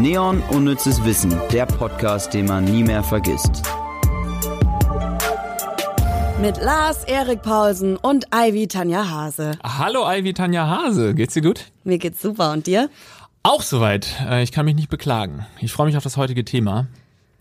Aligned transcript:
Neon 0.00 0.42
Unnützes 0.50 1.04
Wissen, 1.04 1.38
der 1.52 1.66
Podcast, 1.66 2.32
den 2.32 2.46
man 2.46 2.64
nie 2.64 2.82
mehr 2.82 3.02
vergisst. 3.02 3.62
Mit 6.40 6.56
Lars 6.56 7.04
Erik 7.04 7.42
Paulsen 7.42 7.96
und 7.96 8.26
Ivy 8.34 8.66
Tanja 8.66 9.10
Hase. 9.10 9.52
Hallo 9.62 10.10
Ivy 10.10 10.32
Tanja 10.32 10.66
Hase, 10.66 11.14
geht's 11.14 11.34
dir 11.34 11.42
gut? 11.42 11.66
Mir 11.84 11.98
geht's 11.98 12.22
super 12.22 12.52
und 12.52 12.66
dir? 12.66 12.88
Auch 13.42 13.60
soweit. 13.62 14.06
Äh, 14.26 14.42
Ich 14.42 14.52
kann 14.52 14.64
mich 14.64 14.74
nicht 14.74 14.88
beklagen. 14.88 15.44
Ich 15.60 15.70
freue 15.70 15.86
mich 15.86 15.96
auf 15.98 16.02
das 16.04 16.16
heutige 16.16 16.46
Thema. 16.46 16.86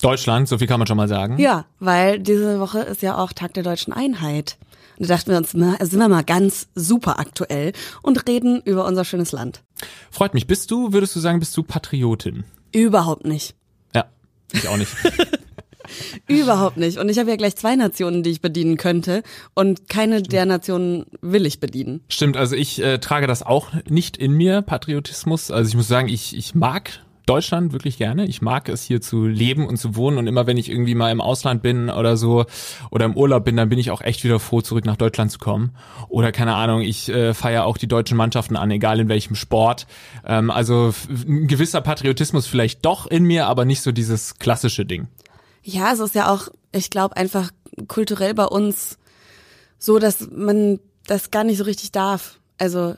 Deutschland, 0.01 0.49
so 0.49 0.57
viel 0.57 0.67
kann 0.67 0.79
man 0.79 0.87
schon 0.87 0.97
mal 0.97 1.07
sagen. 1.07 1.37
Ja, 1.39 1.65
weil 1.79 2.19
diese 2.19 2.59
Woche 2.59 2.79
ist 2.79 3.01
ja 3.01 3.17
auch 3.17 3.31
Tag 3.31 3.53
der 3.53 3.63
deutschen 3.63 3.93
Einheit. 3.93 4.57
Und 4.99 5.09
da 5.09 5.15
dachten 5.15 5.31
wir 5.31 5.37
uns, 5.37 5.53
na, 5.53 5.77
sind 5.79 5.99
wir 5.99 6.09
mal 6.09 6.23
ganz 6.23 6.67
super 6.75 7.19
aktuell 7.19 7.71
und 8.01 8.27
reden 8.27 8.61
über 8.65 8.85
unser 8.85 9.05
schönes 9.05 9.31
Land. 9.31 9.63
Freut 10.11 10.33
mich. 10.33 10.45
Bist 10.45 10.69
du, 10.71 10.91
würdest 10.91 11.15
du 11.15 11.21
sagen, 11.21 11.39
bist 11.39 11.55
du 11.55 11.63
Patriotin? 11.63 12.43
Überhaupt 12.73 13.25
nicht. 13.25 13.55
Ja, 13.95 14.05
ich 14.51 14.67
auch 14.67 14.77
nicht. 14.77 14.91
Überhaupt 16.27 16.77
nicht. 16.77 16.97
Und 16.97 17.09
ich 17.09 17.17
habe 17.17 17.29
ja 17.29 17.35
gleich 17.37 17.55
zwei 17.55 17.75
Nationen, 17.75 18.23
die 18.23 18.29
ich 18.29 18.41
bedienen 18.41 18.77
könnte. 18.77 19.23
Und 19.55 19.87
keine 19.87 20.21
der 20.21 20.45
Nationen 20.45 21.05
will 21.21 21.45
ich 21.45 21.59
bedienen. 21.59 22.01
Stimmt, 22.09 22.37
also 22.37 22.55
ich 22.55 22.81
äh, 22.83 22.99
trage 22.99 23.25
das 23.25 23.41
auch 23.41 23.71
nicht 23.87 24.17
in 24.17 24.33
mir, 24.33 24.61
Patriotismus. 24.61 25.49
Also 25.49 25.69
ich 25.69 25.75
muss 25.75 25.87
sagen, 25.87 26.09
ich, 26.09 26.35
ich 26.35 26.53
mag 26.53 27.03
Deutschland 27.29 27.73
wirklich 27.73 27.97
gerne. 27.99 28.25
Ich 28.25 28.41
mag 28.41 28.69
es 28.69 28.81
hier 28.81 29.01
zu 29.01 29.27
leben 29.27 29.67
und 29.67 29.77
zu 29.77 29.95
wohnen 29.95 30.17
und 30.17 30.25
immer 30.25 30.47
wenn 30.47 30.57
ich 30.57 30.67
irgendwie 30.67 30.95
mal 30.95 31.11
im 31.11 31.21
Ausland 31.21 31.61
bin 31.61 31.91
oder 31.91 32.17
so 32.17 32.45
oder 32.89 33.05
im 33.05 33.15
Urlaub 33.15 33.45
bin, 33.45 33.55
dann 33.55 33.69
bin 33.69 33.77
ich 33.77 33.91
auch 33.91 34.01
echt 34.01 34.23
wieder 34.23 34.39
froh, 34.39 34.61
zurück 34.61 34.85
nach 34.85 34.97
Deutschland 34.97 35.31
zu 35.31 35.37
kommen. 35.37 35.75
Oder 36.07 36.31
keine 36.31 36.55
Ahnung, 36.55 36.81
ich 36.81 37.07
äh, 37.09 37.35
feiere 37.35 37.65
auch 37.65 37.77
die 37.77 37.87
deutschen 37.87 38.17
Mannschaften 38.17 38.55
an, 38.55 38.71
egal 38.71 38.99
in 38.99 39.09
welchem 39.09 39.35
Sport. 39.35 39.85
Ähm, 40.25 40.49
also 40.49 40.91
ein 41.07 41.47
gewisser 41.47 41.81
Patriotismus 41.81 42.47
vielleicht 42.47 42.83
doch 42.83 43.05
in 43.05 43.25
mir, 43.25 43.45
aber 43.45 43.63
nicht 43.63 43.81
so 43.81 43.91
dieses 43.91 44.39
klassische 44.39 44.87
Ding. 44.87 45.07
Ja, 45.61 45.93
es 45.93 45.99
ist 45.99 46.15
ja 46.15 46.33
auch, 46.33 46.47
ich 46.71 46.89
glaube, 46.89 47.15
einfach 47.15 47.51
kulturell 47.87 48.33
bei 48.33 48.45
uns 48.45 48.97
so, 49.77 49.99
dass 49.99 50.29
man 50.31 50.79
das 51.05 51.29
gar 51.29 51.43
nicht 51.43 51.59
so 51.59 51.63
richtig 51.63 51.91
darf. 51.91 52.39
Also 52.57 52.95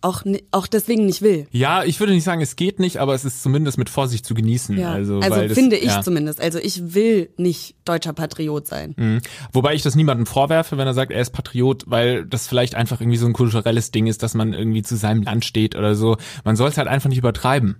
auch, 0.00 0.22
auch 0.52 0.66
deswegen 0.66 1.06
nicht 1.06 1.22
will. 1.22 1.46
Ja, 1.50 1.82
ich 1.82 1.98
würde 1.98 2.12
nicht 2.12 2.24
sagen, 2.24 2.40
es 2.40 2.56
geht 2.56 2.78
nicht, 2.78 2.98
aber 2.98 3.14
es 3.14 3.24
ist 3.24 3.42
zumindest 3.42 3.78
mit 3.78 3.90
Vorsicht 3.90 4.24
zu 4.24 4.34
genießen. 4.34 4.78
Ja. 4.78 4.92
Also, 4.92 5.16
Also, 5.20 5.30
weil 5.30 5.48
das, 5.48 5.58
finde 5.58 5.76
ich 5.76 5.86
ja. 5.86 6.02
zumindest. 6.02 6.40
Also 6.40 6.58
ich 6.58 6.94
will 6.94 7.30
nicht 7.36 7.74
deutscher 7.84 8.12
Patriot 8.12 8.66
sein. 8.66 8.94
Mhm. 8.96 9.20
Wobei 9.52 9.74
ich 9.74 9.82
das 9.82 9.96
niemandem 9.96 10.26
vorwerfe, 10.26 10.78
wenn 10.78 10.86
er 10.86 10.94
sagt, 10.94 11.10
er 11.10 11.20
ist 11.20 11.30
Patriot, 11.30 11.84
weil 11.86 12.24
das 12.24 12.46
vielleicht 12.46 12.74
einfach 12.74 13.00
irgendwie 13.00 13.18
so 13.18 13.26
ein 13.26 13.32
kulturelles 13.32 13.90
Ding 13.90 14.06
ist, 14.06 14.22
dass 14.22 14.34
man 14.34 14.52
irgendwie 14.52 14.82
zu 14.82 14.96
seinem 14.96 15.22
Land 15.22 15.44
steht 15.44 15.74
oder 15.74 15.94
so. 15.94 16.16
Man 16.44 16.56
soll 16.56 16.68
es 16.68 16.78
halt 16.78 16.88
einfach 16.88 17.08
nicht 17.08 17.18
übertreiben. 17.18 17.76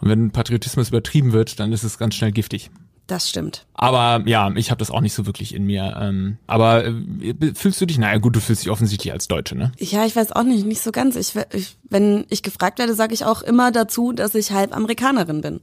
Und 0.00 0.08
wenn 0.08 0.30
Patriotismus 0.30 0.88
übertrieben 0.88 1.32
wird, 1.32 1.58
dann 1.60 1.72
ist 1.72 1.84
es 1.84 1.98
ganz 1.98 2.14
schnell 2.14 2.32
giftig. 2.32 2.70
Das 3.06 3.28
stimmt. 3.28 3.66
Aber 3.74 4.22
ja, 4.26 4.50
ich 4.56 4.70
habe 4.70 4.78
das 4.78 4.90
auch 4.90 5.02
nicht 5.02 5.12
so 5.12 5.26
wirklich 5.26 5.54
in 5.54 5.64
mir. 5.66 5.96
Ähm, 6.00 6.38
aber 6.46 6.86
äh, 6.86 6.94
fühlst 7.54 7.80
du 7.80 7.86
dich, 7.86 7.98
naja 7.98 8.18
gut, 8.18 8.34
du 8.34 8.40
fühlst 8.40 8.62
dich 8.62 8.70
offensichtlich 8.70 9.12
als 9.12 9.28
Deutsche, 9.28 9.56
ne? 9.56 9.72
Ja, 9.78 10.06
ich 10.06 10.16
weiß 10.16 10.32
auch 10.32 10.42
nicht, 10.42 10.64
nicht 10.64 10.80
so 10.80 10.90
ganz. 10.90 11.14
Ich, 11.16 11.34
ich, 11.52 11.76
wenn 11.84 12.24
ich 12.30 12.42
gefragt 12.42 12.78
werde, 12.78 12.94
sage 12.94 13.12
ich 13.12 13.26
auch 13.26 13.42
immer 13.42 13.72
dazu, 13.72 14.12
dass 14.12 14.34
ich 14.34 14.52
halb 14.52 14.74
Amerikanerin 14.74 15.42
bin. 15.42 15.60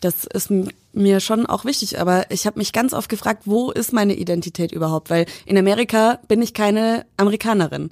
Das 0.00 0.24
ist 0.24 0.50
mir 0.92 1.20
schon 1.20 1.46
auch 1.46 1.64
wichtig, 1.64 2.00
aber 2.00 2.30
ich 2.30 2.46
habe 2.46 2.58
mich 2.58 2.72
ganz 2.72 2.92
oft 2.92 3.08
gefragt, 3.08 3.42
wo 3.44 3.70
ist 3.70 3.92
meine 3.92 4.14
Identität 4.14 4.72
überhaupt? 4.72 5.08
Weil 5.08 5.26
in 5.46 5.56
Amerika 5.56 6.18
bin 6.28 6.42
ich 6.42 6.52
keine 6.52 7.06
Amerikanerin. 7.16 7.90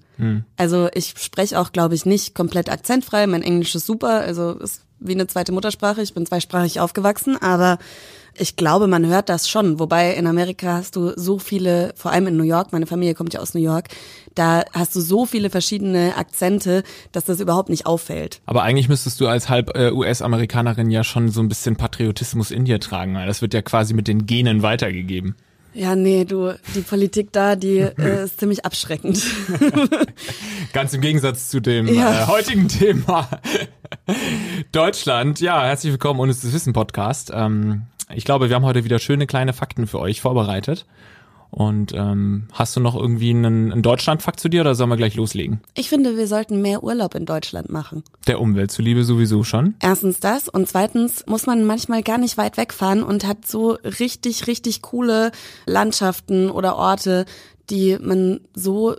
Also 0.56 0.88
ich 0.92 1.14
spreche 1.18 1.58
auch, 1.58 1.72
glaube 1.72 1.94
ich, 1.94 2.04
nicht 2.04 2.34
komplett 2.34 2.70
akzentfrei. 2.70 3.26
Mein 3.26 3.42
Englisch 3.42 3.74
ist 3.74 3.86
super, 3.86 4.20
also 4.20 4.52
ist 4.52 4.82
wie 5.00 5.12
eine 5.12 5.26
zweite 5.26 5.52
Muttersprache. 5.52 6.02
Ich 6.02 6.12
bin 6.12 6.26
zweisprachig 6.26 6.80
aufgewachsen, 6.80 7.36
aber 7.36 7.78
ich 8.38 8.56
glaube, 8.56 8.86
man 8.86 9.06
hört 9.06 9.28
das 9.28 9.48
schon. 9.48 9.78
Wobei 9.78 10.14
in 10.14 10.26
Amerika 10.26 10.74
hast 10.74 10.96
du 10.96 11.12
so 11.16 11.38
viele, 11.38 11.92
vor 11.96 12.12
allem 12.12 12.26
in 12.28 12.36
New 12.36 12.44
York, 12.44 12.72
meine 12.72 12.86
Familie 12.86 13.14
kommt 13.14 13.34
ja 13.34 13.40
aus 13.40 13.54
New 13.54 13.60
York, 13.60 13.88
da 14.34 14.64
hast 14.72 14.94
du 14.94 15.00
so 15.00 15.26
viele 15.26 15.50
verschiedene 15.50 16.16
Akzente, 16.16 16.82
dass 17.12 17.24
das 17.24 17.40
überhaupt 17.40 17.68
nicht 17.68 17.86
auffällt. 17.86 18.40
Aber 18.46 18.62
eigentlich 18.62 18.88
müsstest 18.88 19.20
du 19.20 19.26
als 19.26 19.48
halb 19.48 19.76
äh, 19.76 19.90
US-Amerikanerin 19.90 20.90
ja 20.90 21.04
schon 21.04 21.30
so 21.30 21.40
ein 21.40 21.48
bisschen 21.48 21.76
Patriotismus 21.76 22.50
in 22.50 22.64
dir 22.64 22.80
tragen, 22.80 23.14
weil 23.14 23.26
das 23.26 23.42
wird 23.42 23.54
ja 23.54 23.62
quasi 23.62 23.94
mit 23.94 24.08
den 24.08 24.26
Genen 24.26 24.62
weitergegeben. 24.62 25.34
Ja, 25.74 25.94
nee, 25.94 26.24
du, 26.24 26.54
die 26.74 26.80
Politik 26.80 27.32
da, 27.32 27.54
die 27.54 27.78
äh, 27.78 28.24
ist 28.24 28.40
ziemlich 28.40 28.64
abschreckend. 28.64 29.22
Ganz 30.72 30.92
im 30.94 31.00
Gegensatz 31.00 31.50
zu 31.50 31.60
dem 31.60 31.86
Ja. 31.86 32.24
äh, 32.24 32.26
heutigen 32.26 32.68
Thema. 32.68 33.28
Deutschland, 34.72 35.40
ja, 35.40 35.62
herzlich 35.64 35.92
willkommen 35.92 36.20
und 36.20 36.30
es 36.30 36.42
ist 36.42 36.52
Wissen 36.52 36.72
Podcast. 36.72 37.30
Ähm, 37.34 37.82
ich 38.14 38.24
glaube, 38.24 38.48
wir 38.48 38.56
haben 38.56 38.64
heute 38.64 38.84
wieder 38.84 38.98
schöne 38.98 39.26
kleine 39.26 39.52
Fakten 39.52 39.86
für 39.86 40.00
euch 40.00 40.20
vorbereitet. 40.20 40.86
Und 41.50 41.92
ähm, 41.94 42.48
hast 42.52 42.76
du 42.76 42.80
noch 42.80 42.94
irgendwie 42.94 43.30
einen, 43.30 43.72
einen 43.72 43.82
Deutschland-Fakt 43.82 44.38
zu 44.38 44.48
dir 44.48 44.60
oder 44.60 44.74
sollen 44.74 44.90
wir 44.90 44.96
gleich 44.96 45.14
loslegen? 45.14 45.60
Ich 45.74 45.88
finde, 45.88 46.16
wir 46.16 46.26
sollten 46.26 46.60
mehr 46.60 46.84
Urlaub 46.84 47.14
in 47.14 47.24
Deutschland 47.26 47.70
machen. 47.70 48.04
Der 48.26 48.40
Umwelt 48.40 48.70
zuliebe 48.70 49.02
sowieso 49.04 49.44
schon. 49.44 49.74
Erstens 49.80 50.20
das 50.20 50.48
und 50.48 50.68
zweitens 50.68 51.24
muss 51.26 51.46
man 51.46 51.64
manchmal 51.64 52.02
gar 52.02 52.18
nicht 52.18 52.36
weit 52.36 52.56
wegfahren 52.58 53.02
und 53.02 53.26
hat 53.26 53.46
so 53.46 53.78
richtig, 53.82 54.46
richtig 54.46 54.82
coole 54.82 55.32
Landschaften 55.66 56.50
oder 56.50 56.76
Orte, 56.76 57.24
die 57.70 57.96
man 58.00 58.40
so 58.54 58.96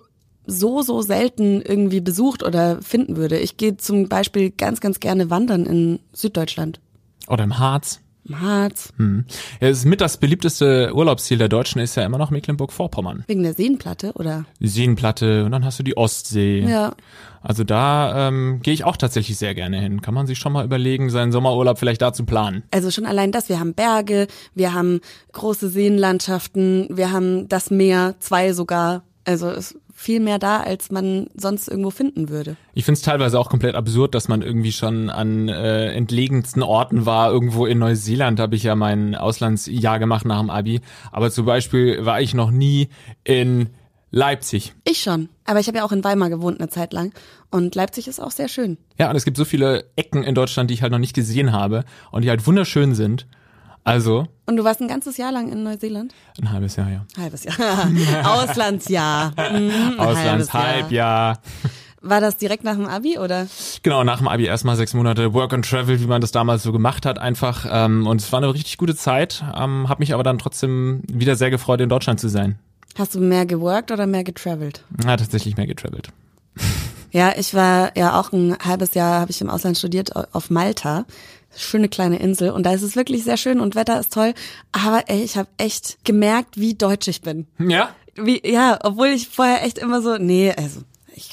so, 0.51 0.81
so 0.81 1.03
selten 1.03 1.61
irgendwie 1.61 2.01
besucht 2.01 2.43
oder 2.43 2.81
finden 2.81 3.17
würde. 3.17 3.37
Ich 3.37 3.57
gehe 3.57 3.77
zum 3.77 4.09
Beispiel 4.09 4.49
ganz, 4.49 4.81
ganz 4.81 4.99
gerne 4.99 5.29
wandern 5.29 5.67
in 5.67 5.99
Süddeutschland. 6.11 6.79
Oder 7.27 7.43
im 7.43 7.59
Harz. 7.59 8.01
Im 8.27 8.41
Harz, 8.41 8.93
Hm. 8.97 9.25
Ja, 9.59 9.69
es 9.69 9.79
ist 9.79 9.85
mit 9.85 10.01
das 10.01 10.17
beliebteste 10.17 10.91
Urlaubsziel 10.93 11.37
der 11.37 11.49
Deutschen 11.49 11.79
ist 11.81 11.95
ja 11.95 12.03
immer 12.05 12.17
noch 12.17 12.29
Mecklenburg-Vorpommern. 12.31 13.23
wegen 13.27 13.43
der 13.43 13.53
Seenplatte, 13.53 14.11
oder? 14.13 14.45
Die 14.59 14.67
Seenplatte 14.67 15.45
und 15.45 15.51
dann 15.51 15.65
hast 15.65 15.79
du 15.79 15.83
die 15.83 15.97
Ostsee. 15.97 16.59
Ja. 16.59 16.93
Also 17.41 17.63
da 17.63 18.27
ähm, 18.27 18.59
gehe 18.61 18.73
ich 18.73 18.83
auch 18.83 18.97
tatsächlich 18.97 19.37
sehr 19.37 19.55
gerne 19.55 19.79
hin. 19.79 20.01
Kann 20.01 20.13
man 20.13 20.27
sich 20.27 20.37
schon 20.37 20.51
mal 20.51 20.65
überlegen, 20.65 21.09
seinen 21.09 21.31
Sommerurlaub 21.31 21.79
vielleicht 21.79 22.01
da 22.01 22.11
zu 22.13 22.25
planen. 22.25 22.63
Also 22.71 22.91
schon 22.91 23.05
allein 23.05 23.31
das, 23.31 23.47
wir 23.49 23.59
haben 23.59 23.73
Berge, 23.73 24.27
wir 24.53 24.73
haben 24.73 24.99
große 25.31 25.69
Seenlandschaften, 25.69 26.87
wir 26.91 27.11
haben 27.11 27.47
das 27.47 27.71
Meer, 27.71 28.15
zwei 28.19 28.53
sogar. 28.53 29.03
Also 29.25 29.49
ist 29.49 29.77
viel 29.99 30.21
mehr 30.21 30.39
da, 30.39 30.61
als 30.61 30.91
man 30.91 31.27
sonst 31.35 31.67
irgendwo 31.67 31.89
finden 31.89 32.29
würde. 32.29 32.55
Ich 32.73 32.85
finde 32.85 32.97
es 32.97 33.01
teilweise 33.01 33.37
auch 33.37 33.49
komplett 33.49 33.75
absurd, 33.75 34.15
dass 34.15 34.29
man 34.29 34.41
irgendwie 34.41 34.71
schon 34.71 35.09
an 35.09 35.49
äh, 35.49 35.91
entlegensten 35.91 36.63
Orten 36.63 37.05
war. 37.05 37.29
Irgendwo 37.29 37.65
in 37.65 37.79
Neuseeland 37.79 38.39
habe 38.39 38.55
ich 38.55 38.63
ja 38.63 38.75
mein 38.75 39.13
Auslandsjahr 39.13 39.99
gemacht 39.99 40.25
nach 40.25 40.39
dem 40.39 40.49
Abi. 40.49 40.79
Aber 41.11 41.29
zum 41.31 41.45
Beispiel 41.45 42.05
war 42.05 42.21
ich 42.21 42.33
noch 42.33 42.49
nie 42.49 42.87
in 43.25 43.71
Leipzig. 44.09 44.73
Ich 44.85 45.01
schon. 45.01 45.27
Aber 45.43 45.59
ich 45.59 45.67
habe 45.67 45.79
ja 45.79 45.83
auch 45.83 45.91
in 45.91 46.01
Weimar 46.01 46.29
gewohnt 46.29 46.61
eine 46.61 46.69
Zeit 46.69 46.93
lang. 46.93 47.11
Und 47.51 47.75
Leipzig 47.75 48.07
ist 48.07 48.21
auch 48.21 48.31
sehr 48.31 48.47
schön. 48.47 48.77
Ja, 48.97 49.09
und 49.09 49.17
es 49.17 49.25
gibt 49.25 49.35
so 49.35 49.43
viele 49.43 49.83
Ecken 49.97 50.23
in 50.23 50.33
Deutschland, 50.33 50.69
die 50.69 50.75
ich 50.75 50.81
halt 50.81 50.93
noch 50.93 50.99
nicht 50.99 51.13
gesehen 51.13 51.51
habe 51.51 51.83
und 52.11 52.23
die 52.23 52.29
halt 52.29 52.47
wunderschön 52.47 52.95
sind. 52.95 53.27
Also 53.83 54.27
Und 54.45 54.57
du 54.57 54.63
warst 54.63 54.81
ein 54.81 54.87
ganzes 54.87 55.17
Jahr 55.17 55.31
lang 55.31 55.51
in 55.51 55.63
Neuseeland? 55.63 56.13
ein 56.39 56.51
halbes 56.51 56.75
Jahr, 56.75 56.89
ja. 56.89 57.05
Halbes 57.17 57.43
Jahr. 57.43 57.55
Auslandsjahr. 58.23 59.33
Mhm. 59.51 59.99
Auslandshalbjahr. 59.99 61.39
War 62.01 62.21
das 62.21 62.37
direkt 62.37 62.63
nach 62.63 62.75
dem 62.75 62.85
Abi 62.85 63.17
oder? 63.17 63.47
Genau, 63.83 64.03
nach 64.03 64.19
dem 64.19 64.27
Abi 64.29 64.45
erstmal 64.45 64.77
sechs 64.77 64.93
Monate 64.93 65.33
Work 65.33 65.53
and 65.53 65.69
Travel, 65.69 65.99
wie 65.99 66.05
man 66.05 66.21
das 66.21 66.31
damals 66.31 66.63
so 66.63 66.71
gemacht 66.71 67.05
hat, 67.05 67.19
einfach. 67.19 67.65
Ähm, 67.69 68.07
und 68.07 68.21
es 68.21 68.31
war 68.31 68.37
eine 68.39 68.53
richtig 68.53 68.77
gute 68.77 68.95
Zeit, 68.95 69.43
ähm, 69.55 69.89
habe 69.89 69.99
mich 69.99 70.13
aber 70.13 70.23
dann 70.23 70.37
trotzdem 70.39 71.01
wieder 71.11 71.35
sehr 71.35 71.49
gefreut, 71.49 71.81
in 71.81 71.89
Deutschland 71.89 72.19
zu 72.19 72.29
sein. 72.29 72.57
Hast 72.97 73.15
du 73.15 73.19
mehr 73.19 73.45
geworkt 73.45 73.91
oder 73.91 74.07
mehr 74.07 74.23
getravelt? 74.23 74.83
Ja, 75.03 75.17
tatsächlich 75.17 75.57
mehr 75.57 75.67
getravelt. 75.67 76.09
Ja, 77.11 77.33
ich 77.37 77.53
war 77.53 77.97
ja 77.97 78.19
auch 78.19 78.31
ein 78.31 78.57
halbes 78.63 78.93
Jahr, 78.93 79.19
habe 79.19 79.31
ich 79.31 79.41
im 79.41 79.49
Ausland 79.49 79.77
studiert, 79.77 80.15
auf 80.15 80.49
Malta. 80.49 81.05
Schöne 81.55 81.89
kleine 81.89 82.19
Insel 82.19 82.51
und 82.51 82.63
da 82.63 82.73
ist 82.73 82.83
es 82.83 82.95
wirklich 82.95 83.23
sehr 83.23 83.37
schön 83.37 83.59
und 83.59 83.73
Wetter 83.73 83.99
ist 83.99 84.13
toll. 84.13 84.33
Aber 84.71 85.03
ey, 85.07 85.23
ich 85.23 85.35
habe 85.35 85.49
echt 85.57 85.97
gemerkt, 86.03 86.59
wie 86.59 86.75
deutsch 86.75 87.07
ich 87.07 87.21
bin. 87.21 87.47
Ja? 87.57 87.95
Wie, 88.15 88.41
ja, 88.47 88.77
obwohl 88.83 89.07
ich 89.07 89.29
vorher 89.29 89.63
echt 89.63 89.79
immer 89.79 90.01
so, 90.01 90.17
nee, 90.17 90.53
also 90.55 90.81
ich 91.15 91.31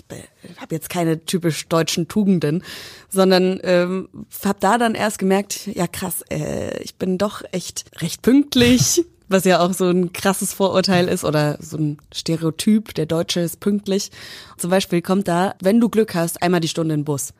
habe 0.58 0.74
jetzt 0.74 0.90
keine 0.90 1.24
typisch 1.24 1.68
deutschen 1.68 2.08
Tugenden, 2.08 2.64
sondern 3.08 3.60
ähm, 3.62 4.08
habe 4.44 4.58
da 4.60 4.78
dann 4.78 4.94
erst 4.94 5.18
gemerkt, 5.18 5.66
ja 5.66 5.86
krass, 5.86 6.22
äh, 6.30 6.82
ich 6.82 6.96
bin 6.96 7.18
doch 7.18 7.42
echt 7.52 7.84
recht 8.00 8.22
pünktlich, 8.22 9.04
was 9.28 9.44
ja 9.44 9.60
auch 9.60 9.72
so 9.72 9.88
ein 9.88 10.12
krasses 10.12 10.52
Vorurteil 10.52 11.08
ist 11.08 11.24
oder 11.24 11.58
so 11.60 11.76
ein 11.76 11.98
Stereotyp, 12.14 12.94
der 12.94 13.06
Deutsche 13.06 13.40
ist 13.40 13.60
pünktlich. 13.60 14.10
Zum 14.56 14.70
Beispiel 14.70 15.02
kommt 15.02 15.28
da, 15.28 15.54
wenn 15.60 15.80
du 15.80 15.88
Glück 15.88 16.14
hast, 16.14 16.42
einmal 16.42 16.60
die 16.60 16.68
Stunde 16.68 16.94
in 16.94 17.04
Bus. 17.04 17.32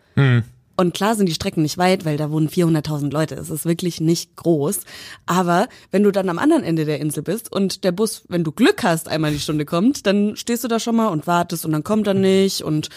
Und 0.78 0.92
klar 0.92 1.14
sind 1.14 1.26
die 1.26 1.34
Strecken 1.34 1.62
nicht 1.62 1.78
weit, 1.78 2.04
weil 2.04 2.18
da 2.18 2.30
wohnen 2.30 2.50
400.000 2.50 3.10
Leute. 3.10 3.34
Es 3.36 3.48
ist 3.48 3.64
wirklich 3.64 4.00
nicht 4.00 4.36
groß. 4.36 4.80
Aber 5.24 5.68
wenn 5.90 6.02
du 6.02 6.10
dann 6.12 6.28
am 6.28 6.38
anderen 6.38 6.64
Ende 6.64 6.84
der 6.84 7.00
Insel 7.00 7.22
bist 7.22 7.50
und 7.50 7.82
der 7.82 7.92
Bus, 7.92 8.24
wenn 8.28 8.44
du 8.44 8.52
Glück 8.52 8.82
hast, 8.82 9.08
einmal 9.08 9.32
die 9.32 9.40
Stunde 9.40 9.64
kommt, 9.64 10.06
dann 10.06 10.36
stehst 10.36 10.64
du 10.64 10.68
da 10.68 10.78
schon 10.78 10.96
mal 10.96 11.08
und 11.08 11.26
wartest 11.26 11.64
und 11.64 11.72
dann 11.72 11.84
kommt 11.84 12.06
er 12.06 12.14
nicht. 12.14 12.62
Und 12.62 12.90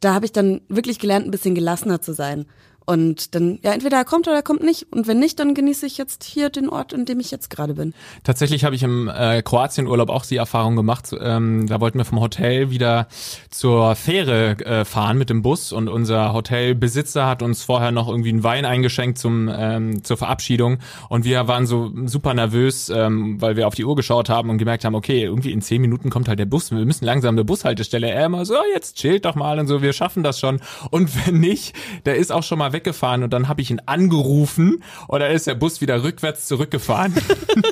da 0.00 0.12
habe 0.12 0.24
ich 0.24 0.32
dann 0.32 0.60
wirklich 0.68 0.98
gelernt, 0.98 1.26
ein 1.26 1.30
bisschen 1.30 1.54
gelassener 1.54 2.00
zu 2.00 2.14
sein. 2.14 2.46
Und 2.90 3.36
dann, 3.36 3.60
ja, 3.62 3.70
entweder 3.70 3.98
er 3.98 4.04
kommt 4.04 4.26
oder 4.26 4.38
er 4.38 4.42
kommt 4.42 4.64
nicht. 4.64 4.88
Und 4.90 5.06
wenn 5.06 5.20
nicht, 5.20 5.38
dann 5.38 5.54
genieße 5.54 5.86
ich 5.86 5.96
jetzt 5.96 6.24
hier 6.24 6.50
den 6.50 6.68
Ort, 6.68 6.92
in 6.92 7.04
dem 7.04 7.20
ich 7.20 7.30
jetzt 7.30 7.48
gerade 7.48 7.74
bin. 7.74 7.94
Tatsächlich 8.24 8.64
habe 8.64 8.74
ich 8.74 8.82
im 8.82 9.06
äh, 9.06 9.42
Kroatienurlaub 9.42 10.10
auch 10.10 10.26
die 10.26 10.38
Erfahrung 10.38 10.74
gemacht. 10.74 11.14
Ähm, 11.20 11.68
da 11.68 11.80
wollten 11.80 11.98
wir 11.98 12.04
vom 12.04 12.18
Hotel 12.18 12.70
wieder 12.70 13.06
zur 13.48 13.94
Fähre 13.94 14.56
äh, 14.66 14.84
fahren 14.84 15.18
mit 15.18 15.30
dem 15.30 15.40
Bus 15.40 15.70
und 15.70 15.88
unser 15.88 16.32
Hotelbesitzer 16.32 17.28
hat 17.28 17.42
uns 17.42 17.62
vorher 17.62 17.92
noch 17.92 18.08
irgendwie 18.08 18.30
einen 18.30 18.42
Wein 18.42 18.64
eingeschenkt 18.64 19.18
zum 19.18 19.48
ähm, 19.48 20.02
zur 20.02 20.16
Verabschiedung 20.16 20.78
und 21.08 21.24
wir 21.24 21.46
waren 21.46 21.66
so 21.66 21.92
super 22.06 22.34
nervös, 22.34 22.88
ähm, 22.88 23.40
weil 23.40 23.54
wir 23.54 23.68
auf 23.68 23.76
die 23.76 23.84
Uhr 23.84 23.94
geschaut 23.94 24.28
haben 24.28 24.50
und 24.50 24.58
gemerkt 24.58 24.84
haben, 24.84 24.96
okay, 24.96 25.22
irgendwie 25.22 25.52
in 25.52 25.62
zehn 25.62 25.80
Minuten 25.80 26.10
kommt 26.10 26.28
halt 26.28 26.40
der 26.40 26.46
Bus, 26.46 26.72
wir 26.72 26.84
müssen 26.84 27.04
langsam 27.04 27.36
eine 27.36 27.44
Bushaltestelle. 27.44 28.10
Er 28.10 28.26
immer 28.26 28.44
so, 28.44 28.54
oh, 28.54 28.64
jetzt 28.74 28.96
chillt 28.96 29.26
doch 29.26 29.36
mal 29.36 29.60
und 29.60 29.68
so, 29.68 29.80
wir 29.80 29.92
schaffen 29.92 30.24
das 30.24 30.40
schon. 30.40 30.60
Und 30.90 31.26
wenn 31.26 31.38
nicht, 31.38 31.72
der 32.04 32.16
ist 32.16 32.32
auch 32.32 32.42
schon 32.42 32.58
mal 32.58 32.72
weggefahren 32.80 33.22
und 33.22 33.32
dann 33.32 33.48
habe 33.48 33.60
ich 33.60 33.70
ihn 33.70 33.80
angerufen 33.86 34.82
und 35.08 35.20
dann 35.20 35.30
ist 35.32 35.46
der 35.46 35.54
Bus 35.54 35.80
wieder 35.80 36.02
rückwärts 36.02 36.46
zurückgefahren. 36.46 37.14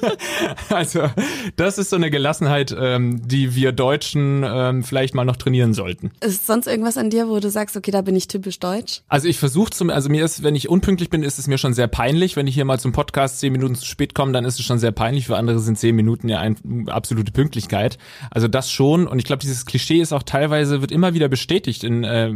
also 0.68 1.10
das 1.56 1.78
ist 1.78 1.90
so 1.90 1.96
eine 1.96 2.10
Gelassenheit, 2.10 2.76
ähm, 2.78 3.26
die 3.26 3.54
wir 3.54 3.72
Deutschen 3.72 4.44
ähm, 4.46 4.84
vielleicht 4.84 5.14
mal 5.14 5.24
noch 5.24 5.36
trainieren 5.36 5.72
sollten. 5.72 6.10
Ist 6.20 6.46
sonst 6.46 6.66
irgendwas 6.66 6.98
an 6.98 7.10
dir, 7.10 7.28
wo 7.28 7.40
du 7.40 7.50
sagst, 7.50 7.76
okay, 7.76 7.90
da 7.90 8.02
bin 8.02 8.16
ich 8.16 8.28
typisch 8.28 8.58
deutsch? 8.58 9.02
Also 9.08 9.28
ich 9.28 9.38
versuche 9.38 9.70
zum, 9.70 9.90
also 9.90 10.10
mir 10.10 10.24
ist, 10.24 10.42
wenn 10.42 10.54
ich 10.54 10.68
unpünktlich 10.68 11.10
bin, 11.10 11.22
ist 11.22 11.38
es 11.38 11.46
mir 11.46 11.58
schon 11.58 11.72
sehr 11.72 11.88
peinlich. 11.88 12.36
Wenn 12.36 12.46
ich 12.46 12.54
hier 12.54 12.64
mal 12.64 12.78
zum 12.78 12.92
Podcast 12.92 13.40
zehn 13.40 13.52
Minuten 13.52 13.74
zu 13.74 13.86
spät 13.86 14.14
komme, 14.14 14.32
dann 14.32 14.44
ist 14.44 14.58
es 14.58 14.66
schon 14.66 14.78
sehr 14.78 14.92
peinlich. 14.92 15.26
Für 15.26 15.36
andere 15.36 15.58
sind 15.60 15.78
zehn 15.78 15.96
Minuten 15.96 16.28
ja 16.28 16.40
ein, 16.40 16.88
absolute 16.88 17.32
Pünktlichkeit. 17.32 17.98
Also 18.30 18.48
das 18.48 18.70
schon. 18.70 19.06
Und 19.06 19.18
ich 19.18 19.24
glaube, 19.24 19.40
dieses 19.40 19.64
Klischee 19.64 20.00
ist 20.00 20.12
auch 20.12 20.22
teilweise, 20.22 20.80
wird 20.80 20.92
immer 20.92 21.14
wieder 21.14 21.28
bestätigt, 21.28 21.84
in, 21.84 22.04
äh, 22.04 22.32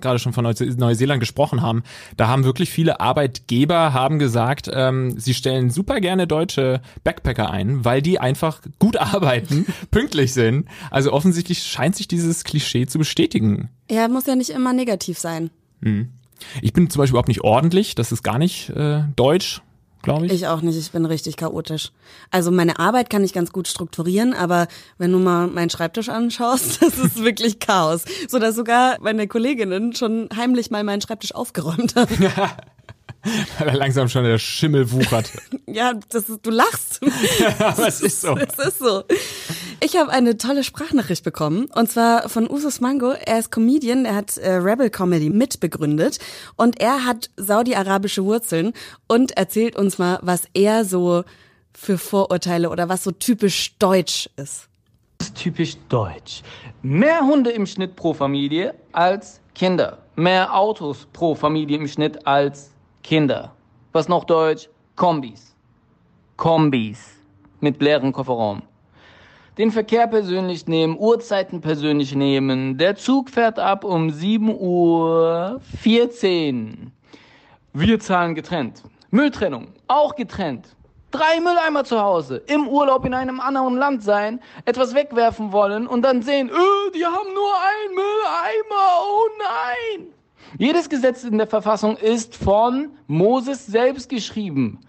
gerade 0.00 0.18
schon 0.18 0.32
von 0.32 0.44
Neuseeland 0.44 1.20
gesprochen 1.20 1.62
haben. 1.62 1.82
Da 2.16 2.28
haben 2.28 2.44
wirklich 2.44 2.70
viele 2.70 3.00
Arbeitgeber 3.00 3.92
haben 3.92 4.18
gesagt, 4.18 4.70
ähm, 4.72 5.18
sie 5.18 5.34
stellen 5.34 5.70
super 5.70 6.00
gerne 6.00 6.26
deutsche 6.26 6.80
Backpacker 7.04 7.50
ein, 7.50 7.84
weil 7.84 8.02
die 8.02 8.18
einfach 8.18 8.60
gut 8.78 8.96
arbeiten, 8.98 9.66
pünktlich 9.90 10.32
sind. 10.32 10.68
Also 10.90 11.12
offensichtlich 11.12 11.62
scheint 11.62 11.96
sich 11.96 12.08
dieses 12.08 12.44
Klischee 12.44 12.86
zu 12.86 12.98
bestätigen. 12.98 13.70
Ja, 13.90 14.08
muss 14.08 14.26
ja 14.26 14.36
nicht 14.36 14.50
immer 14.50 14.72
negativ 14.72 15.18
sein. 15.18 15.50
Hm. 15.82 16.10
Ich 16.60 16.72
bin 16.72 16.90
zum 16.90 16.98
Beispiel 16.98 17.12
überhaupt 17.12 17.28
nicht 17.28 17.42
ordentlich, 17.42 17.94
das 17.94 18.10
ist 18.12 18.22
gar 18.22 18.38
nicht 18.38 18.70
äh, 18.70 19.02
deutsch, 19.16 19.62
glaube 20.02 20.26
ich. 20.26 20.32
Ich 20.32 20.46
auch 20.46 20.60
nicht, 20.62 20.76
ich 20.76 20.90
bin 20.90 21.06
richtig 21.06 21.36
chaotisch. 21.36 21.92
Also 22.30 22.50
meine 22.50 22.78
Arbeit 22.78 23.10
kann 23.10 23.24
ich 23.24 23.32
ganz 23.32 23.52
gut 23.52 23.68
strukturieren, 23.68 24.34
aber 24.34 24.68
wenn 24.98 25.12
du 25.12 25.18
mal 25.18 25.46
meinen 25.46 25.70
Schreibtisch 25.70 26.08
anschaust, 26.08 26.82
das 26.82 26.98
ist 26.98 27.22
wirklich 27.22 27.58
Chaos. 27.58 28.04
So 28.28 28.38
dass 28.38 28.54
sogar 28.54 28.98
meine 29.00 29.28
Kolleginnen 29.28 29.94
schon 29.94 30.28
heimlich 30.36 30.70
mal 30.70 30.84
meinen 30.84 31.00
Schreibtisch 31.00 31.34
aufgeräumt 31.34 31.96
haben. 31.96 32.14
Weil 33.58 33.68
er 33.68 33.76
langsam 33.76 34.08
schon 34.08 34.24
der 34.24 34.38
Schimmel 34.38 34.90
wuchert. 34.90 35.30
ja, 35.66 35.94
das 36.08 36.28
ist, 36.28 36.44
du 36.44 36.50
lachst. 36.50 37.00
Aber 37.58 37.86
es 37.86 38.00
ist 38.00 38.20
so. 38.20 38.36
Es 38.36 38.66
ist 38.66 38.78
so. 38.78 39.04
Ich 39.80 39.96
habe 39.96 40.10
eine 40.10 40.36
tolle 40.36 40.64
Sprachnachricht 40.64 41.24
bekommen 41.24 41.66
und 41.66 41.90
zwar 41.90 42.28
von 42.28 42.50
Usus 42.50 42.80
Mango. 42.80 43.12
Er 43.12 43.38
ist 43.38 43.50
Comedian, 43.50 44.04
er 44.04 44.16
hat 44.16 44.36
äh, 44.38 44.54
Rebel 44.54 44.90
Comedy 44.90 45.30
mitbegründet 45.30 46.18
und 46.56 46.80
er 46.80 47.04
hat 47.04 47.30
saudi-arabische 47.36 48.24
Wurzeln 48.24 48.72
und 49.06 49.36
erzählt 49.36 49.76
uns 49.76 49.98
mal, 49.98 50.18
was 50.22 50.42
er 50.54 50.84
so 50.84 51.24
für 51.72 51.98
Vorurteile 51.98 52.70
oder 52.70 52.88
was 52.88 53.04
so 53.04 53.12
typisch 53.12 53.76
deutsch 53.78 54.28
ist. 54.36 54.68
Das 55.18 55.28
ist 55.28 55.36
typisch 55.36 55.76
deutsch. 55.88 56.42
Mehr 56.82 57.20
Hunde 57.20 57.50
im 57.50 57.66
Schnitt 57.66 57.94
pro 57.94 58.12
Familie 58.12 58.74
als 58.90 59.40
Kinder. 59.54 59.98
Mehr 60.16 60.54
Autos 60.54 61.06
pro 61.12 61.36
Familie 61.36 61.78
im 61.78 61.86
Schnitt 61.86 62.26
als 62.26 62.71
Kinder. 63.02 63.52
Was 63.92 64.08
noch 64.08 64.24
Deutsch? 64.24 64.68
Kombis. 64.96 65.54
Kombis. 66.36 67.18
Mit 67.60 67.80
leerem 67.82 68.12
Kofferraum. 68.12 68.62
Den 69.58 69.70
Verkehr 69.70 70.06
persönlich 70.06 70.66
nehmen, 70.66 70.96
Uhrzeiten 70.98 71.60
persönlich 71.60 72.14
nehmen. 72.14 72.78
Der 72.78 72.96
Zug 72.96 73.28
fährt 73.28 73.58
ab 73.58 73.84
um 73.84 74.10
7 74.10 74.48
Uhr 74.58 75.60
14. 75.82 76.90
Wir 77.74 78.00
zahlen 78.00 78.34
getrennt. 78.34 78.82
Mülltrennung, 79.10 79.68
auch 79.88 80.14
getrennt. 80.14 80.74
Drei 81.10 81.40
Mülleimer 81.40 81.84
zu 81.84 82.00
Hause, 82.00 82.38
im 82.46 82.66
Urlaub 82.66 83.04
in 83.04 83.12
einem 83.12 83.40
anderen 83.40 83.76
Land 83.76 84.02
sein, 84.02 84.40
etwas 84.64 84.94
wegwerfen 84.94 85.52
wollen 85.52 85.86
und 85.86 86.00
dann 86.00 86.22
sehen, 86.22 86.48
öh, 86.48 86.90
die 86.94 87.04
haben 87.04 87.34
nur 87.34 87.52
einen 87.60 87.94
Mülleimer, 87.94 89.02
oh 89.02 89.28
nein. 89.38 90.14
Jedes 90.58 90.88
Gesetz 90.88 91.24
in 91.24 91.38
der 91.38 91.46
Verfassung 91.46 91.96
ist 91.96 92.36
von 92.36 92.90
Moses 93.06 93.66
selbst 93.66 94.08
geschrieben. 94.08 94.80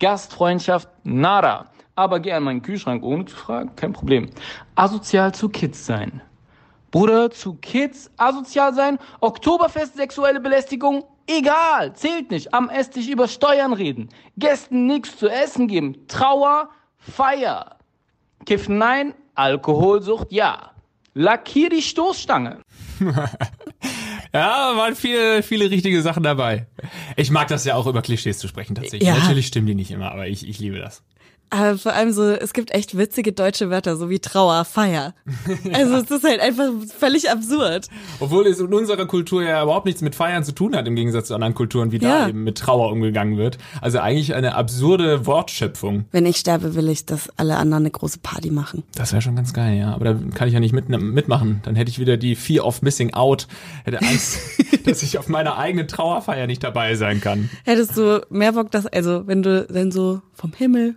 Gastfreundschaft, 0.00 0.88
nada. 1.04 1.70
Aber 1.94 2.18
geh 2.18 2.32
an 2.32 2.42
meinen 2.42 2.62
Kühlschrank 2.62 3.04
ohne 3.04 3.24
zu 3.24 3.36
fragen, 3.36 3.76
kein 3.76 3.92
Problem. 3.92 4.30
Asozial 4.74 5.32
zu 5.32 5.48
Kids 5.48 5.86
sein. 5.86 6.20
Bruder, 6.90 7.30
zu 7.30 7.54
Kids 7.54 8.10
asozial 8.16 8.74
sein, 8.74 8.98
Oktoberfest, 9.20 9.96
sexuelle 9.96 10.40
Belästigung, 10.40 11.04
egal, 11.26 11.92
zählt 11.94 12.30
nicht. 12.30 12.54
Am 12.54 12.68
Esstisch 12.68 13.08
über 13.08 13.28
Steuern 13.28 13.72
reden, 13.72 14.08
Gästen 14.36 14.86
nichts 14.86 15.16
zu 15.16 15.28
essen 15.28 15.68
geben, 15.68 16.06
Trauer, 16.08 16.68
Feier. 16.98 17.76
Kiffen 18.46 18.78
nein, 18.78 19.14
Alkoholsucht 19.34 20.30
ja. 20.30 20.70
Lackier 21.14 21.68
die 21.68 21.82
Stoßstange. 21.82 22.60
Ja, 24.34 24.76
waren 24.76 24.96
viele, 24.96 25.44
viele 25.44 25.70
richtige 25.70 26.02
Sachen 26.02 26.24
dabei. 26.24 26.66
Ich 27.16 27.30
mag 27.30 27.46
das 27.46 27.64
ja 27.64 27.76
auch 27.76 27.86
über 27.86 28.02
Klischees 28.02 28.38
zu 28.38 28.48
sprechen 28.48 28.74
tatsächlich. 28.74 29.08
Ja. 29.08 29.16
Natürlich 29.16 29.46
stimmen 29.46 29.68
die 29.68 29.76
nicht 29.76 29.92
immer, 29.92 30.10
aber 30.10 30.26
ich, 30.26 30.48
ich 30.48 30.58
liebe 30.58 30.78
das. 30.78 31.04
Aber 31.54 31.78
vor 31.78 31.92
allem 31.92 32.12
so, 32.12 32.30
es 32.30 32.52
gibt 32.52 32.72
echt 32.72 32.98
witzige 32.98 33.32
deutsche 33.32 33.70
Wörter, 33.70 33.96
so 33.96 34.10
wie 34.10 34.18
Trauer, 34.18 34.64
Feier. 34.64 35.14
Also 35.72 35.94
es 36.02 36.10
ist 36.10 36.24
halt 36.24 36.40
einfach 36.40 36.68
völlig 36.98 37.30
absurd. 37.30 37.88
Obwohl 38.18 38.46
es 38.48 38.58
in 38.58 38.72
unserer 38.74 39.06
Kultur 39.06 39.42
ja 39.44 39.62
überhaupt 39.62 39.86
nichts 39.86 40.02
mit 40.02 40.14
Feiern 40.16 40.42
zu 40.42 40.52
tun 40.52 40.74
hat, 40.74 40.86
im 40.88 40.96
Gegensatz 40.96 41.28
zu 41.28 41.34
anderen 41.34 41.54
Kulturen, 41.54 41.92
wie 41.92 41.98
da 42.00 42.20
Ja. 42.22 42.28
eben 42.28 42.42
mit 42.42 42.58
Trauer 42.58 42.90
umgegangen 42.90 43.36
wird. 43.36 43.58
Also 43.80 44.00
eigentlich 44.00 44.34
eine 44.34 44.56
absurde 44.56 45.26
Wortschöpfung. 45.26 46.06
Wenn 46.10 46.26
ich 46.26 46.38
sterbe, 46.38 46.74
will 46.74 46.88
ich, 46.88 47.06
dass 47.06 47.30
alle 47.36 47.56
anderen 47.56 47.84
eine 47.84 47.90
große 47.90 48.18
Party 48.20 48.50
machen. 48.50 48.82
Das 48.96 49.12
wäre 49.12 49.22
schon 49.22 49.36
ganz 49.36 49.52
geil, 49.52 49.78
ja. 49.78 49.94
Aber 49.94 50.04
da 50.06 50.18
kann 50.34 50.48
ich 50.48 50.54
ja 50.54 50.60
nicht 50.60 50.72
mit, 50.72 50.88
mitmachen. 50.88 51.60
Dann 51.64 51.76
hätte 51.76 51.90
ich 51.90 51.98
wieder 52.00 52.16
die 52.16 52.34
Fear 52.34 52.64
of 52.66 52.82
Missing 52.82 53.14
Out. 53.14 53.46
Hätte 53.84 54.00
Angst, 54.00 54.38
dass 54.86 55.02
ich 55.02 55.18
auf 55.18 55.28
meiner 55.28 55.56
eigenen 55.56 55.86
Trauerfeier 55.86 56.46
nicht 56.48 56.64
dabei 56.64 56.96
sein 56.96 57.20
kann. 57.20 57.48
Hättest 57.64 57.96
du 57.96 58.26
mehr 58.30 58.52
Bock, 58.52 58.70
dass, 58.72 58.86
also 58.86 59.26
wenn 59.26 59.42
du 59.42 59.64
dann 59.70 59.92
so 59.92 60.20
vom 60.32 60.52
Himmel, 60.52 60.96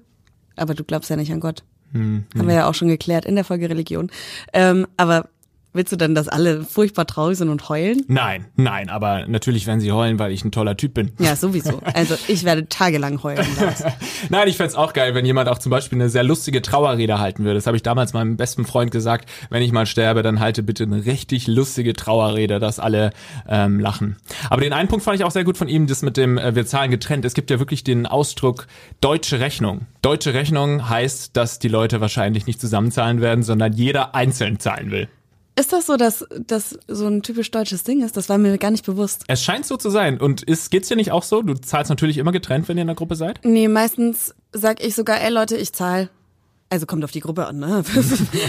aber 0.58 0.74
du 0.74 0.84
glaubst 0.84 1.10
ja 1.10 1.16
nicht 1.16 1.32
an 1.32 1.40
Gott. 1.40 1.64
Haben 2.38 2.48
wir 2.48 2.56
ja 2.56 2.70
auch 2.70 2.74
schon 2.74 2.90
geklärt 2.90 3.26
in 3.26 3.36
der 3.36 3.46
Folge 3.46 3.70
Religion. 3.70 4.12
Ähm, 4.54 4.88
aber 4.98 5.30
willst 5.74 5.92
du 5.92 5.96
dann, 5.96 6.16
dass 6.16 6.28
alle 6.28 6.64
furchtbar 6.64 7.06
traurig 7.06 7.38
sind 7.38 7.50
und 7.50 7.70
heulen? 7.70 8.04
Nein, 8.08 8.46
nein, 8.56 8.90
aber 8.90 9.28
natürlich 9.28 9.68
werden 9.68 9.80
sie 9.80 9.92
heulen, 9.92 10.20
weil 10.20 10.32
ich 10.32 10.44
ein 10.44 10.52
toller 10.52 10.76
Typ 10.76 10.94
bin. 10.94 11.12
Ja, 11.20 11.36
sowieso. 11.36 11.82
Also 11.94 12.16
ich 12.28 12.44
werde 12.44 12.70
tagelang 12.70 13.24
heulen. 13.24 13.46
Nein, 14.30 14.48
ich 14.48 14.58
fänd's 14.58 14.76
auch 14.76 14.94
geil, 14.94 15.16
wenn 15.16 15.26
jemand 15.26 15.50
auch 15.50 15.58
zum 15.58 15.72
Beispiel 15.72 15.98
eine 15.98 16.10
sehr 16.10 16.24
lustige 16.24 16.62
Trauerrede 16.62 17.20
halten 17.20 17.44
würde. 17.44 17.56
Das 17.56 17.66
habe 17.66 17.76
ich 17.76 17.82
damals 17.82 18.14
meinem 18.14 18.38
besten 18.38 18.66
Freund 18.66 18.92
gesagt. 18.92 19.28
Wenn 19.50 19.64
ich 19.64 19.72
mal 19.72 19.88
sterbe, 19.88 20.22
dann 20.22 20.40
halte 20.40 20.62
bitte 20.62 20.84
eine 20.84 21.06
richtig 21.06 21.48
lustige 21.48 21.94
Trauerrede, 21.94 22.60
dass 22.60 22.80
alle 22.80 23.12
ähm, 23.48 23.80
lachen. 23.80 24.18
Aber 24.50 24.62
den 24.62 24.74
einen 24.74 24.90
Punkt 24.90 25.04
fand 25.06 25.18
ich 25.18 25.24
auch 25.24 25.32
sehr 25.32 25.44
gut 25.44 25.58
von 25.58 25.70
ihm, 25.70 25.88
das 25.88 26.04
mit 26.04 26.18
dem 26.18 26.38
äh, 26.38 26.56
wir 26.56 26.68
zahlen 26.68 26.92
getrennt. 26.92 27.26
Es 27.26 27.34
gibt 27.34 27.50
ja 27.50 27.58
wirklich 27.58 27.84
den 27.84 28.06
Ausdruck 28.06 28.68
deutsche 29.02 29.40
Rechnung. 29.40 29.88
Deutsche 30.02 30.34
Rechnung 30.34 30.88
heißt, 30.88 31.36
dass 31.36 31.58
die 31.58 31.70
Leute 31.70 32.00
wahrscheinlich 32.00 32.46
nicht 32.46 32.62
zusammenzahlen 32.62 33.22
werden, 33.22 33.44
sondern 33.44 33.74
jeder 33.74 34.14
einzeln 34.14 34.60
zahlen 34.60 34.92
will. 34.92 35.08
Ist 35.58 35.74
das 35.74 35.88
so, 35.88 35.98
dass 35.98 36.24
das 36.46 36.78
so 36.88 37.08
ein 37.08 37.24
typisch 37.24 37.50
deutsches 37.50 37.84
Ding 37.84 38.04
ist? 38.04 38.16
Das 38.16 38.30
war 38.30 38.38
mir 38.38 38.56
gar 38.60 38.70
nicht 38.70 38.86
bewusst. 38.86 39.24
Es 39.28 39.44
scheint 39.44 39.66
so 39.66 39.76
zu 39.76 39.90
sein. 39.90 40.20
Und 40.22 40.44
ist, 40.44 40.70
geht's 40.70 40.88
dir 40.88 40.96
nicht 40.96 41.12
auch 41.12 41.24
so? 41.24 41.42
Du 41.42 41.56
zahlst 41.56 41.90
natürlich 41.90 42.20
immer 42.20 42.32
getrennt, 42.32 42.68
wenn 42.68 42.78
ihr 42.78 42.82
in 42.82 42.88
der 42.88 42.96
Gruppe 42.96 43.16
seid? 43.16 43.40
Nee, 43.44 43.68
meistens 43.68 44.36
sag 44.52 44.84
ich 44.84 44.94
sogar, 44.94 45.20
ey 45.20 45.32
Leute, 45.32 45.58
ich 45.58 45.74
zahl. 45.74 46.10
Also 46.70 46.86
kommt 46.86 47.04
auf 47.04 47.12
die 47.12 47.22
Gruppe 47.22 47.48
an, 47.48 47.58
ne? 47.60 47.84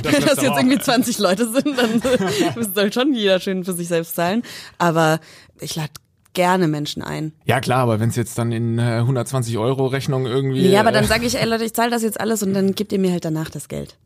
Wenn 0.02 0.22
das 0.22 0.42
jetzt 0.42 0.56
irgendwie 0.56 0.78
auch. 0.78 0.82
20 0.82 1.18
Leute 1.18 1.48
sind, 1.50 1.78
dann 1.78 2.74
soll 2.74 2.92
schon 2.92 3.14
jeder 3.14 3.38
schön 3.38 3.64
für 3.64 3.72
sich 3.72 3.86
selbst 3.86 4.16
zahlen. 4.16 4.42
Aber 4.76 5.20
ich 5.60 5.76
lade 5.76 5.92
gerne 6.34 6.66
Menschen 6.66 7.00
ein. 7.00 7.32
Ja 7.44 7.60
klar, 7.60 7.78
aber 7.78 8.00
wenn 8.00 8.10
es 8.10 8.16
jetzt 8.16 8.36
dann 8.36 8.52
in 8.52 8.78
äh, 8.78 8.98
120 8.98 9.56
Euro 9.56 9.86
Rechnung 9.86 10.26
irgendwie... 10.26 10.68
Ja, 10.68 10.80
aber 10.80 10.90
äh, 10.90 10.94
dann 10.94 11.04
sage 11.04 11.26
ich, 11.26 11.38
ey 11.38 11.48
Leute, 11.48 11.64
ich 11.64 11.74
zahle 11.74 11.90
das 11.90 12.02
jetzt 12.02 12.20
alles 12.20 12.42
und 12.42 12.54
dann 12.54 12.74
gebt 12.74 12.92
ihr 12.92 12.98
mir 12.98 13.12
halt 13.12 13.24
danach 13.24 13.50
das 13.50 13.68
Geld. 13.68 13.96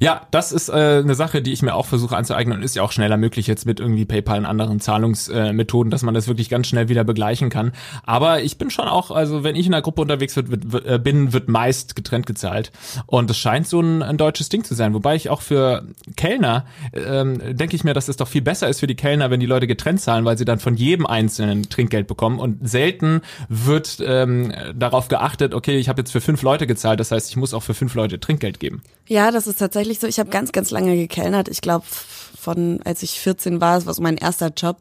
Ja, 0.00 0.26
das 0.30 0.52
ist 0.52 0.68
äh, 0.68 0.72
eine 0.72 1.14
Sache, 1.14 1.42
die 1.42 1.52
ich 1.52 1.62
mir 1.62 1.74
auch 1.74 1.86
versuche 1.86 2.16
anzueignen 2.16 2.58
und 2.58 2.64
ist 2.64 2.76
ja 2.76 2.82
auch 2.82 2.92
schneller 2.92 3.16
möglich 3.16 3.46
jetzt 3.46 3.66
mit 3.66 3.80
irgendwie 3.80 4.04
PayPal 4.04 4.38
und 4.38 4.46
anderen 4.46 4.80
Zahlungsmethoden, 4.80 5.90
äh, 5.90 5.92
dass 5.92 6.02
man 6.02 6.14
das 6.14 6.28
wirklich 6.28 6.48
ganz 6.48 6.66
schnell 6.66 6.88
wieder 6.88 7.04
begleichen 7.04 7.50
kann. 7.50 7.72
Aber 8.04 8.42
ich 8.42 8.58
bin 8.58 8.70
schon 8.70 8.88
auch, 8.88 9.10
also 9.10 9.44
wenn 9.44 9.56
ich 9.56 9.66
in 9.66 9.74
einer 9.74 9.82
Gruppe 9.82 10.02
unterwegs 10.02 10.36
wird, 10.36 10.72
wird, 10.72 10.86
äh, 10.86 10.98
bin, 10.98 11.32
wird 11.32 11.48
meist 11.48 11.96
getrennt 11.96 12.26
gezahlt. 12.26 12.72
Und 13.06 13.30
es 13.30 13.38
scheint 13.38 13.66
so 13.66 13.80
ein, 13.80 14.02
ein 14.02 14.16
deutsches 14.18 14.48
Ding 14.48 14.64
zu 14.64 14.74
sein. 14.74 14.94
Wobei 14.94 15.16
ich 15.16 15.30
auch 15.30 15.40
für 15.40 15.86
Kellner 16.16 16.66
ähm, 16.92 17.56
denke 17.56 17.76
ich 17.76 17.84
mir, 17.84 17.94
dass 17.94 18.08
es 18.08 18.16
doch 18.16 18.28
viel 18.28 18.42
besser 18.42 18.68
ist 18.68 18.80
für 18.80 18.86
die 18.86 18.94
Kellner, 18.94 19.30
wenn 19.30 19.40
die 19.40 19.46
Leute 19.46 19.66
getrennt 19.66 20.00
zahlen, 20.00 20.24
weil 20.24 20.38
sie 20.38 20.44
dann 20.44 20.58
von 20.58 20.76
jedem 20.76 21.06
einzelnen 21.06 21.68
Trinkgeld 21.68 22.06
bekommen. 22.06 22.38
Und 22.38 22.68
selten 22.68 23.22
wird 23.48 23.98
ähm, 24.04 24.52
darauf 24.74 25.08
geachtet, 25.08 25.54
okay, 25.54 25.76
ich 25.76 25.88
habe 25.88 26.00
jetzt 26.00 26.12
für 26.12 26.20
fünf 26.20 26.42
Leute 26.42 26.66
gezahlt, 26.66 27.00
das 27.00 27.10
heißt, 27.10 27.30
ich 27.30 27.36
muss 27.36 27.54
auch 27.54 27.62
für 27.62 27.74
fünf 27.74 27.94
Leute 27.94 28.20
Trinkgeld 28.20 28.60
geben. 28.60 28.82
Ja, 29.08 29.30
das 29.30 29.46
ist 29.46 29.58
tatsächlich 29.58 29.85
tatsächlich 29.86 30.00
so, 30.00 30.06
ich 30.06 30.18
habe 30.18 30.30
ganz, 30.30 30.52
ganz 30.52 30.70
lange 30.70 30.96
gekellnert. 30.96 31.48
Ich 31.48 31.60
glaube, 31.60 31.86
von 31.86 32.80
als 32.84 33.02
ich 33.02 33.20
14 33.20 33.60
war, 33.60 33.76
das 33.76 33.86
war 33.86 33.94
so 33.94 34.02
mein 34.02 34.16
erster 34.16 34.52
Job 34.56 34.78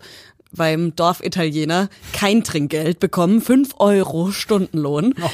beim 0.52 0.96
Dorfitaliener, 0.96 1.90
kein 2.14 2.44
Trinkgeld 2.44 3.00
bekommen, 3.00 3.42
fünf 3.42 3.76
Euro 3.78 4.32
Stundenlohn. 4.32 5.14
Oh. 5.22 5.30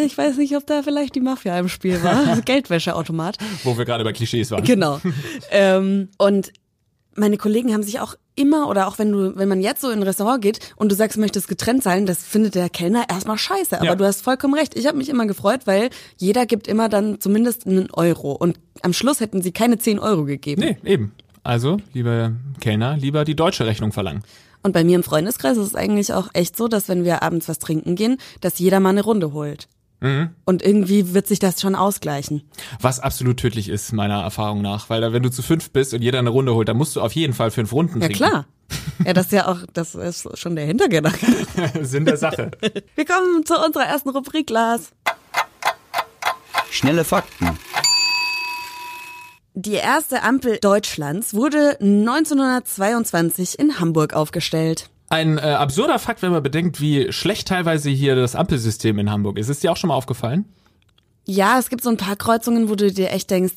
Ich 0.00 0.18
weiß 0.18 0.36
nicht, 0.38 0.56
ob 0.56 0.66
da 0.66 0.82
vielleicht 0.82 1.14
die 1.14 1.20
Mafia 1.20 1.56
im 1.58 1.68
Spiel 1.68 2.02
war, 2.02 2.26
also 2.26 2.42
Geldwäscheautomat. 2.44 3.38
Wo 3.62 3.78
wir 3.78 3.84
gerade 3.84 4.02
bei 4.02 4.12
Klischees 4.12 4.50
waren. 4.50 4.64
Genau. 4.64 5.00
ähm, 5.52 6.08
und 6.18 6.52
meine 7.14 7.38
Kollegen 7.38 7.72
haben 7.72 7.84
sich 7.84 8.00
auch 8.00 8.16
immer 8.36 8.68
oder 8.68 8.88
auch 8.88 8.98
wenn 8.98 9.12
du, 9.12 9.36
wenn 9.36 9.48
man 9.48 9.60
jetzt 9.60 9.80
so 9.80 9.90
in 9.90 10.00
ein 10.00 10.02
Restaurant 10.02 10.42
geht 10.42 10.58
und 10.76 10.90
du 10.90 10.96
sagst, 10.96 11.16
du 11.16 11.20
möchtest 11.20 11.48
getrennt 11.48 11.82
sein, 11.82 12.06
das 12.06 12.24
findet 12.24 12.54
der 12.54 12.68
Kellner 12.68 13.04
erstmal 13.08 13.38
scheiße. 13.38 13.76
Aber 13.76 13.84
ja. 13.84 13.94
du 13.94 14.04
hast 14.04 14.22
vollkommen 14.22 14.54
recht. 14.54 14.76
Ich 14.76 14.86
habe 14.86 14.98
mich 14.98 15.08
immer 15.08 15.26
gefreut, 15.26 15.60
weil 15.66 15.90
jeder 16.16 16.46
gibt 16.46 16.66
immer 16.68 16.88
dann 16.88 17.20
zumindest 17.20 17.66
einen 17.66 17.90
Euro. 17.92 18.32
Und 18.32 18.58
am 18.82 18.92
Schluss 18.92 19.20
hätten 19.20 19.42
sie 19.42 19.52
keine 19.52 19.78
zehn 19.78 19.98
Euro 19.98 20.24
gegeben. 20.24 20.62
Nee, 20.62 20.76
eben. 20.84 21.12
Also, 21.42 21.76
liebe 21.92 22.34
Kellner, 22.60 22.96
lieber 22.96 23.24
die 23.24 23.36
deutsche 23.36 23.66
Rechnung 23.66 23.92
verlangen. 23.92 24.22
Und 24.62 24.72
bei 24.72 24.82
mir 24.82 24.96
im 24.96 25.02
Freundeskreis 25.02 25.58
ist 25.58 25.66
es 25.66 25.74
eigentlich 25.74 26.14
auch 26.14 26.28
echt 26.32 26.56
so, 26.56 26.68
dass 26.68 26.88
wenn 26.88 27.04
wir 27.04 27.22
abends 27.22 27.48
was 27.48 27.58
trinken 27.58 27.96
gehen, 27.96 28.16
dass 28.40 28.58
jeder 28.58 28.80
mal 28.80 28.90
eine 28.90 29.02
Runde 29.02 29.34
holt. 29.34 29.68
Mhm. 30.04 30.30
Und 30.44 30.62
irgendwie 30.62 31.14
wird 31.14 31.26
sich 31.26 31.38
das 31.38 31.62
schon 31.62 31.74
ausgleichen. 31.74 32.42
Was 32.78 33.00
absolut 33.00 33.38
tödlich 33.38 33.70
ist, 33.70 33.94
meiner 33.94 34.20
Erfahrung 34.20 34.60
nach. 34.60 34.90
Weil 34.90 35.14
wenn 35.14 35.22
du 35.22 35.30
zu 35.30 35.40
fünf 35.40 35.70
bist 35.70 35.94
und 35.94 36.02
jeder 36.02 36.18
eine 36.18 36.28
Runde 36.28 36.54
holt, 36.54 36.68
dann 36.68 36.76
musst 36.76 36.94
du 36.94 37.00
auf 37.00 37.12
jeden 37.12 37.32
Fall 37.32 37.50
fünf 37.50 37.72
Runden 37.72 38.02
ja, 38.02 38.08
trinken. 38.08 38.22
Ja 38.22 38.30
klar. 38.30 38.46
Ja, 39.04 39.12
das 39.12 39.26
ist 39.26 39.32
ja 39.32 39.48
auch, 39.48 39.58
das 39.72 39.94
ist 39.94 40.38
schon 40.38 40.56
der 40.56 40.66
Hintergedanke. 40.66 41.26
Sinn 41.82 42.04
der 42.04 42.16
Sache. 42.16 42.50
Wir 42.94 43.04
kommen 43.04 43.44
zu 43.44 43.54
unserer 43.58 43.84
ersten 43.84 44.10
Rubrik, 44.10 44.48
Lars. 44.50 44.92
Schnelle 46.70 47.04
Fakten. 47.04 47.58
Die 49.54 49.74
erste 49.74 50.22
Ampel 50.22 50.58
Deutschlands 50.58 51.34
wurde 51.34 51.78
1922 51.80 53.58
in 53.58 53.80
Hamburg 53.80 54.14
aufgestellt. 54.14 54.90
Ein 55.08 55.38
äh, 55.38 55.42
absurder 55.42 55.98
Fakt, 55.98 56.22
wenn 56.22 56.32
man 56.32 56.42
bedenkt, 56.42 56.80
wie 56.80 57.12
schlecht 57.12 57.48
teilweise 57.48 57.90
hier 57.90 58.16
das 58.16 58.34
Ampelsystem 58.34 58.98
in 58.98 59.10
Hamburg 59.10 59.38
ist. 59.38 59.48
Ist 59.48 59.62
dir 59.62 59.70
auch 59.70 59.76
schon 59.76 59.88
mal 59.88 59.94
aufgefallen? 59.94 60.46
Ja, 61.26 61.58
es 61.58 61.68
gibt 61.68 61.82
so 61.82 61.90
ein 61.90 61.96
paar 61.96 62.16
Kreuzungen, 62.16 62.68
wo 62.68 62.74
du 62.74 62.92
dir 62.92 63.10
echt 63.10 63.30
denkst, 63.30 63.54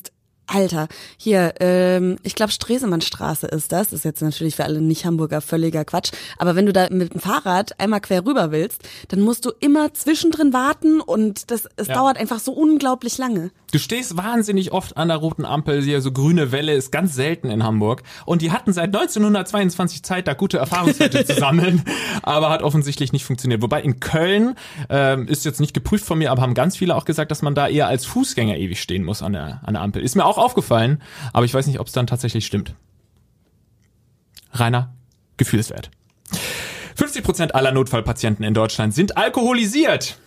Alter, 0.48 0.88
hier, 1.18 1.54
ähm, 1.60 2.16
ich 2.22 2.34
glaube 2.34 2.52
Stresemannstraße 2.52 3.46
ist 3.46 3.70
das. 3.70 3.92
Ist 3.92 4.04
jetzt 4.04 4.22
natürlich 4.22 4.56
für 4.56 4.64
alle 4.64 4.80
Nicht-Hamburger 4.80 5.40
völliger 5.40 5.84
Quatsch. 5.84 6.10
Aber 6.38 6.56
wenn 6.56 6.66
du 6.66 6.72
da 6.72 6.88
mit 6.90 7.12
dem 7.12 7.20
Fahrrad 7.20 7.78
einmal 7.78 8.00
quer 8.00 8.24
rüber 8.24 8.50
willst, 8.50 8.82
dann 9.08 9.20
musst 9.20 9.44
du 9.44 9.52
immer 9.60 9.92
zwischendrin 9.92 10.52
warten 10.52 11.00
und 11.00 11.50
das 11.50 11.68
es 11.76 11.88
ja. 11.88 11.94
dauert 11.94 12.16
einfach 12.16 12.40
so 12.40 12.52
unglaublich 12.52 13.18
lange. 13.18 13.50
Du 13.70 13.78
stehst 13.78 14.16
wahnsinnig 14.16 14.72
oft 14.72 14.96
an 14.96 15.08
der 15.08 15.18
roten 15.18 15.44
Ampel, 15.44 15.82
hier 15.82 16.00
so 16.00 16.10
grüne 16.10 16.52
Welle 16.52 16.72
ist 16.72 16.90
ganz 16.90 17.14
selten 17.14 17.50
in 17.50 17.62
Hamburg. 17.62 18.02
Und 18.24 18.40
die 18.40 18.50
hatten 18.50 18.72
seit 18.72 18.86
1922 18.86 20.02
Zeit, 20.02 20.26
da 20.26 20.32
gute 20.32 20.56
Erfahrungswerte 20.56 21.26
zu 21.26 21.34
sammeln, 21.34 21.82
aber 22.22 22.48
hat 22.48 22.62
offensichtlich 22.62 23.12
nicht 23.12 23.26
funktioniert. 23.26 23.60
Wobei 23.60 23.82
in 23.82 24.00
Köln 24.00 24.54
ähm, 24.88 25.28
ist 25.28 25.44
jetzt 25.44 25.60
nicht 25.60 25.74
geprüft 25.74 26.06
von 26.06 26.16
mir, 26.16 26.30
aber 26.30 26.40
haben 26.40 26.54
ganz 26.54 26.78
viele 26.78 26.96
auch 26.96 27.04
gesagt, 27.04 27.30
dass 27.30 27.42
man 27.42 27.54
da 27.54 27.68
eher 27.68 27.88
als 27.88 28.06
Fußgänger 28.06 28.56
ewig 28.56 28.80
stehen 28.80 29.04
muss 29.04 29.22
an 29.22 29.34
der, 29.34 29.60
an 29.62 29.74
der 29.74 29.82
Ampel. 29.82 30.02
Ist 30.02 30.16
mir 30.16 30.24
auch 30.24 30.37
aufgefallen, 30.38 31.02
aber 31.32 31.44
ich 31.44 31.54
weiß 31.54 31.66
nicht, 31.66 31.80
ob 31.80 31.86
es 31.86 31.92
dann 31.92 32.06
tatsächlich 32.06 32.46
stimmt. 32.46 32.74
Reiner 34.52 34.94
Gefühlswert. 35.36 35.90
50 36.96 37.22
Prozent 37.22 37.54
aller 37.54 37.72
Notfallpatienten 37.72 38.44
in 38.44 38.54
Deutschland 38.54 38.94
sind 38.94 39.16
alkoholisiert. 39.16 40.18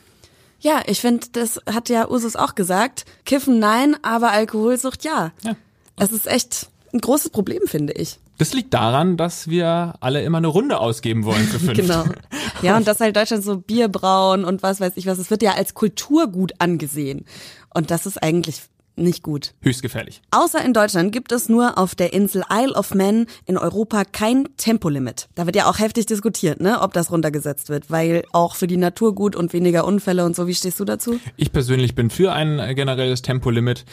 Ja, 0.60 0.82
ich 0.86 1.01
finde, 1.01 1.27
das 1.32 1.60
hat 1.70 1.89
ja 1.89 2.08
Usus 2.10 2.36
auch 2.36 2.56
gesagt. 2.56 3.06
Kiffen 3.25 3.60
nein, 3.60 3.98
aber 4.03 4.32
Alkoholsucht 4.32 5.03
ja. 5.03 5.32
ja. 5.44 5.56
Das 5.96 6.12
ist 6.12 6.27
echt 6.27 6.70
ein 6.94 7.00
großes 7.00 7.32
Problem, 7.32 7.63
finde 7.65 7.94
ich. 7.94 8.20
Das 8.38 8.53
liegt 8.53 8.74
daran, 8.74 9.18
dass 9.18 9.50
wir 9.50 9.96
alle 10.00 10.24
immer 10.24 10.38
eine 10.38 10.48
Runde 10.48 10.80
ausgeben 10.80 11.25
wollen 11.25 11.46
für 11.46 11.60
fünf. 11.60 11.77
genau. 11.77 12.06
Ja, 12.62 12.77
und 12.77 12.88
dass 12.88 13.00
halt 13.00 13.15
Deutschland 13.15 13.44
so 13.44 13.58
Bier 13.58 13.88
brauen 13.88 14.46
und 14.46 14.62
was 14.62 14.80
weiß 14.80 14.94
ich 14.96 15.08
was, 15.08 15.18
es 15.18 15.32
wird 15.32 15.41
ja 15.41 15.53
als 15.53 15.74
Kulturgut 15.74 16.53
angesehen. 16.60 17.25
Und 17.74 17.89
das 17.89 18.06
ist 18.06 18.22
eigentlich 18.22 18.62
nicht 19.01 19.24
gut. 19.24 19.53
Höchst 19.62 19.81
gefährlich. 19.81 20.22
Außer 20.31 20.63
in 20.63 20.74
Deutschland 20.74 21.12
gibt 21.12 21.31
es 21.31 21.50
nur 21.50 21.77
auf 21.77 21.96
der 21.96 22.13
Insel 22.13 22.43
Isle 22.51 22.74
of 22.74 22.93
Man 22.93 23.27
in 23.46 23.58
Europa 23.58 24.03
kein 24.05 24.48
Tempolimit. 24.58 25.29
Da 25.36 25.46
wird 25.46 25.55
ja 25.55 25.70
auch 25.70 25.79
heftig 25.79 26.05
diskutiert, 26.05 26.62
ne, 26.62 26.81
ob 26.81 26.93
das 26.93 27.12
runtergesetzt 27.12 27.70
wird, 27.70 27.89
weil 27.89 28.24
auch 28.31 28.55
für 28.55 28.67
die 28.67 28.77
Natur 28.77 29.15
gut 29.15 29.36
und 29.36 29.53
weniger 29.53 29.86
Unfälle 29.86 30.25
und 30.25 30.36
so. 30.36 30.48
Wie 30.48 30.55
stehst 30.55 30.79
du 30.79 30.86
dazu? 30.86 31.20
Ich 31.38 31.51
persönlich 31.51 31.96
bin 31.96 32.10
für 32.10 32.34
ein 32.34 32.75
generelles 32.75 33.22
Tempolimit. 33.22 33.86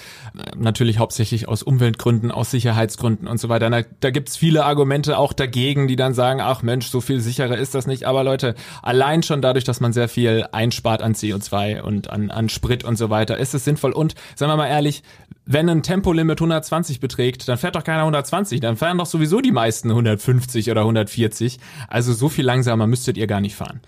Natürlich 0.57 0.99
hauptsächlich 0.99 1.49
aus 1.49 1.63
Umweltgründen, 1.63 2.31
aus 2.31 2.51
Sicherheitsgründen 2.51 3.29
und 3.29 3.39
so 3.39 3.49
weiter. 3.49 3.71
Da, 3.71 3.83
da 4.01 4.11
gibt's 4.11 4.37
viele 4.37 4.65
Argumente 4.65 5.19
auch 5.19 5.33
dagegen, 5.33 5.89
die 5.89 5.97
dann 5.97 6.15
sagen, 6.15 6.41
ach 6.41 6.63
Mensch, 6.63 6.89
so 6.89 7.01
viel 7.01 7.21
sicherer 7.21 7.57
ist 7.57 7.75
das 7.75 7.87
nicht. 7.87 8.05
Aber 8.05 8.25
Leute, 8.25 8.55
allein 8.83 9.23
schon 9.23 9.43
dadurch, 9.43 9.65
dass 9.65 9.81
man 9.81 9.93
sehr 9.93 10.09
viel 10.09 10.47
einspart 10.53 11.03
an 11.03 11.15
CO2 11.15 11.81
und 11.81 12.11
an, 12.11 12.31
an 12.31 12.49
Sprit 12.49 12.85
und 12.85 12.97
so 12.97 13.11
weiter, 13.11 13.39
ist 13.39 13.55
es 13.55 13.65
sinnvoll. 13.65 13.93
Und, 13.93 14.15
sagen 14.37 14.51
wir 14.53 14.57
mal 14.57 14.69
ehrlich, 14.69 14.98
ehrlich, 14.99 15.03
wenn 15.47 15.69
ein 15.69 15.83
Tempolimit 15.83 16.39
120 16.39 17.01
beträgt, 17.01 17.49
dann 17.49 17.57
fährt 17.57 17.75
doch 17.75 17.85
keiner 17.85 18.01
120, 18.01 18.61
dann 18.61 18.77
fahren 18.77 18.99
doch 18.99 19.07
sowieso 19.07 19.41
die 19.41 19.53
meisten 19.53 19.91
150 19.91 20.71
oder 20.71 20.83
140. 20.83 21.59
Also 21.89 22.13
so 22.13 22.29
viel 22.29 22.45
langsamer 22.45 22.87
müsstet 22.87 23.17
ihr 23.17 23.27
gar 23.27 23.41
nicht 23.41 23.57
fahren. 23.57 23.81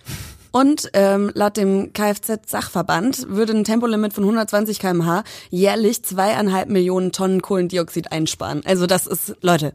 Und 0.53 0.91
ähm, 0.95 1.31
laut 1.35 1.57
dem 1.57 1.93
Kfz-Sachverband 1.93 3.29
würde 3.29 3.53
ein 3.53 3.65
Tempolimit 3.65 4.15
von 4.15 4.25
120 4.25 4.81
km/h 4.81 5.23
jährlich 5.51 6.03
zweieinhalb 6.03 6.69
Millionen 6.69 7.13
Tonnen 7.13 7.41
Kohlendioxid 7.41 8.11
einsparen. 8.11 8.63
Also 8.65 8.87
das 8.87 9.07
ist, 9.07 9.37
Leute, 9.43 9.75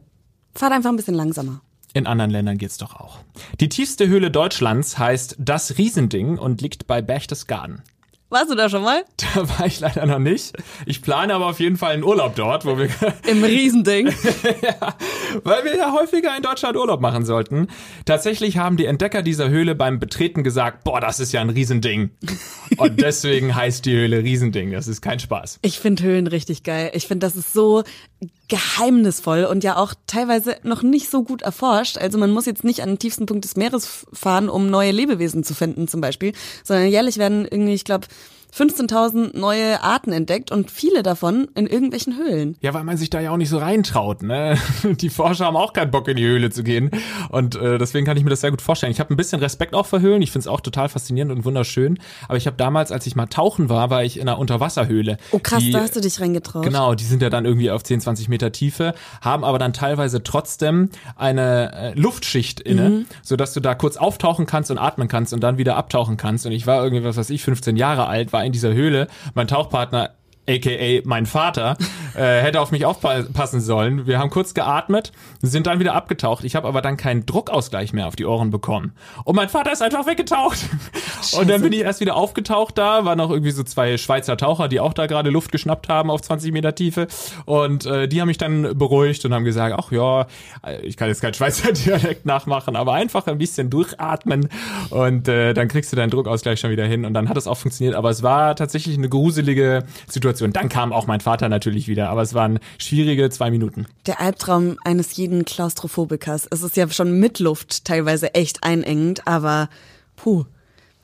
fahrt 0.54 0.72
einfach 0.72 0.90
ein 0.90 0.96
bisschen 0.96 1.14
langsamer. 1.14 1.62
In 1.94 2.06
anderen 2.06 2.30
Ländern 2.30 2.58
geht's 2.58 2.76
doch 2.76 2.94
auch. 2.94 3.20
Die 3.58 3.70
tiefste 3.70 4.06
Höhle 4.06 4.30
Deutschlands 4.30 4.98
heißt 4.98 5.36
das 5.38 5.78
Riesending 5.78 6.36
und 6.36 6.60
liegt 6.60 6.86
bei 6.86 7.00
Berchtesgaden. 7.00 7.82
Warst 8.36 8.50
du 8.50 8.54
da 8.54 8.68
schon 8.68 8.82
mal? 8.82 9.02
Da 9.34 9.48
war 9.58 9.66
ich 9.66 9.80
leider 9.80 10.04
noch 10.04 10.18
nicht. 10.18 10.52
Ich 10.84 11.00
plane 11.00 11.34
aber 11.34 11.46
auf 11.46 11.58
jeden 11.58 11.76
Fall 11.76 11.92
einen 11.92 12.04
Urlaub 12.04 12.36
dort, 12.36 12.66
wo 12.66 12.76
wir. 12.78 12.88
Im 13.26 13.42
Riesending. 13.42 14.08
ja, 14.62 14.94
weil 15.42 15.64
wir 15.64 15.76
ja 15.76 15.92
häufiger 15.92 16.36
in 16.36 16.42
Deutschland 16.42 16.76
Urlaub 16.76 17.00
machen 17.00 17.24
sollten. 17.24 17.68
Tatsächlich 18.04 18.58
haben 18.58 18.76
die 18.76 18.84
Entdecker 18.84 19.22
dieser 19.22 19.48
Höhle 19.48 19.74
beim 19.74 19.98
Betreten 19.98 20.42
gesagt, 20.42 20.84
boah, 20.84 21.00
das 21.00 21.18
ist 21.18 21.32
ja 21.32 21.40
ein 21.40 21.50
Riesending. 21.50 22.10
Und 22.76 23.00
deswegen 23.00 23.54
heißt 23.54 23.86
die 23.86 23.94
Höhle 23.94 24.18
Riesending. 24.22 24.70
Das 24.70 24.86
ist 24.86 25.00
kein 25.00 25.18
Spaß. 25.18 25.58
Ich 25.62 25.78
finde 25.78 26.02
Höhlen 26.02 26.26
richtig 26.26 26.62
geil. 26.62 26.90
Ich 26.92 27.06
finde, 27.06 27.26
das 27.26 27.36
ist 27.36 27.54
so 27.54 27.84
geheimnisvoll 28.48 29.44
und 29.44 29.64
ja 29.64 29.76
auch 29.76 29.94
teilweise 30.06 30.56
noch 30.62 30.82
nicht 30.82 31.10
so 31.10 31.22
gut 31.24 31.42
erforscht. 31.42 31.98
Also 31.98 32.18
man 32.18 32.30
muss 32.30 32.46
jetzt 32.46 32.64
nicht 32.64 32.82
an 32.82 32.90
den 32.90 32.98
tiefsten 32.98 33.26
Punkt 33.26 33.44
des 33.44 33.56
Meeres 33.56 34.06
fahren, 34.12 34.48
um 34.48 34.70
neue 34.70 34.92
Lebewesen 34.92 35.42
zu 35.44 35.54
finden 35.54 35.88
zum 35.88 36.00
Beispiel, 36.00 36.32
sondern 36.62 36.88
jährlich 36.88 37.18
werden 37.18 37.44
irgendwie, 37.44 37.74
ich 37.74 37.84
glaube, 37.84 38.06
15.000 38.56 39.36
neue 39.36 39.82
Arten 39.82 40.12
entdeckt 40.12 40.50
und 40.50 40.70
viele 40.70 41.02
davon 41.02 41.48
in 41.54 41.66
irgendwelchen 41.66 42.16
Höhlen. 42.16 42.56
Ja, 42.62 42.72
weil 42.72 42.84
man 42.84 42.96
sich 42.96 43.10
da 43.10 43.20
ja 43.20 43.30
auch 43.30 43.36
nicht 43.36 43.50
so 43.50 43.58
reintraut. 43.58 44.22
Ne? 44.22 44.56
Die 44.82 45.10
Forscher 45.10 45.44
haben 45.44 45.56
auch 45.56 45.74
keinen 45.74 45.90
Bock 45.90 46.08
in 46.08 46.16
die 46.16 46.24
Höhle 46.24 46.48
zu 46.48 46.62
gehen 46.62 46.90
und 47.28 47.56
äh, 47.56 47.76
deswegen 47.76 48.06
kann 48.06 48.16
ich 48.16 48.24
mir 48.24 48.30
das 48.30 48.40
sehr 48.40 48.50
gut 48.50 48.62
vorstellen. 48.62 48.92
Ich 48.92 49.00
habe 49.00 49.12
ein 49.12 49.16
bisschen 49.16 49.40
Respekt 49.40 49.74
auch 49.74 49.84
vor 49.84 50.00
Höhlen. 50.00 50.22
Ich 50.22 50.32
finde 50.32 50.44
es 50.44 50.46
auch 50.46 50.62
total 50.62 50.88
faszinierend 50.88 51.32
und 51.32 51.44
wunderschön. 51.44 51.98
Aber 52.28 52.38
ich 52.38 52.46
habe 52.46 52.56
damals, 52.56 52.92
als 52.92 53.06
ich 53.06 53.14
mal 53.14 53.26
tauchen 53.26 53.68
war, 53.68 53.90
war 53.90 54.02
ich 54.04 54.16
in 54.16 54.22
einer 54.26 54.38
Unterwasserhöhle. 54.38 55.18
Oh 55.32 55.38
krass, 55.38 55.62
die, 55.62 55.72
da 55.72 55.80
hast 55.80 55.94
du 55.94 56.00
dich 56.00 56.18
reingetraut. 56.18 56.64
Genau, 56.64 56.94
die 56.94 57.04
sind 57.04 57.20
ja 57.20 57.28
dann 57.28 57.44
irgendwie 57.44 57.70
auf 57.70 57.82
10, 57.82 58.00
20 58.00 58.30
Meter 58.30 58.52
Tiefe, 58.52 58.94
haben 59.20 59.44
aber 59.44 59.58
dann 59.58 59.74
teilweise 59.74 60.22
trotzdem 60.22 60.88
eine 61.16 61.72
äh, 61.74 61.98
Luftschicht 61.98 62.60
inne, 62.60 62.88
mhm. 62.88 63.06
sodass 63.22 63.52
du 63.52 63.60
da 63.60 63.74
kurz 63.74 63.98
auftauchen 63.98 64.46
kannst 64.46 64.70
und 64.70 64.78
atmen 64.78 65.08
kannst 65.08 65.34
und 65.34 65.40
dann 65.40 65.58
wieder 65.58 65.76
abtauchen 65.76 66.16
kannst. 66.16 66.46
Und 66.46 66.52
ich 66.52 66.66
war 66.66 66.82
irgendwie, 66.82 67.04
was 67.04 67.18
weiß 67.18 67.28
ich, 67.28 67.42
15 67.42 67.76
Jahre 67.76 68.06
alt, 68.06 68.32
war 68.32 68.45
in 68.46 68.52
dieser 68.52 68.72
Höhle. 68.72 69.08
Mein 69.34 69.48
Tauchpartner 69.48 70.14
aka 70.48 71.00
mein 71.04 71.26
Vater, 71.26 71.76
äh, 72.14 72.40
hätte 72.40 72.60
auf 72.60 72.70
mich 72.70 72.84
aufpassen 72.84 73.60
sollen. 73.60 74.06
Wir 74.06 74.18
haben 74.18 74.30
kurz 74.30 74.54
geatmet, 74.54 75.12
sind 75.42 75.66
dann 75.66 75.80
wieder 75.80 75.94
abgetaucht. 75.94 76.44
Ich 76.44 76.56
habe 76.56 76.68
aber 76.68 76.82
dann 76.82 76.96
keinen 76.96 77.26
Druckausgleich 77.26 77.92
mehr 77.92 78.06
auf 78.06 78.16
die 78.16 78.24
Ohren 78.24 78.50
bekommen. 78.50 78.92
Und 79.24 79.36
mein 79.36 79.48
Vater 79.48 79.72
ist 79.72 79.82
einfach 79.82 80.06
weggetaucht. 80.06 80.58
Und 81.38 81.48
dann 81.50 81.62
bin 81.62 81.72
ich 81.72 81.80
erst 81.80 82.00
wieder 82.00 82.16
aufgetaucht 82.16 82.78
da, 82.78 83.04
waren 83.04 83.18
noch 83.18 83.30
irgendwie 83.30 83.50
so 83.50 83.62
zwei 83.62 83.96
Schweizer 83.96 84.36
Taucher, 84.36 84.68
die 84.68 84.80
auch 84.80 84.92
da 84.92 85.06
gerade 85.06 85.30
Luft 85.30 85.50
geschnappt 85.52 85.88
haben 85.88 86.10
auf 86.10 86.22
20 86.22 86.52
Meter 86.52 86.74
Tiefe. 86.74 87.08
Und 87.44 87.86
äh, 87.86 88.06
die 88.08 88.20
haben 88.20 88.28
mich 88.28 88.38
dann 88.38 88.76
beruhigt 88.78 89.24
und 89.24 89.34
haben 89.34 89.44
gesagt, 89.44 89.74
ach 89.78 89.90
ja, 89.90 90.26
ich 90.82 90.96
kann 90.96 91.08
jetzt 91.08 91.20
kein 91.20 91.34
Schweizer 91.34 91.72
Dialekt 91.86 92.26
nachmachen, 92.26 92.76
aber 92.76 92.94
einfach 92.94 93.26
ein 93.26 93.38
bisschen 93.38 93.70
durchatmen 93.70 94.48
und 94.90 95.28
äh, 95.28 95.54
dann 95.54 95.68
kriegst 95.68 95.92
du 95.92 95.96
deinen 95.96 96.10
Druckausgleich 96.10 96.60
schon 96.60 96.70
wieder 96.70 96.84
hin. 96.86 97.04
Und 97.04 97.14
dann 97.14 97.28
hat 97.28 97.36
es 97.36 97.46
auch 97.46 97.56
funktioniert. 97.56 97.94
Aber 97.94 98.10
es 98.10 98.22
war 98.22 98.56
tatsächlich 98.56 98.96
eine 98.96 99.08
gruselige 99.08 99.84
Situation. 100.08 100.35
Dann 100.40 100.68
kam 100.68 100.92
auch 100.92 101.06
mein 101.06 101.20
Vater 101.20 101.48
natürlich 101.48 101.88
wieder, 101.88 102.08
aber 102.08 102.22
es 102.22 102.34
waren 102.34 102.58
schwierige 102.78 103.30
zwei 103.30 103.50
Minuten. 103.50 103.86
Der 104.06 104.20
Albtraum 104.20 104.78
eines 104.84 105.16
jeden 105.16 105.44
Klaustrophobikers. 105.44 106.46
Es 106.50 106.62
ist 106.62 106.76
ja 106.76 106.88
schon 106.88 107.18
mit 107.18 107.38
Luft 107.38 107.84
teilweise 107.84 108.34
echt 108.34 108.64
einengend, 108.64 109.26
aber 109.26 109.68
puh. 110.16 110.44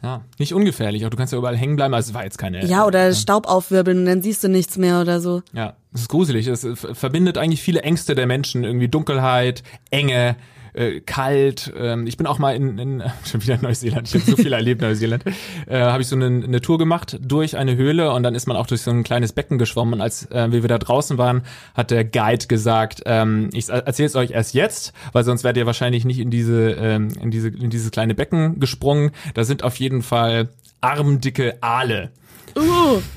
Ja, 0.02 0.22
nicht 0.38 0.52
ungefährlich, 0.52 1.06
auch 1.06 1.10
du 1.10 1.16
kannst 1.16 1.32
ja 1.32 1.38
überall 1.38 1.56
hängen 1.56 1.76
bleiben, 1.76 1.94
also 1.94 2.10
es 2.10 2.14
war 2.14 2.24
jetzt 2.24 2.36
keine. 2.36 2.64
Ja, 2.66 2.86
oder 2.86 3.08
äh, 3.08 3.14
Staub 3.14 3.46
aufwirbeln 3.46 3.98
und 3.98 4.06
dann 4.06 4.20
siehst 4.20 4.42
du 4.42 4.48
nichts 4.48 4.76
mehr 4.76 5.00
oder 5.00 5.20
so. 5.20 5.42
Ja, 5.52 5.76
es 5.94 6.02
ist 6.02 6.08
gruselig. 6.08 6.48
Es 6.48 6.66
verbindet 6.74 7.38
eigentlich 7.38 7.62
viele 7.62 7.82
Ängste 7.82 8.16
der 8.16 8.26
Menschen, 8.26 8.64
irgendwie 8.64 8.88
Dunkelheit, 8.88 9.62
Enge, 9.90 10.34
äh, 10.74 11.00
kalt. 11.00 11.72
Ähm, 11.76 12.06
ich 12.06 12.16
bin 12.16 12.26
auch 12.26 12.38
mal 12.38 12.54
in, 12.54 12.78
in 12.78 13.02
schon 13.24 13.42
wieder 13.42 13.58
Neuseeland, 13.60 14.08
ich 14.08 14.14
habe 14.14 14.30
so 14.30 14.36
viel 14.36 14.52
erlebt 14.52 14.80
Neuseeland, 14.80 15.24
äh, 15.66 15.80
habe 15.80 16.02
ich 16.02 16.08
so 16.08 16.16
eine, 16.16 16.26
eine 16.26 16.60
Tour 16.60 16.78
gemacht 16.78 17.18
durch 17.20 17.56
eine 17.56 17.76
Höhle 17.76 18.12
und 18.12 18.22
dann 18.22 18.34
ist 18.34 18.46
man 18.46 18.56
auch 18.56 18.66
durch 18.66 18.82
so 18.82 18.90
ein 18.90 19.02
kleines 19.02 19.32
Becken 19.32 19.58
geschwommen 19.58 19.94
und 19.94 20.00
als 20.00 20.30
äh, 20.30 20.50
wir 20.50 20.62
wieder 20.62 20.78
draußen 20.78 21.18
waren, 21.18 21.42
hat 21.74 21.90
der 21.90 22.04
Guide 22.04 22.46
gesagt, 22.46 23.02
ähm, 23.06 23.50
ich 23.52 23.68
erzähle 23.68 24.06
es 24.06 24.16
euch 24.16 24.30
erst 24.30 24.54
jetzt, 24.54 24.92
weil 25.12 25.24
sonst 25.24 25.44
werdet 25.44 25.60
ihr 25.60 25.66
wahrscheinlich 25.66 26.04
nicht 26.04 26.18
in 26.18 26.30
diese 26.30 26.72
ähm, 26.72 27.08
in 27.20 27.30
diese 27.30 27.48
in 27.48 27.70
dieses 27.70 27.90
kleine 27.90 28.14
Becken 28.14 28.60
gesprungen. 28.60 29.10
Da 29.34 29.44
sind 29.44 29.64
auf 29.64 29.76
jeden 29.76 30.02
Fall 30.02 30.48
armdicke 30.80 31.62
Aale. 31.62 32.10
Uh. 32.56 33.00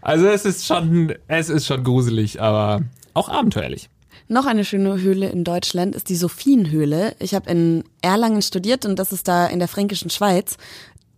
Also 0.00 0.26
es 0.26 0.44
ist 0.44 0.66
schon 0.66 1.14
es 1.26 1.48
ist 1.48 1.66
schon 1.66 1.82
gruselig, 1.82 2.40
aber 2.40 2.82
auch 3.14 3.28
abenteuerlich. 3.28 3.88
Noch 4.30 4.44
eine 4.44 4.64
schöne 4.66 5.00
Höhle 5.00 5.30
in 5.30 5.42
Deutschland 5.42 5.94
ist 5.94 6.10
die 6.10 6.16
Sophienhöhle. 6.16 7.16
Ich 7.18 7.34
habe 7.34 7.50
in 7.50 7.82
Erlangen 8.02 8.42
studiert 8.42 8.84
und 8.84 8.98
das 8.98 9.10
ist 9.10 9.26
da 9.26 9.46
in 9.46 9.58
der 9.58 9.68
fränkischen 9.68 10.10
Schweiz. 10.10 10.58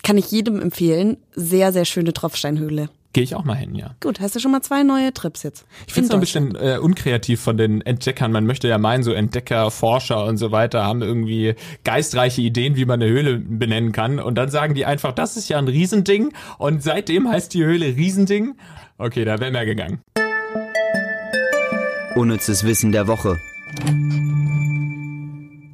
Kann 0.04 0.16
ich 0.16 0.30
jedem 0.30 0.62
empfehlen. 0.62 1.16
Sehr, 1.34 1.72
sehr 1.72 1.84
schöne 1.84 2.12
Tropfsteinhöhle. 2.12 2.88
Gehe 3.12 3.24
ich 3.24 3.34
auch 3.34 3.42
mal 3.42 3.56
hin, 3.56 3.74
ja. 3.74 3.96
Gut, 4.00 4.20
hast 4.20 4.36
du 4.36 4.38
schon 4.38 4.52
mal 4.52 4.62
zwei 4.62 4.84
neue 4.84 5.12
Trips 5.12 5.42
jetzt? 5.42 5.66
Ich 5.88 5.92
finde 5.92 6.10
es 6.10 6.14
ein 6.14 6.20
bisschen 6.20 6.54
äh, 6.54 6.78
unkreativ 6.80 7.40
von 7.40 7.56
den 7.56 7.80
Entdeckern. 7.80 8.30
Man 8.30 8.46
möchte 8.46 8.68
ja 8.68 8.78
meinen, 8.78 9.02
so 9.02 9.12
Entdecker, 9.12 9.72
Forscher 9.72 10.24
und 10.26 10.36
so 10.36 10.52
weiter 10.52 10.84
haben 10.84 11.02
irgendwie 11.02 11.56
geistreiche 11.82 12.42
Ideen, 12.42 12.76
wie 12.76 12.84
man 12.84 13.02
eine 13.02 13.10
Höhle 13.10 13.38
benennen 13.38 13.90
kann. 13.90 14.20
Und 14.20 14.36
dann 14.36 14.48
sagen 14.48 14.74
die 14.74 14.86
einfach, 14.86 15.10
das 15.10 15.36
ist 15.36 15.48
ja 15.48 15.58
ein 15.58 15.66
Riesending. 15.66 16.32
Und 16.58 16.84
seitdem 16.84 17.28
heißt 17.28 17.52
die 17.52 17.64
Höhle 17.64 17.86
Riesending. 17.96 18.54
Okay, 18.98 19.24
da 19.24 19.40
wäre 19.40 19.50
mehr 19.50 19.66
gegangen. 19.66 20.00
Unnützes 22.16 22.64
Wissen 22.64 22.90
der 22.90 23.06
Woche. 23.06 23.38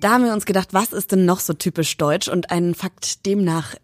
Da 0.01 0.11
haben 0.11 0.25
wir 0.25 0.35
uns 0.35 0.45
gedacht, 0.45 0.75
was 0.75 0.93
ist 0.93 1.13
denn 1.13 1.25
noch 1.25 1.41
so 1.41 1.55
typisch 1.55 1.97
deutsch 1.97 2.29
und 2.29 2.51
einen 2.51 2.75
Fakt 2.75 3.25
demnach 3.25 3.75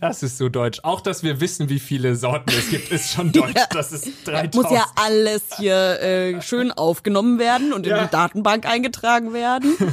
Das 0.01 0.23
ist 0.23 0.37
so 0.39 0.49
deutsch. 0.49 0.81
Auch, 0.85 1.01
dass 1.01 1.23
wir 1.23 1.41
wissen, 1.41 1.69
wie 1.69 1.81
viele 1.81 2.17
Sorten 2.17 2.51
es 2.57 2.71
gibt, 2.71 2.91
ist 2.93 3.13
schon 3.13 3.33
deutsch. 3.33 3.55
ja. 3.57 3.67
Das 3.71 3.93
ist 3.93 4.09
3000. 4.25 4.55
Muss 4.55 4.71
ja 4.71 4.87
alles 4.95 5.43
hier 5.57 6.01
äh, 6.01 6.41
schön 6.43 6.73
aufgenommen 6.73 7.39
werden 7.39 7.73
und 7.73 7.87
ja. 7.87 7.99
in 7.99 8.05
die 8.05 8.11
Datenbank 8.11 8.67
eingetragen 8.67 9.33
werden. 9.33 9.77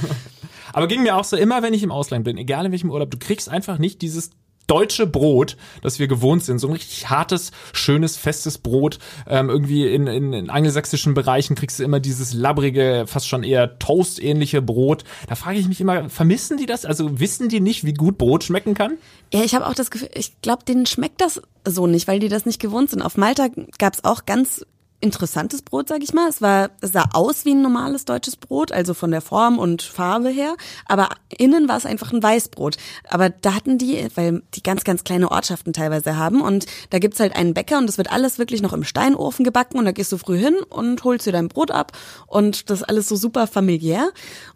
Aber 0.74 0.88
ging 0.88 1.04
mir 1.04 1.16
auch 1.16 1.24
so, 1.24 1.38
immer 1.38 1.62
wenn 1.62 1.74
ich 1.74 1.84
im 1.84 1.92
Ausland 1.92 2.26
bin, 2.26 2.38
egal 2.38 2.66
in 2.66 2.72
welchem 2.72 2.90
Urlaub, 2.90 3.12
du 3.12 3.18
kriegst 3.18 3.48
einfach 3.48 3.78
nicht 3.78 4.02
dieses 4.02 4.32
deutsche 4.68 5.08
Brot, 5.08 5.58
das 5.82 6.00
wir 6.00 6.08
gewohnt 6.08 6.44
sind. 6.44 6.60
So 6.60 6.68
ein 6.68 6.74
richtig 6.74 7.10
hartes, 7.10 7.52
schönes, 7.74 8.18
festes 8.18 8.58
Brot. 8.58 9.00
Ähm, 9.28 9.50
irgendwie 9.50 9.88
in, 9.88 10.08
in, 10.08 10.34
in 10.34 10.50
angelsächsischen 10.50 11.14
Bereichen 11.14 11.56
kriegst 11.56 11.80
du 11.80 11.84
immer 11.84 12.00
dieses 12.00 12.34
labbrige, 12.34 13.06
fast 13.08 13.28
schon 13.28 13.44
eher 13.44 13.80
Toast-ähnliche 13.80 14.62
Brot. 14.62 15.04
Da 15.28 15.36
frage 15.36 15.60
ich 15.60 15.68
mich 15.68 15.82
immer, 15.82 16.10
vermissen 16.10 16.58
die 16.58 16.66
das? 16.66 16.86
Also 16.86 17.20
wissen 17.20 17.50
die 17.50 17.60
nicht, 17.60 17.86
wie 17.86 17.94
gut 17.94 18.18
Brot 18.18 18.44
schmecken 18.44 18.74
kann? 18.74 18.98
Ja, 19.34 19.44
ich 19.44 19.56
habe 19.56 19.68
auch 19.68 19.74
das 19.74 19.92
Gefühl, 19.92 20.10
ich 20.14 20.42
glaube, 20.42 20.64
denen 20.66 20.86
schmeckt 20.86 21.22
das 21.22 21.42
so 21.66 21.88
nicht, 21.88 22.08
weil 22.08 22.20
die 22.20 22.30
das 22.30 22.46
nicht 22.46 22.62
gewohnt 22.62 22.90
sind. 22.90 23.02
Auf 23.02 23.18
Malta 23.18 23.48
gab's 23.78 24.04
auch 24.04 24.26
ganz 24.26 24.66
interessantes 25.04 25.62
Brot, 25.62 25.90
sag 25.90 26.02
ich 26.02 26.14
mal. 26.14 26.30
Es 26.30 26.42
war, 26.42 26.72
es 26.82 26.94
sah 26.94 27.10
aus 27.14 27.46
wie 27.46 27.52
ein 27.54 27.62
normales 27.62 28.06
deutsches 28.06 28.38
Brot, 28.38 28.72
also 28.72 28.94
von 28.94 29.12
der 29.12 29.22
Form 29.22 29.60
und 29.60 29.82
Farbe 29.82 30.30
her, 30.30 30.56
aber 30.86 31.10
innen 31.38 31.68
war 31.68 31.78
es 31.78 31.86
einfach 31.86 32.12
ein 32.14 32.24
Weißbrot. 32.24 32.78
Aber 33.10 33.30
da 33.30 33.54
hatten 33.54 33.78
die, 33.78 34.08
weil 34.16 34.42
die 34.54 34.64
ganz, 34.64 34.84
ganz 34.84 35.04
kleine 35.04 35.30
Ortschaften 35.30 35.74
teilweise 35.74 36.18
haben 36.18 36.42
und 36.42 36.66
da 36.90 37.00
gibt's 37.00 37.20
halt 37.20 37.36
einen 37.36 37.54
Bäcker 37.54 37.78
und 37.78 37.88
das 37.88 37.98
wird 37.98 38.12
alles 38.12 38.40
wirklich 38.40 38.62
noch 38.62 38.74
im 38.74 38.86
Steinofen 38.86 39.44
gebacken 39.44 39.78
und 39.78 39.86
da 39.86 39.92
gehst 39.92 40.12
du 40.12 40.18
früh 40.18 40.38
hin 40.38 40.56
und 40.70 41.04
holst 41.04 41.28
dir 41.28 41.34
dein 41.34 41.50
Brot 41.50 41.70
ab 41.70 41.92
und 42.26 42.70
das 42.70 42.82
ist 42.82 42.90
alles 42.90 43.10
so 43.10 43.16
super 43.16 43.46
familiär. 43.46 44.10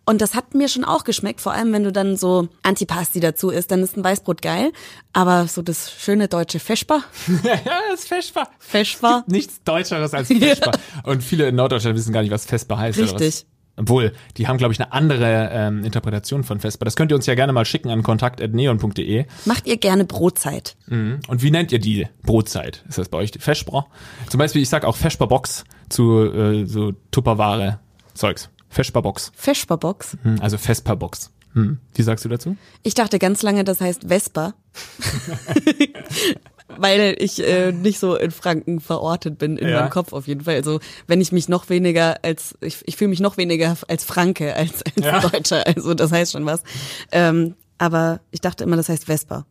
Und 0.05 0.21
das 0.21 0.35
hat 0.35 0.53
mir 0.53 0.69
schon 0.69 0.85
auch 0.85 1.03
geschmeckt, 1.03 1.41
vor 1.41 1.51
allem 1.51 1.73
wenn 1.73 1.83
du 1.83 1.91
dann 1.91 2.15
so 2.15 2.47
Antipasti 2.63 3.19
dazu 3.19 3.49
isst, 3.49 3.71
dann 3.71 3.83
ist 3.83 3.97
ein 3.97 4.03
Weißbrot 4.05 4.41
geil. 4.41 4.71
Aber 5.11 5.47
so 5.47 5.61
das 5.61 5.91
schöne 5.91 6.29
deutsche 6.29 6.59
Feschbar. 6.59 7.03
ja, 7.43 7.59
das 7.91 8.05
Feschbar. 8.05 8.49
Feschbar. 8.57 9.25
Nichts 9.27 9.61
Deutscheres 9.65 10.13
als 10.13 10.29
Vespa. 10.45 10.71
Und 11.03 11.23
viele 11.23 11.47
in 11.47 11.55
Norddeutschland 11.55 11.97
wissen 11.97 12.13
gar 12.13 12.21
nicht, 12.21 12.31
was 12.31 12.45
Vespa 12.45 12.77
heißt. 12.77 12.99
Richtig. 12.99 13.45
Obwohl, 13.79 14.13
die 14.37 14.47
haben, 14.47 14.57
glaube 14.57 14.73
ich, 14.73 14.79
eine 14.81 14.91
andere 14.91 15.49
ähm, 15.53 15.85
Interpretation 15.85 16.43
von 16.43 16.59
Vespa. 16.59 16.83
Das 16.83 16.95
könnt 16.95 17.11
ihr 17.11 17.15
uns 17.15 17.27
ja 17.27 17.35
gerne 17.35 17.53
mal 17.53 17.63
schicken 17.63 17.89
an 17.89 18.01
kontakt.neon.de. 18.01 19.25
Macht 19.45 19.67
ihr 19.67 19.77
gerne 19.77 20.03
Brotzeit? 20.03 20.75
Mhm. 20.87 21.19
Und 21.27 21.43
wie 21.43 21.51
nennt 21.51 21.71
ihr 21.71 21.77
die 21.77 22.07
Brotzeit? 22.23 22.83
Ist 22.89 22.97
das 22.97 23.07
bei 23.09 23.19
euch 23.19 23.31
Feschbra? 23.37 23.85
Zum 24.29 24.39
Beispiel, 24.39 24.63
ich 24.63 24.69
sag 24.69 24.83
auch 24.83 24.95
Feschbar-Box 24.95 25.63
zu 25.89 26.23
äh, 26.23 26.65
so 26.65 26.93
Tupperware 27.11 27.79
Zeugs. 28.15 28.49
Feschbar-Box. 28.69 29.31
Feschbar-Box? 29.35 30.17
Mhm, 30.23 30.41
also 30.41 30.57
Vespa-Box. 30.57 31.31
Hm. 31.53 31.77
Wie 31.93 32.01
sagst 32.01 32.25
du 32.25 32.29
dazu? 32.29 32.57
Ich 32.81 32.95
dachte 32.95 33.19
ganz 33.19 33.43
lange, 33.43 33.63
das 33.63 33.79
heißt 33.79 34.05
Vespa. 34.07 34.55
weil 36.67 37.15
ich 37.19 37.43
äh, 37.45 37.71
nicht 37.71 37.99
so 37.99 38.15
in 38.15 38.31
Franken 38.31 38.79
verortet 38.79 39.37
bin 39.37 39.57
in 39.57 39.69
ja. 39.69 39.81
meinem 39.81 39.89
Kopf 39.89 40.13
auf 40.13 40.27
jeden 40.27 40.41
Fall. 40.41 40.55
Also 40.55 40.79
wenn 41.07 41.21
ich 41.21 41.31
mich 41.31 41.49
noch 41.49 41.69
weniger 41.69 42.17
als 42.23 42.57
ich, 42.61 42.79
ich 42.85 42.97
fühle 42.97 43.09
mich 43.09 43.19
noch 43.19 43.37
weniger 43.37 43.75
als 43.87 44.03
Franke 44.03 44.55
als 44.55 44.83
als 44.83 45.05
ja. 45.05 45.19
Deutscher. 45.19 45.65
Also 45.65 45.93
das 45.93 46.11
heißt 46.11 46.33
schon 46.33 46.45
was. 46.45 46.63
Ähm, 47.11 47.55
aber 47.77 48.19
ich 48.31 48.41
dachte 48.41 48.63
immer, 48.63 48.75
das 48.75 48.89
heißt 48.89 49.05
Vespa. 49.05 49.45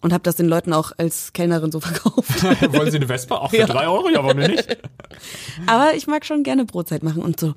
Und 0.00 0.12
habe 0.12 0.22
das 0.22 0.36
den 0.36 0.46
Leuten 0.46 0.72
auch 0.72 0.92
als 0.98 1.32
Kellnerin 1.32 1.72
so 1.72 1.80
verkauft. 1.80 2.42
Wollen 2.72 2.90
Sie 2.90 2.98
eine 2.98 3.06
Vespa? 3.06 3.36
Auch 3.36 3.50
für 3.50 3.58
ja. 3.58 3.66
drei 3.66 3.88
Euro? 3.88 4.08
Ja, 4.10 4.22
warum 4.22 4.36
nicht? 4.36 4.78
Aber 5.66 5.94
ich 5.94 6.06
mag 6.06 6.24
schon 6.24 6.42
gerne 6.42 6.64
Brotzeit 6.64 7.02
machen 7.02 7.22
und 7.22 7.40
so 7.40 7.54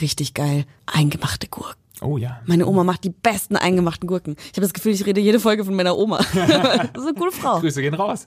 richtig 0.00 0.34
geil 0.34 0.64
eingemachte 0.86 1.48
Gurken. 1.48 1.83
Oh 2.04 2.18
ja. 2.18 2.40
Meine 2.44 2.66
Oma 2.66 2.84
macht 2.84 3.02
die 3.04 3.10
besten 3.10 3.56
eingemachten 3.56 4.06
Gurken. 4.06 4.36
Ich 4.38 4.52
habe 4.52 4.60
das 4.60 4.74
Gefühl, 4.74 4.92
ich 4.92 5.06
rede 5.06 5.22
jede 5.22 5.40
Folge 5.40 5.64
von 5.64 5.74
meiner 5.74 5.96
Oma. 5.96 6.18
das 6.34 7.02
ist 7.02 7.08
eine 7.08 7.14
coole 7.16 7.32
Frau. 7.32 7.60
Grüße 7.60 7.80
gehen 7.80 7.94
raus. 7.94 8.26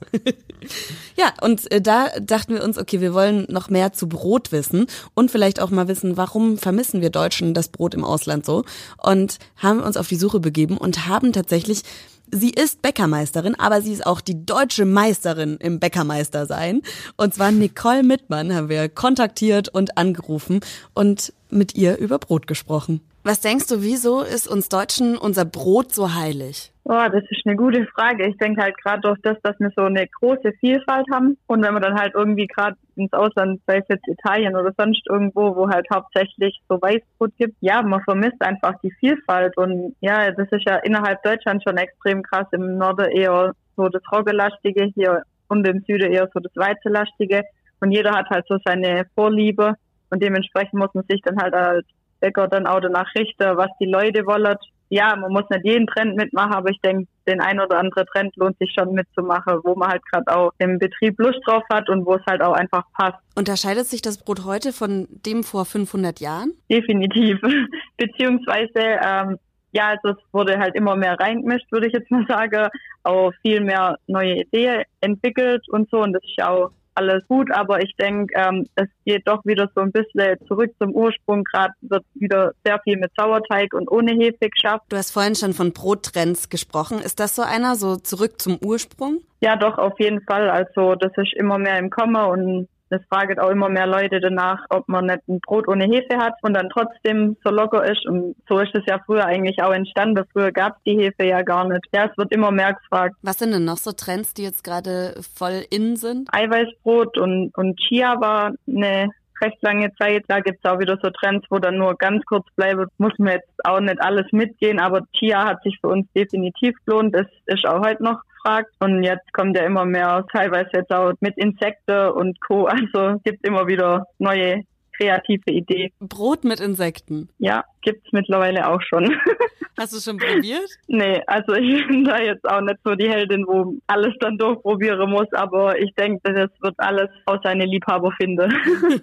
ja, 1.16 1.32
und 1.42 1.70
äh, 1.70 1.80
da 1.80 2.08
dachten 2.20 2.54
wir 2.54 2.64
uns, 2.64 2.76
okay, 2.76 3.00
wir 3.00 3.14
wollen 3.14 3.46
noch 3.48 3.70
mehr 3.70 3.92
zu 3.92 4.08
Brot 4.08 4.50
wissen 4.50 4.86
und 5.14 5.30
vielleicht 5.30 5.60
auch 5.60 5.70
mal 5.70 5.86
wissen, 5.86 6.16
warum 6.16 6.58
vermissen 6.58 7.00
wir 7.02 7.10
Deutschen 7.10 7.54
das 7.54 7.68
Brot 7.68 7.94
im 7.94 8.04
Ausland 8.04 8.44
so? 8.44 8.64
Und 9.00 9.38
haben 9.56 9.80
uns 9.80 9.96
auf 9.96 10.08
die 10.08 10.16
Suche 10.16 10.40
begeben 10.40 10.76
und 10.76 11.06
haben 11.06 11.32
tatsächlich 11.32 11.82
Sie 12.30 12.50
ist 12.50 12.82
Bäckermeisterin, 12.82 13.54
aber 13.54 13.80
sie 13.80 13.90
ist 13.90 14.04
auch 14.04 14.20
die 14.20 14.44
deutsche 14.44 14.84
Meisterin 14.84 15.56
im 15.60 15.80
Bäckermeister 15.80 16.44
sein. 16.44 16.82
Und 17.16 17.32
zwar 17.32 17.52
Nicole 17.52 18.02
Mittmann 18.02 18.54
haben 18.54 18.68
wir 18.68 18.90
kontaktiert 18.90 19.70
und 19.70 19.96
angerufen 19.96 20.60
und 20.92 21.32
mit 21.48 21.74
ihr 21.74 21.96
über 21.96 22.18
Brot 22.18 22.46
gesprochen. 22.46 23.00
Was 23.28 23.42
denkst 23.42 23.66
du, 23.66 23.82
wieso 23.82 24.22
ist 24.22 24.48
uns 24.48 24.70
Deutschen 24.70 25.18
unser 25.18 25.44
Brot 25.44 25.92
so 25.92 26.14
heilig? 26.14 26.72
Oh, 26.84 27.04
das 27.12 27.22
ist 27.28 27.42
eine 27.44 27.56
gute 27.56 27.84
Frage. 27.94 28.26
Ich 28.26 28.38
denke 28.38 28.62
halt 28.62 28.82
gerade 28.82 29.02
durch 29.02 29.18
das, 29.22 29.36
dass 29.42 29.60
wir 29.60 29.70
so 29.76 29.82
eine 29.82 30.06
große 30.06 30.54
Vielfalt 30.60 31.04
haben 31.12 31.36
und 31.46 31.62
wenn 31.62 31.74
man 31.74 31.82
dann 31.82 32.00
halt 32.00 32.14
irgendwie 32.14 32.46
gerade 32.46 32.78
ins 32.96 33.12
Ausland, 33.12 33.60
sei 33.66 33.80
es 33.80 33.84
jetzt 33.90 34.08
Italien 34.08 34.56
oder 34.56 34.72
sonst 34.78 35.02
irgendwo, 35.10 35.54
wo 35.54 35.68
halt 35.68 35.86
hauptsächlich 35.92 36.58
so 36.70 36.80
Weißbrot 36.80 37.36
gibt, 37.36 37.56
ja, 37.60 37.82
man 37.82 38.02
vermisst 38.02 38.40
einfach 38.40 38.80
die 38.82 38.92
Vielfalt 38.92 39.58
und 39.58 39.94
ja, 40.00 40.30
das 40.30 40.48
ist 40.50 40.66
ja 40.66 40.76
innerhalb 40.76 41.22
Deutschlands 41.22 41.64
schon 41.64 41.76
extrem 41.76 42.22
krass. 42.22 42.46
Im 42.52 42.78
Norden 42.78 43.10
eher 43.10 43.52
so 43.76 43.90
das 43.90 44.02
Roggelastige, 44.10 44.84
hier 44.94 45.22
und 45.48 45.68
im 45.68 45.84
Süden 45.86 46.14
eher 46.14 46.30
so 46.32 46.40
das 46.40 46.56
Weizelastige 46.56 47.42
und 47.80 47.92
jeder 47.92 48.12
hat 48.12 48.30
halt 48.30 48.46
so 48.48 48.56
seine 48.64 49.04
Vorliebe 49.14 49.74
und 50.08 50.22
dementsprechend 50.22 50.80
muss 50.80 50.94
man 50.94 51.04
sich 51.06 51.20
dann 51.20 51.36
halt 51.36 51.52
als 51.52 51.84
Bäcker 52.20 52.48
dann 52.48 52.66
auch 52.66 52.80
danach 52.80 53.14
richten, 53.14 53.56
was 53.56 53.70
die 53.80 53.86
Leute 53.86 54.26
wollen 54.26 54.56
ja, 54.90 55.14
man 55.16 55.32
muss 55.32 55.44
nicht 55.50 55.64
jeden 55.64 55.86
Trend 55.86 56.16
mitmachen, 56.16 56.54
aber 56.54 56.70
ich 56.70 56.80
denke, 56.80 57.06
den 57.26 57.40
ein 57.40 57.60
oder 57.60 57.78
andere 57.78 58.06
Trend 58.06 58.34
lohnt 58.36 58.58
sich 58.58 58.72
schon 58.72 58.94
mitzumachen, 58.94 59.60
wo 59.64 59.74
man 59.74 59.90
halt 59.90 60.02
gerade 60.10 60.34
auch 60.34 60.52
im 60.58 60.78
Betrieb 60.78 61.18
Lust 61.18 61.40
drauf 61.46 61.62
hat 61.70 61.88
und 61.90 62.06
wo 62.06 62.14
es 62.14 62.22
halt 62.26 62.40
auch 62.40 62.54
einfach 62.54 62.84
passt. 62.94 63.18
Unterscheidet 63.34 63.86
sich 63.86 64.00
das 64.00 64.18
Brot 64.18 64.44
heute 64.44 64.72
von 64.72 65.06
dem 65.26 65.42
vor 65.42 65.66
500 65.66 66.20
Jahren? 66.20 66.54
Definitiv. 66.70 67.38
Beziehungsweise, 67.98 68.70
ähm, 68.76 69.38
ja, 69.72 69.88
also 69.88 70.18
es 70.18 70.32
wurde 70.32 70.58
halt 70.58 70.74
immer 70.74 70.96
mehr 70.96 71.18
reingemischt, 71.20 71.70
würde 71.70 71.88
ich 71.88 71.92
jetzt 71.92 72.10
mal 72.10 72.26
sagen, 72.26 72.68
auch 73.02 73.32
viel 73.42 73.60
mehr 73.60 73.96
neue 74.06 74.40
Ideen 74.40 74.84
entwickelt 75.02 75.62
und 75.68 75.90
so 75.90 76.02
und 76.02 76.14
das 76.14 76.22
ist 76.22 76.38
ja 76.38 76.48
auch 76.48 76.70
alles 76.98 77.26
gut, 77.28 77.50
aber 77.52 77.82
ich 77.82 77.94
denke, 77.96 78.34
ähm, 78.36 78.66
es 78.74 78.88
geht 79.04 79.26
doch 79.26 79.44
wieder 79.44 79.70
so 79.74 79.80
ein 79.80 79.92
bisschen 79.92 80.36
zurück 80.46 80.72
zum 80.80 80.92
Ursprung. 80.92 81.44
Gerade 81.44 81.72
wird 81.82 82.04
wieder 82.14 82.52
sehr 82.64 82.80
viel 82.80 82.96
mit 82.98 83.12
Sauerteig 83.16 83.72
und 83.72 83.90
ohne 83.90 84.12
Hefe 84.12 84.50
geschafft. 84.50 84.84
Du 84.88 84.96
hast 84.96 85.12
vorhin 85.12 85.34
schon 85.34 85.54
von 85.54 85.72
Brottrends 85.72 86.48
gesprochen. 86.48 86.98
Ist 86.98 87.20
das 87.20 87.36
so 87.36 87.42
einer, 87.42 87.76
so 87.76 87.96
zurück 87.96 88.40
zum 88.40 88.58
Ursprung? 88.62 89.20
Ja, 89.40 89.56
doch, 89.56 89.78
auf 89.78 89.98
jeden 90.00 90.20
Fall. 90.22 90.50
Also 90.50 90.96
das 90.96 91.12
ist 91.16 91.34
immer 91.34 91.58
mehr 91.58 91.78
im 91.78 91.90
Kommen 91.90 92.16
und 92.16 92.68
das 92.90 93.02
fragen 93.08 93.38
auch 93.38 93.50
immer 93.50 93.68
mehr 93.68 93.86
Leute 93.86 94.20
danach, 94.20 94.64
ob 94.70 94.88
man 94.88 95.06
nicht 95.06 95.26
ein 95.28 95.40
Brot 95.40 95.68
ohne 95.68 95.84
Hefe 95.84 96.18
hat 96.18 96.34
und 96.42 96.54
dann 96.54 96.68
trotzdem 96.70 97.36
so 97.44 97.50
locker 97.50 97.84
ist. 97.84 98.06
Und 98.06 98.36
so 98.48 98.58
ist 98.58 98.74
es 98.74 98.84
ja 98.86 98.98
früher 99.04 99.26
eigentlich 99.26 99.62
auch 99.62 99.72
entstanden. 99.72 100.24
Früher 100.32 100.52
gab 100.52 100.76
es 100.76 100.82
die 100.84 100.98
Hefe 100.98 101.24
ja 101.24 101.42
gar 101.42 101.68
nicht. 101.68 101.84
Ja, 101.92 102.06
es 102.06 102.16
wird 102.16 102.32
immer 102.32 102.50
mehr 102.50 102.74
gefragt. 102.74 103.16
Was 103.22 103.38
sind 103.38 103.52
denn 103.52 103.64
noch 103.64 103.76
so 103.76 103.92
Trends, 103.92 104.34
die 104.34 104.42
jetzt 104.42 104.64
gerade 104.64 105.14
voll 105.34 105.64
in 105.70 105.96
sind? 105.96 106.28
Eiweißbrot 106.32 107.18
und, 107.18 107.56
und 107.56 107.78
Chia 107.78 108.20
war 108.20 108.52
eine 108.66 109.10
recht 109.40 109.62
lange 109.62 109.92
Zeit. 109.96 110.24
Da 110.28 110.40
gibt's 110.40 110.64
auch 110.64 110.78
wieder 110.78 110.98
so 111.02 111.10
Trends, 111.10 111.46
wo 111.50 111.58
dann 111.58 111.78
nur 111.78 111.94
ganz 111.96 112.24
kurz 112.24 112.46
bleibt. 112.56 112.90
Muss 112.98 113.12
man 113.18 113.34
jetzt 113.34 113.48
auch 113.64 113.80
nicht 113.80 114.00
alles 114.00 114.26
mitgehen, 114.32 114.80
aber 114.80 115.02
Chia 115.12 115.44
hat 115.44 115.62
sich 115.62 115.78
für 115.80 115.88
uns 115.88 116.06
definitiv 116.14 116.74
gelohnt. 116.84 117.14
Das 117.14 117.26
ist 117.46 117.66
auch 117.66 117.84
heute 117.84 118.02
noch 118.02 118.20
gefragt. 118.48 118.74
Und 118.80 119.02
jetzt 119.02 119.32
kommt 119.32 119.56
ja 119.56 119.64
immer 119.64 119.84
mehr, 119.84 120.24
teilweise 120.32 120.70
jetzt 120.72 120.92
auch 120.92 121.12
mit 121.20 121.36
Insekten 121.36 122.10
und 122.10 122.40
Co. 122.40 122.66
Also 122.66 123.18
gibt 123.24 123.46
immer 123.46 123.66
wieder 123.66 124.06
neue 124.18 124.62
kreative 124.98 125.50
Ideen. 125.50 125.90
Brot 126.00 126.44
mit 126.44 126.60
Insekten? 126.60 127.28
Ja, 127.38 127.64
gibt's 127.82 128.12
mittlerweile 128.12 128.68
auch 128.68 128.82
schon. 128.82 129.14
Hast 129.78 129.92
du 129.92 130.00
schon 130.00 130.18
probiert? 130.18 130.68
nee, 130.88 131.22
also 131.26 131.54
ich 131.54 131.86
bin 131.88 132.04
da 132.04 132.18
jetzt 132.20 132.44
auch 132.48 132.60
nicht 132.60 132.78
so 132.84 132.94
die 132.96 133.08
Heldin, 133.08 133.46
wo 133.46 133.74
alles 133.86 134.12
dann 134.18 134.36
durchprobieren 134.36 135.08
muss, 135.08 135.32
aber 135.32 135.78
ich 135.78 135.94
denke, 135.94 136.20
das 136.24 136.50
wird 136.60 136.74
alles 136.78 137.08
aus 137.26 137.38
seine 137.44 137.64
Liebhaber 137.64 138.10
finden. 138.20 138.52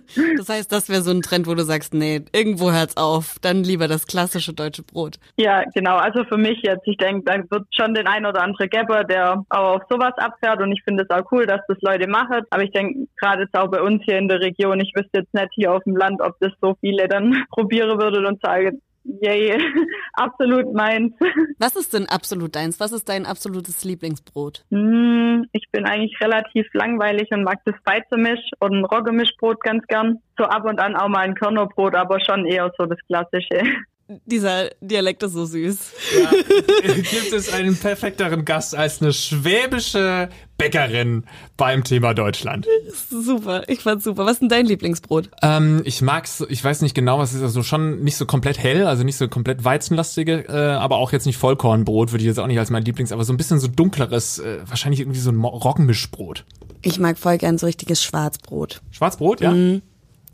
das 0.37 0.49
heißt, 0.49 0.71
das 0.71 0.89
wäre 0.89 1.01
so 1.01 1.11
ein 1.11 1.21
Trend, 1.21 1.47
wo 1.47 1.55
du 1.55 1.63
sagst, 1.63 1.93
nee, 1.93 2.21
irgendwo 2.33 2.73
hört's 2.73 2.97
auf, 2.97 3.37
dann 3.41 3.63
lieber 3.63 3.87
das 3.87 4.05
klassische 4.05 4.53
deutsche 4.53 4.83
Brot. 4.83 5.15
Ja, 5.37 5.63
genau. 5.73 5.95
Also 5.95 6.25
für 6.25 6.37
mich 6.37 6.59
jetzt, 6.63 6.85
ich 6.85 6.97
denke, 6.97 7.23
da 7.23 7.37
wird 7.49 7.67
schon 7.71 7.93
den 7.93 8.07
ein 8.07 8.25
oder 8.25 8.41
andere 8.41 8.67
Gapper, 8.67 9.05
der 9.05 9.43
auch 9.49 9.75
auf 9.75 9.81
sowas 9.89 10.13
abfährt 10.17 10.61
und 10.61 10.71
ich 10.73 10.83
finde 10.83 11.03
es 11.03 11.09
auch 11.09 11.23
cool, 11.31 11.45
dass 11.45 11.61
das 11.67 11.77
Leute 11.81 12.09
machen. 12.09 12.41
Aber 12.49 12.63
ich 12.63 12.71
denke, 12.71 13.07
gerade 13.17 13.43
jetzt 13.43 13.57
auch 13.57 13.69
bei 13.69 13.81
uns 13.81 14.03
hier 14.03 14.17
in 14.17 14.27
der 14.27 14.41
Region, 14.41 14.79
ich 14.81 14.91
wüsste 14.93 15.19
jetzt 15.19 15.33
nicht 15.33 15.49
hier 15.53 15.71
auf 15.71 15.84
dem 15.85 15.95
Land, 15.95 16.21
ob 16.21 16.35
das 16.39 16.51
so 16.61 16.75
viele 16.81 17.07
dann 17.07 17.45
probieren 17.51 17.99
würden 17.99 18.25
und 18.25 18.41
sagen, 18.41 18.81
yay, 19.21 19.57
absolut 20.13 20.73
meins. 20.73 21.13
Was 21.59 21.75
ist 21.75 21.93
denn 21.93 22.07
absolut 22.07 22.55
deins? 22.55 22.79
Was 22.79 22.91
ist 22.91 23.07
dein 23.07 23.25
absolutes 23.25 23.83
Lieblingsbrot? 23.83 24.65
Hm, 24.71 25.45
ich 25.51 25.65
bin 25.71 25.85
eigentlich 25.85 26.19
relativ 26.21 26.65
langweilig 26.73 27.29
und 27.31 27.43
mag 27.43 27.59
das 27.65 27.75
Weizemisch 27.85 28.51
und 28.59 28.73
ein 28.73 28.85
Roggemischbrot 28.85 29.61
ganz 29.61 29.85
gern. 29.87 30.19
So 30.37 30.45
ab 30.45 30.65
und 30.65 30.79
an 30.79 30.95
auch 30.95 31.07
mal 31.07 31.19
ein 31.19 31.35
Körnerbrot, 31.35 31.95
aber 31.95 32.19
schon 32.19 32.45
eher 32.45 32.71
so 32.77 32.85
das 32.85 32.99
Klassische. 33.07 33.63
Dieser 34.07 34.69
Dialekt 34.81 35.23
ist 35.23 35.33
so 35.33 35.45
süß. 35.45 35.93
Ja, 36.21 36.29
gibt 36.93 37.33
es 37.33 37.51
einen 37.51 37.75
perfekteren 37.75 38.45
Gast 38.45 38.75
als 38.75 39.01
eine 39.01 39.11
schwäbische 39.11 40.29
Bäckerin 40.57 41.23
beim 41.57 41.83
Thema 41.83 42.13
Deutschland? 42.13 42.67
Super, 43.09 43.67
ich 43.67 43.81
fand's 43.81 44.05
super. 44.05 44.25
Was 44.25 44.33
ist 44.33 44.41
denn 44.41 44.49
dein 44.49 44.65
Lieblingsbrot? 44.65 45.29
Ähm, 45.41 45.81
ich 45.85 46.01
mag's, 46.01 46.43
ich 46.47 46.63
weiß 46.63 46.81
nicht 46.81 46.95
genau, 46.95 47.19
was 47.19 47.31
es 47.31 47.37
ist, 47.37 47.43
also 47.43 47.63
schon 47.63 48.03
nicht 48.03 48.15
so 48.15 48.25
komplett 48.25 48.57
hell, 48.57 48.87
also 48.87 49.03
nicht 49.03 49.17
so 49.17 49.27
komplett 49.27 49.63
weizenlastige, 49.63 50.45
äh, 50.47 50.71
aber 50.73 50.97
auch 50.97 51.11
jetzt 51.11 51.25
nicht 51.25 51.37
Vollkornbrot, 51.37 52.11
würde 52.11 52.23
ich 52.23 52.27
jetzt 52.27 52.39
auch 52.39 52.47
nicht 52.47 52.59
als 52.59 52.69
mein 52.69 52.83
Lieblings, 52.83 53.11
aber 53.11 53.23
so 53.23 53.33
ein 53.33 53.37
bisschen 53.37 53.59
so 53.59 53.67
dunkleres, 53.67 54.39
äh, 54.39 54.59
wahrscheinlich 54.65 55.01
irgendwie 55.01 55.19
so 55.19 55.31
ein 55.31 55.43
Roggenmischbrot. 55.43 56.45
Ich 56.81 56.99
mag 56.99 57.17
voll 57.17 57.37
gern 57.37 57.57
so 57.57 57.65
richtiges 57.65 58.03
Schwarzbrot. 58.03 58.81
Schwarzbrot, 58.91 59.41
ja? 59.41 59.51
Mhm. 59.51 59.81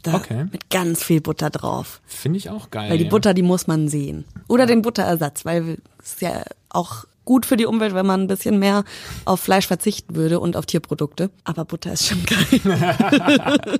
Da 0.03 0.15
Okay. 0.15 0.45
Mit 0.51 0.69
ganz 0.69 1.03
viel 1.03 1.21
Butter 1.21 1.49
drauf. 1.49 2.01
Finde 2.05 2.37
ich 2.37 2.49
auch 2.49 2.71
geil. 2.71 2.89
Weil 2.89 2.97
die 2.97 3.05
ja. 3.05 3.09
Butter, 3.09 3.33
die 3.33 3.43
muss 3.43 3.67
man 3.67 3.87
sehen. 3.87 4.25
Oder 4.47 4.65
den 4.65 4.81
Butterersatz, 4.81 5.45
weil 5.45 5.77
es 5.99 6.13
ist 6.13 6.21
ja 6.21 6.43
auch 6.69 7.05
gut 7.25 7.45
für 7.45 7.57
die 7.57 7.65
Umwelt, 7.65 7.93
wenn 7.93 8.05
man 8.05 8.21
ein 8.21 8.27
bisschen 8.27 8.59
mehr 8.59 8.83
auf 9.25 9.39
Fleisch 9.39 9.67
verzichten 9.67 10.15
würde 10.15 10.39
und 10.39 10.55
auf 10.55 10.65
Tierprodukte. 10.65 11.29
Aber 11.43 11.65
Butter 11.65 11.93
ist 11.93 12.07
schon 12.07 12.23
geil. 12.25 12.59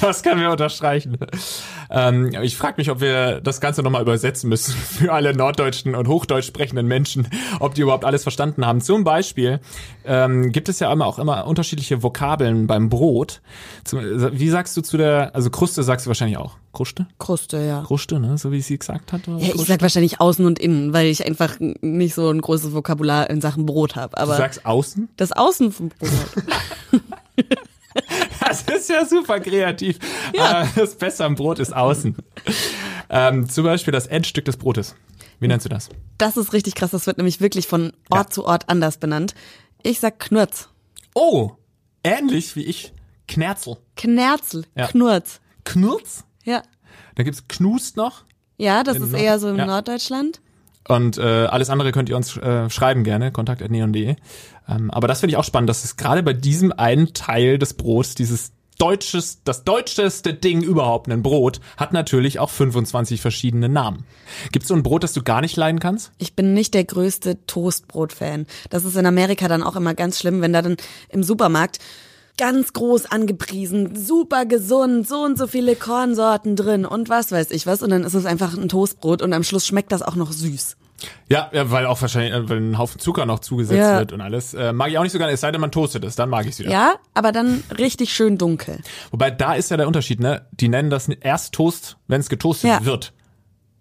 Das 0.00 0.22
können 0.22 0.40
wir 0.40 0.50
unterstreichen. 0.50 1.18
Ähm, 1.90 2.32
ich 2.42 2.56
frage 2.56 2.74
mich, 2.78 2.90
ob 2.90 3.00
wir 3.00 3.40
das 3.40 3.60
Ganze 3.60 3.82
nochmal 3.82 4.02
übersetzen 4.02 4.48
müssen 4.48 4.72
für 4.98 5.12
alle 5.12 5.34
norddeutschen 5.34 5.94
und 5.94 6.08
hochdeutsch 6.08 6.46
sprechenden 6.46 6.86
Menschen, 6.86 7.28
ob 7.60 7.74
die 7.74 7.82
überhaupt 7.82 8.04
alles 8.04 8.22
verstanden 8.22 8.66
haben. 8.66 8.80
Zum 8.80 9.04
Beispiel 9.04 9.60
ähm, 10.04 10.52
gibt 10.52 10.68
es 10.68 10.80
ja 10.80 10.92
immer 10.92 11.06
auch 11.06 11.18
immer 11.18 11.46
unterschiedliche 11.46 12.02
Vokabeln 12.02 12.66
beim 12.66 12.88
Brot. 12.88 13.40
Wie 13.90 14.48
sagst 14.48 14.76
du 14.76 14.82
zu 14.82 14.96
der, 14.96 15.34
also 15.34 15.50
Kruste 15.50 15.82
sagst 15.82 16.06
du 16.06 16.08
wahrscheinlich 16.08 16.38
auch. 16.38 16.56
Kruste? 16.72 17.06
Kruste, 17.18 17.58
ja. 17.64 17.82
Kruste, 17.82 18.20
ne? 18.20 18.36
So 18.38 18.52
wie 18.52 18.60
sie 18.60 18.78
gesagt 18.78 19.12
hat. 19.12 19.26
Ja, 19.26 19.38
ich 19.54 19.66
sag 19.66 19.80
wahrscheinlich 19.82 20.20
außen 20.20 20.44
und 20.46 20.58
innen, 20.58 20.92
weil 20.92 21.06
ich 21.06 21.26
einfach 21.26 21.56
nicht 21.58 22.14
so 22.14 22.28
ein 22.30 22.40
großes 22.40 22.72
Vokabular 22.72 23.28
in 23.30 23.40
Sachen 23.40 23.66
Brot 23.66 23.96
habe. 23.96 24.16
du 24.20 24.26
sagst 24.26 24.64
außen? 24.66 25.08
das 25.16 25.32
Außen 25.32 25.72
vom 25.72 25.88
Brot. 25.90 26.10
Das 28.40 28.62
ist 28.62 28.88
ja 28.88 29.04
super 29.04 29.40
kreativ. 29.40 29.98
Ja. 30.34 30.62
Äh, 30.62 30.66
Das 30.76 30.94
Beste 30.94 31.24
am 31.24 31.34
Brot 31.34 31.58
ist 31.58 31.74
außen. 31.74 32.16
Ähm, 33.10 33.48
zum 33.48 33.64
Beispiel 33.64 33.92
das 33.92 34.06
Endstück 34.06 34.44
des 34.44 34.56
Brotes. 34.56 34.94
Wie 35.40 35.48
nennst 35.48 35.64
du 35.66 35.68
das? 35.68 35.88
Das 36.16 36.36
ist 36.36 36.52
richtig 36.52 36.74
krass. 36.74 36.90
Das 36.92 37.06
wird 37.06 37.18
nämlich 37.18 37.40
wirklich 37.40 37.66
von 37.66 37.92
Ort 38.10 38.28
Ja. 38.28 38.30
zu 38.30 38.44
Ort 38.46 38.68
anders 38.68 38.98
benannt. 38.98 39.34
Ich 39.82 40.00
sag 40.00 40.18
Knurz. 40.18 40.68
Oh, 41.14 41.52
ähnlich 42.04 42.54
wie 42.56 42.64
ich. 42.64 42.92
Knerzel. 43.26 43.76
Knerzel. 43.96 44.64
Ja. 44.76 44.86
Knurz. 44.86 45.40
Knurz. 45.64 46.24
Ja. 46.48 46.62
Dann 47.14 47.24
gibt's 47.24 47.46
Knust 47.48 47.96
noch. 47.96 48.24
Ja, 48.56 48.82
das 48.82 48.96
In 48.96 49.02
ist 49.04 49.12
Nord- 49.12 49.22
eher 49.22 49.38
so 49.38 49.48
in 49.48 49.56
ja. 49.56 49.66
Norddeutschland. 49.66 50.40
Und 50.88 51.18
äh, 51.18 51.22
alles 51.22 51.68
andere 51.68 51.92
könnt 51.92 52.08
ihr 52.08 52.16
uns 52.16 52.36
äh, 52.38 52.70
schreiben 52.70 53.04
gerne, 53.04 53.30
kontakt.neon.de. 53.30 54.16
Ähm, 54.68 54.90
aber 54.90 55.06
das 55.06 55.20
finde 55.20 55.32
ich 55.32 55.36
auch 55.36 55.44
spannend, 55.44 55.68
dass 55.68 55.84
es 55.84 55.96
gerade 55.98 56.22
bei 56.22 56.32
diesem 56.32 56.72
einen 56.72 57.12
Teil 57.12 57.58
des 57.58 57.74
Brots, 57.74 58.14
dieses 58.14 58.52
deutsches, 58.78 59.42
das 59.44 59.64
deutscheste 59.64 60.32
Ding 60.32 60.62
überhaupt, 60.62 61.10
ein 61.10 61.22
Brot, 61.22 61.60
hat 61.76 61.92
natürlich 61.92 62.38
auch 62.38 62.48
25 62.48 63.20
verschiedene 63.20 63.68
Namen. 63.68 64.04
Gibt's 64.52 64.68
so 64.68 64.74
ein 64.74 64.82
Brot, 64.82 65.02
das 65.02 65.12
du 65.12 65.22
gar 65.22 65.40
nicht 65.42 65.56
leiden 65.56 65.80
kannst? 65.80 66.12
Ich 66.16 66.34
bin 66.34 66.54
nicht 66.54 66.72
der 66.74 66.84
größte 66.84 67.44
Toastbrot-Fan. 67.46 68.46
Das 68.70 68.84
ist 68.84 68.96
in 68.96 69.04
Amerika 69.04 69.46
dann 69.48 69.62
auch 69.64 69.76
immer 69.76 69.94
ganz 69.94 70.18
schlimm, 70.20 70.40
wenn 70.40 70.52
da 70.52 70.62
dann 70.62 70.76
im 71.10 71.22
Supermarkt 71.22 71.80
ganz 72.38 72.72
groß 72.72 73.06
angepriesen, 73.06 73.94
super 73.94 74.46
gesund, 74.46 75.06
so 75.06 75.22
und 75.22 75.36
so 75.36 75.46
viele 75.46 75.76
Kornsorten 75.76 76.56
drin 76.56 76.86
und 76.86 77.08
was 77.10 77.30
weiß 77.32 77.50
ich 77.50 77.66
was. 77.66 77.82
Und 77.82 77.90
dann 77.90 78.04
ist 78.04 78.14
es 78.14 78.24
einfach 78.24 78.56
ein 78.56 78.68
Toastbrot 78.68 79.20
und 79.20 79.32
am 79.34 79.44
Schluss 79.44 79.66
schmeckt 79.66 79.92
das 79.92 80.00
auch 80.02 80.14
noch 80.14 80.32
süß. 80.32 80.76
Ja, 81.28 81.48
ja 81.52 81.70
weil 81.70 81.86
auch 81.86 82.00
wahrscheinlich, 82.00 82.32
äh, 82.32 82.48
weil 82.48 82.58
ein 82.58 82.78
Haufen 82.78 83.00
Zucker 83.00 83.26
noch 83.26 83.38
zugesetzt 83.40 83.78
Ja. 83.78 83.98
wird 83.98 84.12
und 84.12 84.20
alles. 84.20 84.54
Äh, 84.54 84.72
mag 84.72 84.88
ich 84.90 84.98
auch 84.98 85.02
nicht 85.02 85.12
so 85.12 85.18
gerne, 85.18 85.32
es 85.32 85.40
sei 85.40 85.52
denn, 85.52 85.60
man 85.60 85.70
toastet 85.70 86.04
es, 86.04 86.16
dann 86.16 86.28
mag 86.28 86.44
ich 86.46 86.52
es 86.52 86.58
wieder. 86.58 86.70
Ja, 86.70 86.94
aber 87.14 87.30
dann 87.32 87.62
richtig 87.78 88.12
schön 88.12 88.38
dunkel. 88.38 88.80
Wobei, 89.10 89.30
da 89.30 89.54
ist 89.54 89.70
ja 89.70 89.76
der 89.76 89.86
Unterschied, 89.86 90.18
ne? 90.20 90.46
Die 90.52 90.68
nennen 90.68 90.90
das 90.90 91.08
erst 91.08 91.54
Toast, 91.54 91.98
wenn 92.08 92.20
es 92.20 92.28
getoastet 92.28 92.70
Ja. 92.70 92.84
wird. 92.84 93.12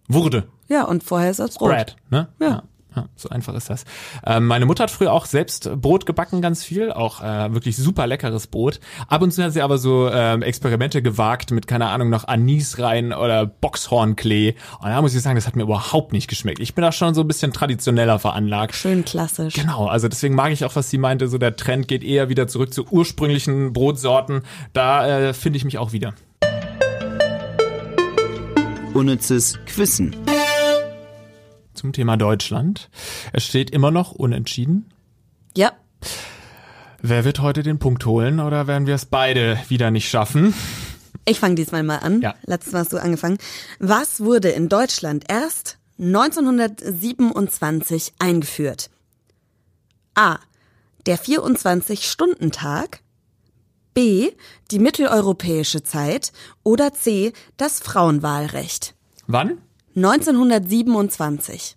Wurde. 0.07 0.47
Ja, 0.67 0.83
und 0.83 1.03
vorher 1.03 1.31
ist 1.31 1.39
das 1.39 1.55
Brot. 1.55 1.69
Bread, 1.71 1.95
ne? 2.09 2.27
Ja. 2.39 2.63
Ja, 2.97 3.10
so 3.15 3.29
einfach 3.29 3.53
ist 3.53 3.69
das. 3.69 3.86
Ähm, 4.25 4.47
meine 4.47 4.65
Mutter 4.65 4.83
hat 4.83 4.91
früher 4.91 5.13
auch 5.13 5.27
selbst 5.27 5.69
Brot 5.79 6.07
gebacken, 6.07 6.41
ganz 6.41 6.63
viel, 6.63 6.91
auch 6.91 7.21
äh, 7.21 7.53
wirklich 7.53 7.77
super 7.77 8.07
leckeres 8.07 8.47
Brot. 8.47 8.79
Ab 9.07 9.21
und 9.21 9.31
zu 9.31 9.43
hat 9.43 9.53
sie 9.53 9.62
aber 9.62 9.77
so 9.77 10.10
ähm, 10.12 10.41
Experimente 10.41 11.03
gewagt 11.03 11.51
mit, 11.51 11.67
keine 11.67 11.89
Ahnung, 11.89 12.10
noch 12.10 12.27
Anis 12.27 12.79
rein 12.79 13.13
oder 13.13 13.45
Boxhornklee. 13.45 14.55
Und 14.79 14.89
da 14.89 14.99
muss 15.03 15.13
ich 15.13 15.21
sagen, 15.21 15.36
das 15.36 15.45
hat 15.45 15.55
mir 15.55 15.62
überhaupt 15.62 16.12
nicht 16.12 16.27
geschmeckt. 16.27 16.60
Ich 16.60 16.73
bin 16.73 16.81
da 16.81 16.91
schon 16.91 17.13
so 17.13 17.21
ein 17.21 17.27
bisschen 17.27 17.53
traditioneller 17.53 18.17
veranlagt. 18.17 18.73
Schön 18.73 19.05
klassisch. 19.05 19.53
Genau, 19.53 19.86
also 19.86 20.07
deswegen 20.07 20.33
mag 20.33 20.51
ich 20.51 20.65
auch, 20.65 20.75
was 20.75 20.89
sie 20.89 20.97
meinte, 20.97 21.27
so 21.27 21.38
der 21.38 21.55
Trend 21.55 21.88
geht 21.88 22.03
eher 22.03 22.29
wieder 22.29 22.47
zurück 22.47 22.73
zu 22.73 22.88
ursprünglichen 22.89 23.73
Brotsorten. 23.73 24.41
Da 24.73 25.07
äh, 25.07 25.33
finde 25.36 25.57
ich 25.57 25.65
mich 25.65 25.77
auch 25.77 25.91
wieder. 25.91 26.15
Unnützes 28.95 29.60
Quissen. 29.67 30.15
Zum 31.77 31.93
Thema 31.93 32.17
Deutschland. 32.17 32.89
Es 33.33 33.45
steht 33.45 33.69
immer 33.69 33.91
noch 33.91 34.11
unentschieden. 34.11 34.91
Ja. 35.55 35.73
Wer 37.01 37.23
wird 37.23 37.39
heute 37.39 37.61
den 37.61 37.77
Punkt 37.77 38.03
holen 38.05 38.39
oder 38.39 38.65
werden 38.65 38.87
wir 38.87 38.95
es 38.95 39.05
beide 39.05 39.59
wieder 39.69 39.91
nicht 39.91 40.09
schaffen? 40.09 40.55
Ich 41.25 41.39
fange 41.39 41.53
diesmal 41.55 41.83
mal 41.83 41.97
an. 41.97 42.21
Ja. 42.21 42.33
Letztes 42.45 42.73
Mal 42.73 42.79
hast 42.79 42.93
du 42.93 42.97
angefangen. 42.97 43.37
Was 43.79 44.21
wurde 44.21 44.49
in 44.49 44.69
Deutschland 44.69 45.25
erst 45.29 45.77
1927 45.99 48.13
eingeführt? 48.17 48.89
A. 50.15 50.39
Der 51.05 51.19
24-Stunden-Tag. 51.19 53.01
B. 53.93 54.31
Die 54.71 54.79
mitteleuropäische 54.79 55.83
Zeit. 55.83 56.31
Oder 56.63 56.93
C. 56.93 57.33
Das 57.57 57.79
Frauenwahlrecht. 57.79 58.95
Wann? 59.27 59.59
1927. 59.97 61.75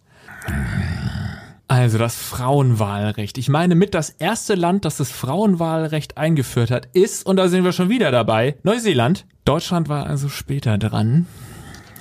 Also 1.69 1.97
das 1.97 2.17
Frauenwahlrecht. 2.17 3.39
Ich 3.39 3.49
meine, 3.49 3.75
mit 3.75 3.95
das 3.95 4.11
erste 4.11 4.55
Land, 4.55 4.85
das 4.85 4.99
das 4.99 5.11
Frauenwahlrecht 5.11 6.19
eingeführt 6.19 6.71
hat, 6.71 6.89
ist, 6.93 7.25
und 7.25 7.37
da 7.37 7.49
sind 7.49 7.65
wir 7.65 7.73
schon 7.73 7.89
wieder 7.89 8.11
dabei, 8.11 8.57
Neuseeland. 8.63 9.25
Deutschland 9.47 9.89
war 9.89 10.07
also 10.07 10.29
später 10.29 10.77
dran. 10.77 11.27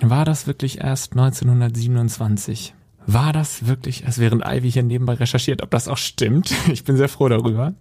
War 0.01 0.25
das 0.25 0.45
wirklich 0.45 0.79
erst 0.79 1.13
1927? 1.13 2.73
War 3.05 3.31
das 3.31 3.65
wirklich 3.65 4.03
erst, 4.03 4.19
während 4.19 4.43
Ivy 4.45 4.71
hier 4.71 4.83
nebenbei 4.83 5.13
recherchiert, 5.13 5.61
ob 5.61 5.71
das 5.71 5.87
auch 5.87 5.97
stimmt? 5.97 6.53
Ich 6.71 6.83
bin 6.83 6.97
sehr 6.97 7.09
froh 7.09 7.29
darüber. 7.29 7.73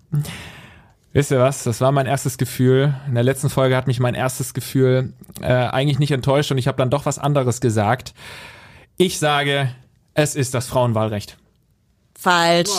Wisst 1.13 1.31
ihr 1.31 1.39
was? 1.39 1.65
Das 1.65 1.81
war 1.81 1.91
mein 1.91 2.07
erstes 2.07 2.37
Gefühl. 2.39 2.95
In 3.07 3.15
der 3.15 3.25
letzten 3.25 3.49
Folge 3.49 3.77
hat 3.77 3.87
mich 3.87 3.99
mein 3.99 4.15
erstes 4.15 4.53
Gefühl 4.53 5.15
äh, 5.41 5.47
eigentlich 5.47 5.99
nicht 5.99 6.11
enttäuscht 6.11 6.51
und 6.51 6.59
ich 6.59 6.69
habe 6.69 6.79
dann 6.79 6.91
doch 6.91 7.07
was 7.07 7.19
anderes 7.19 7.61
gesagt. 7.61 8.13
Ich 8.99 9.19
sage, 9.19 9.71
es 10.15 10.35
ist 10.35 10.55
das 10.55 10.67
Frauenwahlrecht. 10.67 11.39
Falsch. 12.19 12.71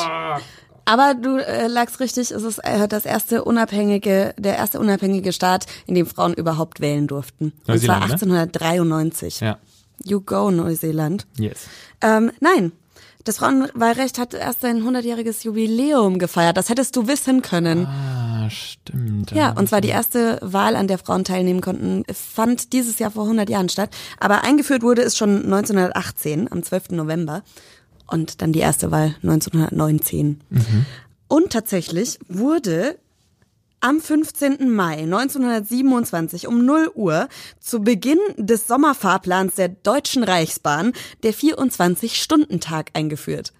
Aber 0.85 1.13
du 1.13 1.37
äh, 1.37 1.67
lagst 1.67 1.99
richtig, 1.99 2.31
es 2.31 2.43
ist 2.43 2.57
äh, 2.59 2.87
das 2.87 3.05
erste 3.05 3.43
unabhängige, 3.43 4.33
der 4.37 4.57
erste 4.57 4.79
unabhängige 4.79 5.33
Staat, 5.33 5.65
in 5.85 5.95
dem 5.95 6.07
Frauen 6.07 6.33
überhaupt 6.33 6.81
wählen 6.81 7.07
durften. 7.07 7.53
Und 7.67 7.79
zwar 7.79 7.99
Neuseeland, 7.99 8.25
ne? 8.25 8.41
1893. 8.41 9.39
Ja. 9.39 9.57
You 10.03 10.21
go, 10.21 10.49
Neuseeland. 10.49 11.27
Yes. 11.37 11.67
Ähm, 12.01 12.31
nein, 12.39 12.71
das 13.23 13.37
Frauenwahlrecht 13.37 14.17
hat 14.17 14.33
erst 14.33 14.61
sein 14.61 14.81
100-jähriges 14.81 15.45
Jubiläum 15.45 16.17
gefeiert. 16.17 16.57
Das 16.57 16.69
hättest 16.69 16.95
du 16.95 17.07
wissen 17.07 17.43
können. 17.43 17.85
Ah, 17.85 18.18
stimmt. 18.49 19.31
Ja, 19.31 19.51
und 19.51 19.69
zwar 19.69 19.81
die 19.81 19.89
erste 19.89 20.39
Wahl, 20.41 20.75
an 20.75 20.87
der 20.87 20.97
Frauen 20.97 21.23
teilnehmen 21.23 21.61
konnten, 21.61 22.03
fand 22.13 22.73
dieses 22.73 22.99
Jahr 22.99 23.11
vor 23.11 23.23
100 23.23 23.49
Jahren 23.49 23.69
statt. 23.69 23.89
Aber 24.19 24.43
eingeführt 24.43 24.81
wurde 24.81 25.01
es 25.01 25.17
schon 25.17 25.45
1918, 25.45 26.51
am 26.51 26.63
12. 26.63 26.91
November. 26.91 27.43
Und 28.07 28.41
dann 28.41 28.53
die 28.53 28.59
erste 28.59 28.91
Wahl 28.91 29.15
1919. 29.21 30.41
Und 31.27 31.51
tatsächlich 31.51 32.19
wurde 32.27 32.97
am 33.81 34.01
15. 34.01 34.69
Mai 34.69 35.03
1927 35.03 36.47
um 36.47 36.65
0 36.65 36.91
Uhr 36.95 37.29
zu 37.59 37.81
Beginn 37.81 38.19
des 38.35 38.67
Sommerfahrplans 38.67 39.55
der 39.55 39.69
Deutschen 39.69 40.23
Reichsbahn 40.23 40.93
der 41.23 41.33
24-Stunden-Tag 41.33 42.91
eingeführt. 42.93 43.53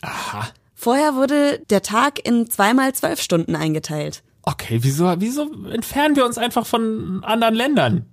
Aha. 0.00 0.48
Vorher 0.74 1.14
wurde 1.14 1.58
der 1.70 1.82
Tag 1.82 2.26
in 2.26 2.48
zweimal 2.50 2.94
zwölf 2.94 3.20
Stunden 3.20 3.54
eingeteilt. 3.54 4.22
Okay, 4.42 4.78
wieso, 4.82 5.12
wieso 5.18 5.50
entfernen 5.70 6.16
wir 6.16 6.24
uns 6.24 6.38
einfach 6.38 6.66
von 6.66 7.22
anderen 7.24 7.54
Ländern? 7.54 8.06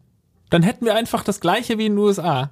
Dann 0.49 0.63
hätten 0.63 0.85
wir 0.85 0.95
einfach 0.95 1.23
das 1.23 1.39
gleiche 1.39 1.77
wie 1.77 1.85
in 1.87 1.93
den 1.93 1.99
USA. 1.99 2.51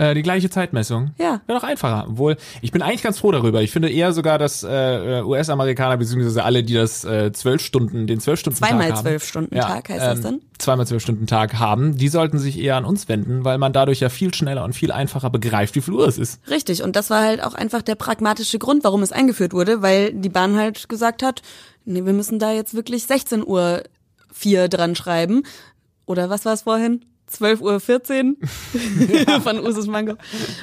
Äh, 0.00 0.14
die 0.14 0.22
gleiche 0.22 0.48
Zeitmessung. 0.48 1.10
Ja. 1.18 1.42
Wäre 1.46 1.60
doch 1.60 1.68
einfacher. 1.68 2.06
Obwohl, 2.08 2.38
ich 2.62 2.72
bin 2.72 2.80
eigentlich 2.80 3.02
ganz 3.02 3.18
froh 3.18 3.32
darüber. 3.32 3.60
Ich 3.60 3.70
finde 3.70 3.90
eher 3.90 4.14
sogar, 4.14 4.38
dass 4.38 4.62
äh, 4.62 5.20
US-Amerikaner, 5.22 5.98
beziehungsweise 5.98 6.42
alle, 6.42 6.62
die 6.62 6.72
das 6.72 7.04
äh, 7.04 7.32
zwölf 7.32 7.60
Stunden, 7.60 8.06
den 8.06 8.18
zwölf 8.18 8.40
Stunden 8.40 8.58
Tag 8.58 8.70
Zweimal 8.70 8.92
haben. 8.92 9.02
zwölf 9.02 9.24
Stunden 9.24 9.54
Tag 9.56 9.90
heißt 9.90 10.00
das 10.00 10.20
dann? 10.22 10.40
Zweimal 10.56 10.86
zwölf 10.86 11.02
Stunden 11.02 11.26
Tag 11.26 11.58
haben, 11.58 11.98
die 11.98 12.08
sollten 12.08 12.38
sich 12.38 12.58
eher 12.58 12.76
an 12.76 12.86
uns 12.86 13.08
wenden, 13.08 13.44
weil 13.44 13.58
man 13.58 13.74
dadurch 13.74 14.00
ja 14.00 14.08
viel 14.08 14.32
schneller 14.32 14.64
und 14.64 14.72
viel 14.72 14.90
einfacher 14.90 15.28
begreift, 15.28 15.74
wie 15.74 15.82
viel 15.82 15.92
Uhr 15.92 16.08
es 16.08 16.16
ist. 16.16 16.40
Richtig, 16.48 16.82
und 16.82 16.96
das 16.96 17.10
war 17.10 17.20
halt 17.22 17.42
auch 17.42 17.52
einfach 17.52 17.82
der 17.82 17.94
pragmatische 17.94 18.58
Grund, 18.58 18.84
warum 18.84 19.02
es 19.02 19.12
eingeführt 19.12 19.52
wurde, 19.52 19.82
weil 19.82 20.14
die 20.14 20.30
Bahn 20.30 20.56
halt 20.56 20.88
gesagt 20.88 21.22
hat, 21.22 21.42
nee, 21.84 22.04
wir 22.04 22.12
müssen 22.12 22.38
da 22.38 22.52
jetzt 22.52 22.74
wirklich 22.74 23.04
16 23.04 23.46
Uhr 23.46 23.82
4 24.32 24.68
dran 24.68 24.94
schreiben. 24.94 25.42
Oder 26.06 26.30
was 26.30 26.44
war 26.44 26.54
es 26.54 26.62
vorhin? 26.62 27.04
12 27.26 27.60
Uhr 27.60 27.80
14 27.80 28.36
von 29.42 29.60
Usus 29.60 29.86
Mango. 29.86 30.14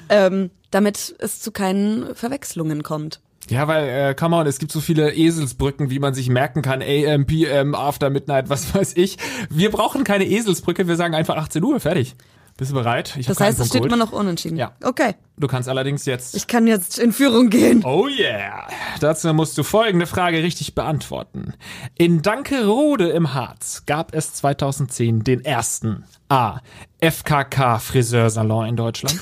Ähm, 0.10 0.52
damit 0.72 1.16
es 1.20 1.40
zu 1.40 1.52
keinen 1.52 2.14
Verwechslungen 2.16 2.84
kommt. 2.84 3.22
Ja, 3.50 3.68
weil, 3.68 3.88
äh, 3.88 4.14
come 4.14 4.36
on, 4.36 4.46
es 4.46 4.60
gibt 4.60 4.74
so 4.74 4.82
viele 4.82 5.14
Eselsbrücken, 5.14 5.90
wie 5.90 6.00
man 6.00 6.14
sich 6.14 6.30
merken 6.30 6.62
kann. 6.62 6.82
AM, 6.82 7.26
PM, 7.26 7.76
After 7.76 8.10
Midnight, 8.10 8.50
was 8.50 8.76
weiß 8.76 8.98
ich. 8.98 9.18
Wir 9.50 9.72
brauchen 9.72 10.04
keine 10.04 10.26
Eselsbrücke, 10.26 10.88
wir 10.88 10.98
sagen 10.98 11.16
einfach 11.16 11.38
18 11.38 11.64
Uhr, 11.64 11.80
fertig. 11.80 12.16
Bist 12.58 12.72
du 12.72 12.76
bereit? 12.76 13.16
Ich 13.18 13.28
Das 13.28 13.40
heißt, 13.40 13.60
es 13.60 13.68
steht 13.68 13.86
immer 13.86 13.98
noch 13.98 14.12
unentschieden. 14.12 14.58
Ja. 14.58 14.72
Okay. 14.84 15.14
Du 15.38 15.48
kannst 15.48 15.70
allerdings 15.70 16.06
jetzt. 16.06 16.36
Ich 16.36 16.48
kann 16.48 16.66
jetzt 16.66 16.98
in 16.98 17.14
Führung 17.14 17.52
gehen. 17.52 17.84
Oh 17.86 18.08
yeah. 18.08 18.68
Dazu 19.00 19.32
musst 19.36 19.56
du 19.60 19.64
folgende 19.64 20.08
Frage 20.08 20.42
richtig 20.42 20.74
beantworten. 20.74 21.54
In 21.96 22.24
Dankerode 22.24 23.10
im 23.10 23.36
Harz 23.36 23.84
gab 23.86 24.16
es 24.16 24.34
2010 24.34 25.24
den 25.24 25.46
ersten 25.46 26.04
A. 26.30 26.62
FKK 27.00 27.78
Friseursalon 27.78 28.66
in 28.66 28.76
Deutschland. 28.76 29.20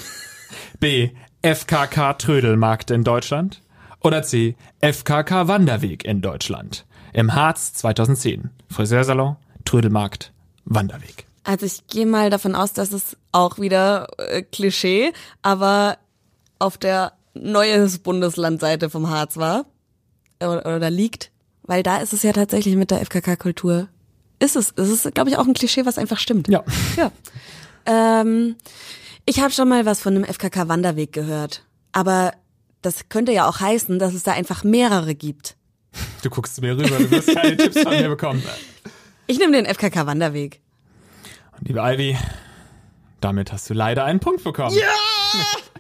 B. 0.79 1.09
FKK 1.41 2.13
Trödelmarkt 2.13 2.89
in 2.89 3.03
Deutschland. 3.03 3.61
Oder 3.99 4.23
C. 4.23 4.55
FKK 4.79 5.49
Wanderweg 5.49 6.05
in 6.05 6.21
Deutschland. 6.21 6.85
Im 7.11 7.35
Harz 7.35 7.73
2010. 7.73 8.49
Friseursalon, 8.69 9.35
Trödelmarkt, 9.65 10.31
Wanderweg. 10.63 11.25
Also 11.45 11.67
ich 11.67 11.85
gehe 11.85 12.07
mal 12.07 12.31
davon 12.31 12.55
aus, 12.55 12.73
dass 12.73 12.91
es 12.91 13.15
auch 13.31 13.59
wieder 13.59 14.07
äh, 14.17 14.41
Klischee, 14.41 15.13
aber 15.43 15.99
auf 16.57 16.77
der 16.77 17.13
neues 17.35 17.99
Bundeslandseite 17.99 18.89
vom 18.89 19.09
Harz 19.09 19.37
war 19.37 19.65
äh, 20.39 20.47
oder, 20.47 20.75
oder 20.75 20.89
liegt, 20.89 21.31
weil 21.61 21.83
da 21.83 21.97
ist 21.97 22.13
es 22.13 22.23
ja 22.23 22.33
tatsächlich 22.33 22.75
mit 22.75 22.89
der 22.89 23.05
FKK-Kultur. 23.05 23.89
Ist 24.39 24.55
es, 24.55 24.73
es 24.75 24.89
ist, 24.89 25.13
glaube 25.13 25.29
ich, 25.29 25.37
auch 25.37 25.45
ein 25.45 25.53
Klischee, 25.53 25.85
was 25.85 25.99
einfach 25.99 26.19
stimmt. 26.19 26.47
Ja. 26.49 26.63
Ja. 26.97 27.11
Ähm, 27.87 28.55
ich 29.27 29.39
habe 29.39 29.51
schon 29.51 29.69
mal 29.69 29.85
was 29.85 30.01
von 30.01 30.15
einem 30.15 30.25
FKK-Wanderweg 30.25 31.11
gehört, 31.11 31.63
aber 31.91 32.31
das 32.81 33.09
könnte 33.09 33.31
ja 33.31 33.47
auch 33.47 33.59
heißen, 33.59 33.99
dass 33.99 34.15
es 34.15 34.23
da 34.23 34.31
einfach 34.31 34.63
mehrere 34.63 35.13
gibt. 35.13 35.55
Du 36.23 36.31
guckst 36.31 36.55
zu 36.55 36.61
mir 36.61 36.75
rüber, 36.75 36.97
du 36.97 37.11
wirst 37.11 37.35
keine 37.35 37.55
Tipps 37.55 37.79
von 37.79 37.91
mir 37.91 38.09
bekommen. 38.09 38.41
Ich 39.27 39.37
nehme 39.37 39.51
den 39.51 39.67
FKK-Wanderweg. 39.67 40.61
Liebe 41.61 41.79
Ivy, 41.79 42.17
damit 43.21 43.51
hast 43.51 43.69
du 43.69 43.73
leider 43.73 44.05
einen 44.05 44.19
Punkt 44.19 44.43
bekommen. 44.43 44.75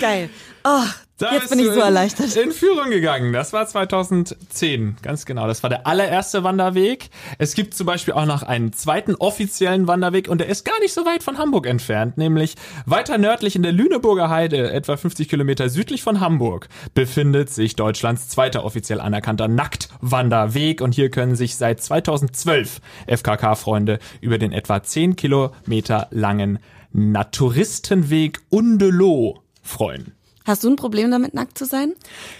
Geil. 0.00 0.28
Oh, 0.64 0.84
Da 1.18 1.34
jetzt 1.34 1.50
bin 1.50 1.58
ich 1.58 1.66
so 1.66 1.80
erleichtert. 1.80 2.34
In 2.36 2.52
Führung 2.52 2.90
gegangen. 2.90 3.32
Das 3.32 3.52
war 3.52 3.66
2010. 3.66 4.96
Ganz 5.02 5.26
genau. 5.26 5.46
Das 5.46 5.62
war 5.62 5.70
der 5.70 5.86
allererste 5.86 6.44
Wanderweg. 6.44 7.10
Es 7.38 7.54
gibt 7.54 7.74
zum 7.74 7.86
Beispiel 7.86 8.14
auch 8.14 8.26
noch 8.26 8.42
einen 8.42 8.72
zweiten 8.72 9.14
offiziellen 9.16 9.86
Wanderweg 9.86 10.28
und 10.28 10.38
der 10.38 10.48
ist 10.48 10.64
gar 10.64 10.78
nicht 10.80 10.92
so 10.92 11.04
weit 11.04 11.22
von 11.22 11.38
Hamburg 11.38 11.66
entfernt. 11.66 12.16
Nämlich 12.16 12.54
weiter 12.86 13.18
nördlich 13.18 13.56
in 13.56 13.62
der 13.62 13.72
Lüneburger 13.72 14.30
Heide, 14.30 14.72
etwa 14.72 14.96
50 14.96 15.28
Kilometer 15.28 15.68
südlich 15.68 16.02
von 16.02 16.20
Hamburg, 16.20 16.68
befindet 16.94 17.50
sich 17.50 17.76
Deutschlands 17.76 18.28
zweiter 18.28 18.64
offiziell 18.64 19.00
anerkannter 19.00 19.48
Nacktwanderweg. 19.48 20.80
Und 20.80 20.94
hier 20.94 21.10
können 21.10 21.36
sich 21.36 21.56
seit 21.56 21.82
2012 21.82 22.80
FKK-Freunde 23.08 23.98
über 24.20 24.38
den 24.38 24.52
etwa 24.52 24.82
10 24.82 25.16
Kilometer 25.16 26.08
langen 26.10 26.58
Naturistenweg 26.92 28.40
Undeloh 28.50 29.41
freuen. 29.62 30.12
Hast 30.44 30.64
du 30.64 30.70
ein 30.70 30.76
Problem 30.76 31.10
damit, 31.10 31.34
nackt 31.34 31.56
zu 31.56 31.64
sein? 31.64 31.92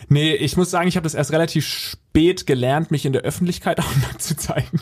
Nee, 0.08 0.34
ich 0.34 0.56
muss 0.56 0.70
sagen, 0.70 0.88
ich 0.88 0.96
habe 0.96 1.04
das 1.04 1.14
erst 1.14 1.30
relativ 1.32 1.64
spät 1.64 2.46
gelernt, 2.46 2.90
mich 2.90 3.06
in 3.06 3.12
der 3.12 3.22
Öffentlichkeit 3.22 3.78
auch 3.80 3.96
nackt 4.02 4.22
zu 4.22 4.36
zeigen. 4.36 4.80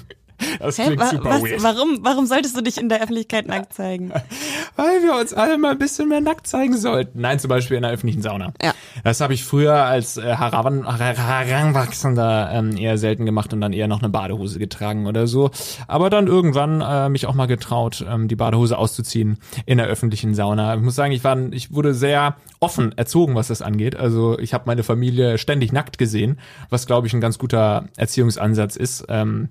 Das 0.58 0.78
Hä? 0.78 0.84
klingt 0.86 1.04
super 1.04 1.30
was, 1.30 1.42
weird. 1.42 1.62
warum, 1.62 1.98
warum 2.02 2.26
solltest 2.26 2.56
du 2.56 2.62
dich 2.62 2.78
in 2.78 2.88
der 2.88 3.02
Öffentlichkeit 3.02 3.46
nackt 3.46 3.72
zeigen? 3.72 4.12
Weil 4.76 5.02
wir 5.02 5.16
uns 5.16 5.32
alle 5.34 5.58
mal 5.58 5.72
ein 5.72 5.78
bisschen 5.78 6.08
mehr 6.08 6.20
nackt 6.20 6.46
zeigen 6.46 6.76
sollten. 6.76 7.20
Nein, 7.20 7.38
zum 7.38 7.48
Beispiel 7.48 7.76
in 7.76 7.82
der 7.82 7.92
öffentlichen 7.92 8.22
Sauna. 8.22 8.52
Ja. 8.62 8.72
Das 9.04 9.20
habe 9.20 9.34
ich 9.34 9.44
früher 9.44 9.74
als 9.74 10.16
äh, 10.16 10.22
Heran 10.22 10.86
Heranwachsender 10.86 12.50
ähm, 12.52 12.76
eher 12.76 12.98
selten 12.98 13.26
gemacht 13.26 13.52
und 13.52 13.60
dann 13.60 13.72
eher 13.72 13.88
noch 13.88 14.00
eine 14.00 14.08
Badehose 14.08 14.58
getragen 14.58 15.06
oder 15.06 15.26
so. 15.26 15.50
Aber 15.86 16.10
dann 16.10 16.26
irgendwann 16.26 16.80
äh, 16.80 17.08
mich 17.08 17.26
auch 17.26 17.34
mal 17.34 17.46
getraut, 17.46 18.04
ähm, 18.08 18.28
die 18.28 18.36
Badehose 18.36 18.76
auszuziehen 18.78 19.38
in 19.66 19.78
der 19.78 19.86
öffentlichen 19.86 20.34
Sauna. 20.34 20.74
Ich 20.74 20.80
muss 20.80 20.94
sagen, 20.94 21.12
ich 21.12 21.24
war, 21.24 21.36
ich 21.52 21.72
wurde 21.72 21.94
sehr 21.94 22.36
offen 22.60 22.96
erzogen, 22.96 23.34
was 23.34 23.48
das 23.48 23.62
angeht. 23.62 23.96
Also 23.96 24.38
ich 24.38 24.54
habe 24.54 24.64
meine 24.66 24.82
Familie 24.82 25.38
ständig 25.38 25.72
nackt 25.72 25.98
gesehen, 25.98 26.38
was 26.68 26.86
glaube 26.86 27.06
ich 27.06 27.14
ein 27.14 27.20
ganz 27.20 27.38
guter 27.38 27.84
Erziehungsansatz 27.96 28.76
ist. 28.76 29.04
Ähm, 29.08 29.48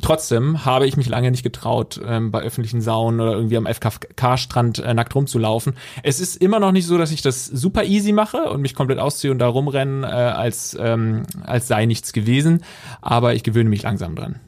trotzdem 0.00 0.64
habe 0.64 0.86
ich 0.86 0.96
mich 0.96 1.08
lange 1.08 1.30
nicht 1.30 1.42
getraut, 1.42 2.00
ähm, 2.04 2.30
bei 2.30 2.40
öffentlichen 2.42 2.80
Saunen 2.80 3.20
oder 3.20 3.32
irgendwie 3.32 3.56
am 3.56 3.66
FKK-Strand 3.66 4.80
äh, 4.80 4.94
nackt 4.94 5.14
rumzulaufen. 5.14 5.74
Es 6.02 6.20
ist 6.20 6.36
immer 6.36 6.60
noch 6.60 6.72
nicht 6.72 6.86
so, 6.86 6.98
dass 6.98 7.10
ich 7.10 7.22
das 7.22 7.46
super 7.46 7.84
easy 7.84 8.12
mache 8.12 8.50
und 8.50 8.60
mich 8.60 8.74
komplett 8.74 8.98
ausziehe 8.98 9.32
und 9.32 9.38
da 9.38 9.48
rumrennen, 9.48 10.04
äh, 10.04 10.06
als, 10.06 10.76
ähm, 10.78 11.22
als 11.42 11.68
sei 11.68 11.86
nichts 11.86 12.12
gewesen. 12.12 12.62
Aber 13.00 13.34
ich 13.34 13.42
gewöhne 13.42 13.70
mich 13.70 13.82
langsam 13.82 14.14
dran. 14.14 14.40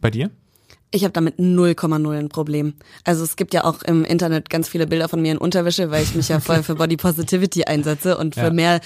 Bei 0.00 0.10
dir? 0.10 0.30
Ich 0.94 1.04
habe 1.04 1.12
damit 1.12 1.38
0,0 1.38 2.18
ein 2.18 2.28
Problem. 2.28 2.74
Also 3.04 3.24
es 3.24 3.36
gibt 3.36 3.54
ja 3.54 3.64
auch 3.64 3.82
im 3.82 4.04
Internet 4.04 4.50
ganz 4.50 4.68
viele 4.68 4.86
Bilder 4.86 5.08
von 5.08 5.22
mir 5.22 5.32
in 5.32 5.38
Unterwäsche, 5.38 5.90
weil 5.90 6.02
ich 6.02 6.14
mich 6.14 6.28
ja 6.28 6.38
voll 6.40 6.62
für 6.62 6.74
Body 6.74 6.98
Positivity 6.98 7.64
einsetze 7.64 8.18
und 8.18 8.34
für 8.34 8.42
ja. 8.42 8.50
mehr 8.50 8.80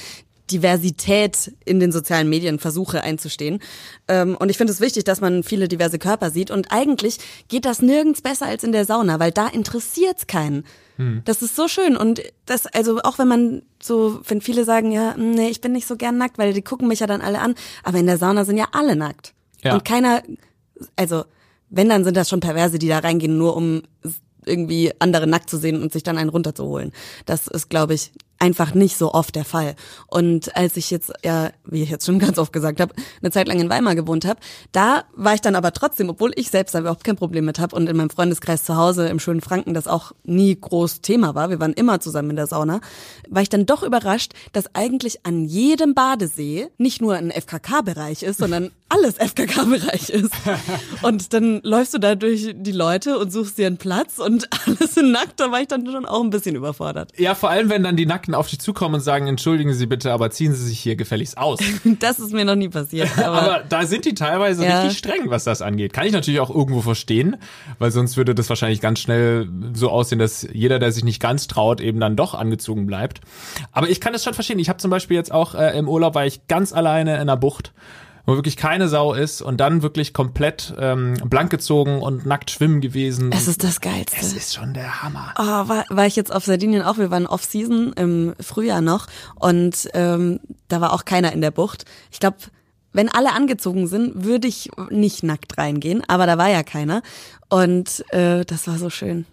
Diversität 0.51 1.53
in 1.65 1.81
den 1.81 1.93
sozialen 1.93 2.29
Medien 2.29 2.59
versuche 2.59 3.03
einzustehen. 3.03 3.61
Ähm, 4.09 4.37
und 4.37 4.51
ich 4.51 4.57
finde 4.57 4.73
es 4.73 4.81
wichtig, 4.81 5.05
dass 5.05 5.21
man 5.21 5.43
viele 5.43 5.69
diverse 5.69 5.99
Körper 5.99 6.31
sieht. 6.31 6.51
Und 6.51 6.73
eigentlich 6.73 7.19
geht 7.49 7.65
das 7.65 7.83
nirgends 7.83 8.23
besser 8.23 8.47
als 8.47 8.65
in 8.65 8.73
der 8.73 8.85
Sauna, 8.85 9.19
weil 9.19 9.33
da 9.33 9.49
interessiert's 9.49 10.27
keinen. 10.27 10.65
Hm. 10.97 11.23
Das 11.25 11.43
ist 11.43 11.57
so 11.57 11.69
schön. 11.69 11.97
Und 11.97 12.23
das, 12.47 12.67
also 12.67 13.01
auch 13.03 13.19
wenn 13.19 13.29
man 13.29 13.63
so, 13.83 14.21
wenn 14.27 14.41
viele 14.41 14.65
sagen, 14.65 14.93
ja, 14.93 15.15
hm, 15.15 15.33
nee, 15.33 15.49
ich 15.49 15.61
bin 15.61 15.73
nicht 15.73 15.87
so 15.87 15.97
gern 15.97 16.19
nackt, 16.19 16.39
weil 16.39 16.53
die 16.53 16.63
gucken 16.63 16.89
mich 16.89 17.01
ja 17.01 17.07
dann 17.07 17.21
alle 17.21 17.41
an. 17.41 17.55
Aber 17.83 17.99
in 17.99 18.07
der 18.07 18.19
Sauna 18.19 18.45
sind 18.45 18.57
ja 18.57 18.69
alle 18.73 18.97
nackt. 18.97 19.35
Ja. 19.63 19.75
Und 19.75 19.85
keiner, 19.85 20.23
also 20.97 21.25
wenn, 21.69 21.89
dann 21.89 22.05
sind 22.05 22.17
das 22.17 22.29
schon 22.29 22.41
Perverse, 22.41 22.79
die 22.79 22.89
da 22.89 22.99
reingehen, 22.99 23.37
nur 23.37 23.57
um 23.57 23.83
irgendwie 24.45 24.93
andere 25.01 25.27
nackt 25.27 25.51
zu 25.51 25.59
sehen 25.59 25.83
und 25.83 25.93
sich 25.93 26.05
dann 26.05 26.19
einen 26.19 26.31
runterzuholen. 26.31 26.93
Das 27.27 27.49
ist, 27.49 27.69
glaube 27.69 27.95
ich, 27.95 28.13
einfach 28.39 28.75
nicht 28.75 28.97
so 28.97 29.13
oft 29.13 29.35
der 29.35 29.45
Fall. 29.45 29.77
Und 30.07 30.55
als 30.57 30.77
ich 30.77 30.91
jetzt, 30.91 31.13
ja, 31.25 31.51
wie 31.65 31.83
ich 31.83 31.91
jetzt 31.91 32.07
schon 32.07 32.19
ganz 32.19 32.39
oft 32.39 32.53
gesagt 32.53 32.81
habe, 32.81 32.95
eine 33.21 33.31
Zeit 33.31 33.49
lang 33.49 33.61
in 33.61 33.71
Weimar 33.71 33.95
gewohnt 33.95 34.25
habe, 34.25 34.41
da 34.73 35.05
war 35.15 35.35
ich 35.35 35.41
dann 35.41 35.55
aber 35.55 35.73
trotzdem, 35.73 36.11
obwohl 36.11 36.33
ich 36.37 36.51
selbst 36.51 36.75
da 36.75 36.81
überhaupt 36.81 37.05
kein 37.05 37.17
Problem 37.17 37.45
mit 37.45 37.59
habe 37.59 37.75
und 37.75 37.89
in 37.89 37.97
meinem 37.97 38.11
Freundeskreis 38.11 38.65
zu 38.65 38.77
Hause 38.77 39.09
im 39.09 39.19
schönen 39.19 39.41
Franken 39.41 39.75
das 39.75 39.89
auch 39.89 40.13
nie 40.25 40.59
groß 40.59 41.01
Thema 41.01 41.35
war, 41.35 41.51
wir 41.51 41.61
waren 41.61 41.73
immer 41.73 42.01
zusammen 42.01 42.31
in 42.31 42.37
der 42.37 42.47
Sauna, 42.47 42.81
war 43.29 43.43
ich 43.43 43.49
dann 43.49 43.67
doch 43.67 43.83
überrascht, 43.83 44.33
dass 44.53 44.75
eigentlich 44.75 45.25
an 45.25 45.45
jedem 45.45 45.95
Badesee 45.95 46.69
nicht 46.79 47.01
nur 47.01 47.15
ein 47.15 47.31
FKK-Bereich 47.31 48.23
ist, 48.23 48.39
sondern 48.39 48.71
alles 48.89 49.17
FKK-Bereich 49.17 50.11
ist. 50.11 50.33
Und 51.03 51.33
dann 51.33 51.61
läufst 51.65 51.95
du 51.95 51.99
da 51.99 52.15
durch 52.15 52.55
die 52.55 52.73
Leute 52.73 53.19
und 53.19 53.33
suchst 53.33 53.59
dir 53.59 53.67
einen 53.67 53.79
Platz 53.79 54.19
und 54.19 54.49
alles 54.67 54.95
sind 54.95 55.11
nackt, 55.11 55.41
da 55.41 55.51
war 55.51 55.61
ich 55.61 55.69
dann 55.69 55.87
schon 55.87 56.07
auch 56.07 56.23
ein 56.23 56.31
bisschen 56.31 56.55
überfordert. 56.55 57.13
Ja, 57.19 57.35
vor 57.35 57.51
allem, 57.51 57.69
wenn 57.69 57.83
dann 57.83 57.97
die 57.97 58.07
Nackten 58.07 58.35
auf 58.35 58.49
dich 58.49 58.61
zukommen 58.61 58.97
und 58.97 59.01
sagen, 59.01 59.27
entschuldigen 59.27 59.75
Sie 59.75 59.87
bitte, 59.87 60.13
aber 60.13 60.31
ziehen 60.31 60.55
Sie 60.55 60.65
sich 60.65 60.79
hier 60.79 60.95
gefälligst 60.95 61.37
aus. 61.37 61.59
das 61.85 62.21
ist 62.21 62.33
mir 62.33 62.45
noch 62.45 62.55
nie 62.55 62.69
passiert. 62.69 63.09
Aber, 63.27 63.43
aber 63.43 63.65
da 63.69 63.87
sind 63.87 64.05
die 64.05 64.15
teilweise 64.15 64.65
ja. 64.65 64.83
richtig 64.83 64.99
streng, 64.99 65.31
was 65.31 65.45
das 65.45 65.63
angeht. 65.63 65.93
Kann 65.93 66.07
ich 66.07 66.13
natürlich 66.13 66.39
auch 66.41 66.55
irgendwo 66.55 66.81
verstehen, 66.81 67.37
weil 67.79 67.91
sonst 67.91 68.17
würde 68.17 68.35
das 68.35 68.49
wahrscheinlich 68.49 68.81
ganz 68.81 69.01
schnell 69.01 69.49
so 69.73 69.91
aussehen, 69.91 70.19
dass 70.19 70.47
jeder, 70.53 70.79
der 70.79 70.93
sich 70.93 71.03
nicht 71.03 71.21
ganz 71.21 71.47
traut, 71.49 71.81
eben 71.81 71.99
dann 71.99 72.15
doch 72.15 72.35
angezogen 72.35 72.87
bleibt. 72.87 73.21
Aber 73.73 73.89
ich 73.89 74.01
kann 74.01 74.13
das 74.13 74.23
schon 74.23 74.35
verstehen. 74.35 74.59
Ich 74.59 74.69
habe 74.69 74.79
zum 74.79 74.91
Beispiel 74.91 75.17
jetzt 75.17 75.33
auch 75.33 75.55
äh, 75.55 75.77
im 75.77 75.89
Urlaub, 75.89 76.15
war 76.15 76.27
ich 76.27 76.47
ganz 76.47 76.73
alleine 76.73 77.21
in 77.21 77.27
der 77.27 77.37
Bucht 77.37 77.73
wo 78.27 78.35
wirklich 78.35 78.57
keine 78.57 78.89
Sau 78.89 79.15
ist 79.15 79.41
und 79.41 79.59
dann 79.59 79.83
wirklich 79.83 80.13
komplett 80.13 80.75
ähm, 80.79 81.15
blank 81.25 81.51
gezogen 81.51 82.03
und 82.03 82.27
nackt 82.27 82.51
schwimmen 82.51 82.81
gewesen. 82.81 83.31
Es 83.33 83.49
ist 83.49 83.65
das 83.65 83.81
Geilste. 83.81 84.17
Es 84.21 84.33
ist 84.33 84.55
schon 84.55 84.75
der 84.75 85.03
Hammer. 85.03 85.33
Oh, 85.39 85.69
war, 85.69 85.85
war 85.89 86.07
ich 86.07 86.17
jetzt 86.17 86.33
auf 86.33 86.45
Sardinien 86.45 86.83
auch, 86.83 86.99
wir 86.99 87.11
waren 87.11 87.27
Off-Season 87.27 87.93
im 87.95 88.35
Frühjahr 88.41 88.81
noch 88.81 89.07
und 89.37 89.89
ähm, 89.95 90.41
da 90.69 90.81
war 90.81 90.93
auch 90.93 91.05
keiner 91.05 91.33
in 91.33 91.41
der 91.41 91.53
Bucht. 91.53 91.85
Ich 92.11 92.21
glaube, 92.21 92.39
wenn 92.93 93.09
alle 93.11 93.33
angezogen 93.33 93.87
sind, 93.87 94.25
würde 94.25 94.49
ich 94.49 94.71
nicht 94.91 95.23
nackt 95.23 95.59
reingehen, 95.59 96.03
aber 96.09 96.27
da 96.27 96.39
war 96.39 96.49
ja 96.49 96.63
keiner. 96.63 97.03
Und 97.49 98.05
äh, 98.13 98.45
das 98.45 98.67
war 98.67 98.79
so 98.79 98.91
schön. 98.91 99.27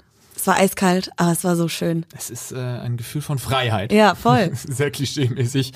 Es 0.44 0.48
war 0.48 0.58
eiskalt, 0.58 1.10
aber 1.16 1.32
es 1.32 1.46
war 1.46 1.56
so 1.56 1.70
schön. 1.70 2.06
Es 2.14 2.30
ist 2.30 2.52
äh, 2.52 2.58
ein 2.58 2.98
Gefühl 2.98 3.22
von 3.22 3.40
Freiheit. 3.40 3.94
Ja, 3.94 4.14
voll. 4.14 4.52
Sehr 4.54 4.92
klischee-mäßig. 4.92 5.72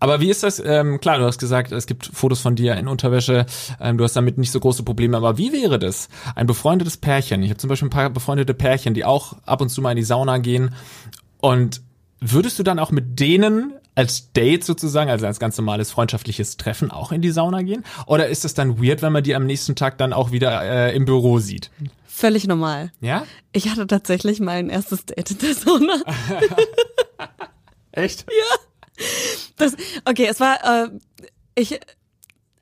Aber 0.00 0.18
wie 0.18 0.28
ist 0.28 0.42
das? 0.42 0.58
Ähm, 0.58 0.98
klar, 0.98 1.18
du 1.18 1.24
hast 1.24 1.38
gesagt, 1.38 1.70
es 1.70 1.86
gibt 1.86 2.10
Fotos 2.12 2.40
von 2.40 2.56
dir 2.56 2.74
in 2.74 2.88
Unterwäsche. 2.88 3.46
Ähm, 3.80 3.96
du 3.96 4.02
hast 4.02 4.16
damit 4.16 4.36
nicht 4.36 4.50
so 4.50 4.58
große 4.58 4.82
Probleme. 4.82 5.16
Aber 5.16 5.38
wie 5.38 5.52
wäre 5.52 5.78
das? 5.78 6.08
Ein 6.34 6.48
befreundetes 6.48 6.96
Pärchen. 6.96 7.44
Ich 7.44 7.50
habe 7.50 7.58
zum 7.58 7.68
Beispiel 7.68 7.86
ein 7.86 7.92
paar 7.92 8.10
befreundete 8.10 8.54
Pärchen, 8.54 8.92
die 8.92 9.04
auch 9.04 9.36
ab 9.46 9.60
und 9.60 9.68
zu 9.68 9.80
mal 9.82 9.92
in 9.92 9.98
die 9.98 10.02
Sauna 10.02 10.38
gehen. 10.38 10.74
Und 11.40 11.80
würdest 12.18 12.58
du 12.58 12.64
dann 12.64 12.80
auch 12.80 12.90
mit 12.90 13.20
denen 13.20 13.74
als 13.98 14.32
Date 14.32 14.62
sozusagen, 14.62 15.10
also 15.10 15.26
als 15.26 15.40
ganz 15.40 15.58
normales 15.58 15.90
freundschaftliches 15.90 16.56
Treffen 16.56 16.92
auch 16.92 17.10
in 17.10 17.20
die 17.20 17.32
Sauna 17.32 17.62
gehen? 17.62 17.82
Oder 18.06 18.28
ist 18.28 18.44
es 18.44 18.54
dann 18.54 18.80
weird, 18.80 19.02
wenn 19.02 19.12
man 19.12 19.24
die 19.24 19.34
am 19.34 19.44
nächsten 19.44 19.74
Tag 19.74 19.98
dann 19.98 20.12
auch 20.12 20.30
wieder 20.30 20.62
äh, 20.62 20.94
im 20.94 21.04
Büro 21.04 21.40
sieht? 21.40 21.72
Völlig 22.06 22.46
normal. 22.46 22.92
Ja? 23.00 23.26
Ich 23.50 23.68
hatte 23.68 23.88
tatsächlich 23.88 24.38
mein 24.38 24.68
erstes 24.68 25.04
Date 25.04 25.32
in 25.32 25.38
der 25.38 25.52
Sauna. 25.52 25.94
Echt? 27.90 28.24
Ja. 28.28 29.04
Das, 29.56 29.74
okay, 30.04 30.28
es 30.30 30.38
war, 30.38 30.84
äh, 30.84 30.90
ich 31.56 31.80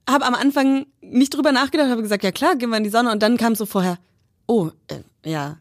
habe 0.09 0.25
am 0.25 0.35
Anfang 0.35 0.87
nicht 1.03 1.37
drüber 1.37 1.53
nachgedacht, 1.53 1.91
habe 1.91 2.01
gesagt, 2.01 2.25
ja 2.25 2.33
klar, 2.33 2.57
gehen 2.57 2.71
wir 2.71 2.79
in 2.79 2.85
die 2.85 2.89
Sonne 2.89 3.13
und 3.13 3.23
dann 3.23 3.37
kam 3.37 3.55
so 3.55 3.67
vorher, 3.67 3.99
oh, 4.47 4.71
äh, 4.89 5.01
ja, 5.29 5.59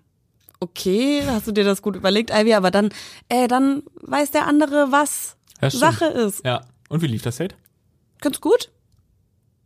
okay, 0.62 1.22
hast 1.26 1.48
du 1.48 1.52
dir 1.52 1.66
das 1.66 1.82
gut 1.82 1.98
überlegt, 1.98 2.32
Ivy, 2.32 2.54
aber 2.54 2.72
dann, 2.72 2.92
äh, 3.28 3.50
dann 3.50 3.84
weiß 3.96 4.32
der 4.32 4.48
andere, 4.48 4.94
was 4.94 5.35
Sache 5.62 6.06
ist. 6.06 6.46
Ja. 6.46 6.62
Und 6.90 7.02
wie 7.02 7.08
lief 7.08 7.24
das 7.24 7.38
Date? 7.38 7.56
Ganz 8.22 8.40
gut. 8.42 8.72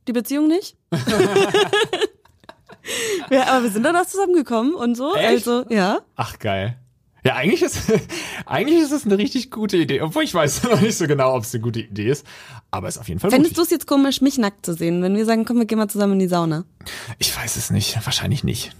Die 0.07 0.13
Beziehung 0.13 0.47
nicht. 0.47 0.75
ja, 3.29 3.47
aber 3.47 3.63
wir 3.63 3.71
sind 3.71 3.83
dann 3.83 3.95
auch 3.95 4.05
zusammengekommen 4.05 4.73
und 4.73 4.95
so. 4.95 5.15
Echt? 5.15 5.47
Also, 5.47 5.65
ja. 5.69 5.99
Ach, 6.15 6.39
geil. 6.39 6.77
Ja, 7.23 7.35
eigentlich 7.35 7.61
ist, 7.61 7.91
eigentlich 8.45 8.81
ist 8.81 8.91
es 8.91 9.05
eine 9.05 9.17
richtig 9.17 9.51
gute 9.51 9.77
Idee. 9.77 10.01
Obwohl 10.01 10.23
ich 10.23 10.33
weiß 10.33 10.63
noch 10.69 10.81
nicht 10.81 10.97
so 10.97 11.05
genau, 11.07 11.35
ob 11.35 11.43
es 11.43 11.53
eine 11.53 11.61
gute 11.61 11.81
Idee 11.81 12.09
ist. 12.09 12.25
Aber 12.71 12.87
es 12.87 12.95
ist 12.95 13.01
auf 13.01 13.07
jeden 13.07 13.19
Fall 13.19 13.29
Fändest 13.31 13.57
du 13.57 13.61
es 13.61 13.69
jetzt 13.69 13.87
komisch, 13.87 14.21
mich 14.21 14.37
nackt 14.37 14.65
zu 14.65 14.73
sehen, 14.73 15.01
wenn 15.03 15.15
wir 15.15 15.25
sagen, 15.25 15.45
komm, 15.45 15.57
wir 15.57 15.65
gehen 15.65 15.77
mal 15.77 15.89
zusammen 15.89 16.13
in 16.13 16.19
die 16.19 16.27
Sauna? 16.27 16.65
Ich 17.17 17.35
weiß 17.35 17.57
es 17.57 17.71
nicht. 17.71 18.03
Wahrscheinlich 18.05 18.43
nicht. 18.43 18.71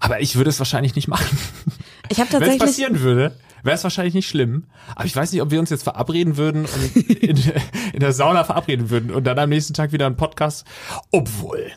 Aber 0.00 0.20
ich 0.20 0.36
würde 0.36 0.50
es 0.50 0.58
wahrscheinlich 0.58 0.94
nicht 0.96 1.08
machen. 1.08 1.38
Ich 2.10 2.18
habe 2.18 2.30
tatsächlich. 2.30 2.60
Wenn 2.60 2.68
es 2.68 2.74
passieren 2.74 3.00
würde, 3.00 3.36
wäre 3.62 3.76
es 3.76 3.84
wahrscheinlich 3.84 4.14
nicht 4.14 4.28
schlimm. 4.28 4.66
Aber 4.94 5.04
ich 5.04 5.16
weiß 5.16 5.32
nicht, 5.32 5.42
ob 5.42 5.50
wir 5.50 5.60
uns 5.60 5.70
jetzt 5.70 5.82
verabreden 5.82 6.36
würden 6.36 6.66
und 6.66 6.96
in, 7.22 7.36
in 7.92 8.00
der 8.00 8.12
Sauna 8.12 8.44
verabreden 8.44 8.90
würden 8.90 9.10
und 9.10 9.24
dann 9.24 9.38
am 9.38 9.48
nächsten 9.48 9.74
Tag 9.74 9.92
wieder 9.92 10.06
einen 10.06 10.16
Podcast. 10.16 10.66
Obwohl. 11.10 11.72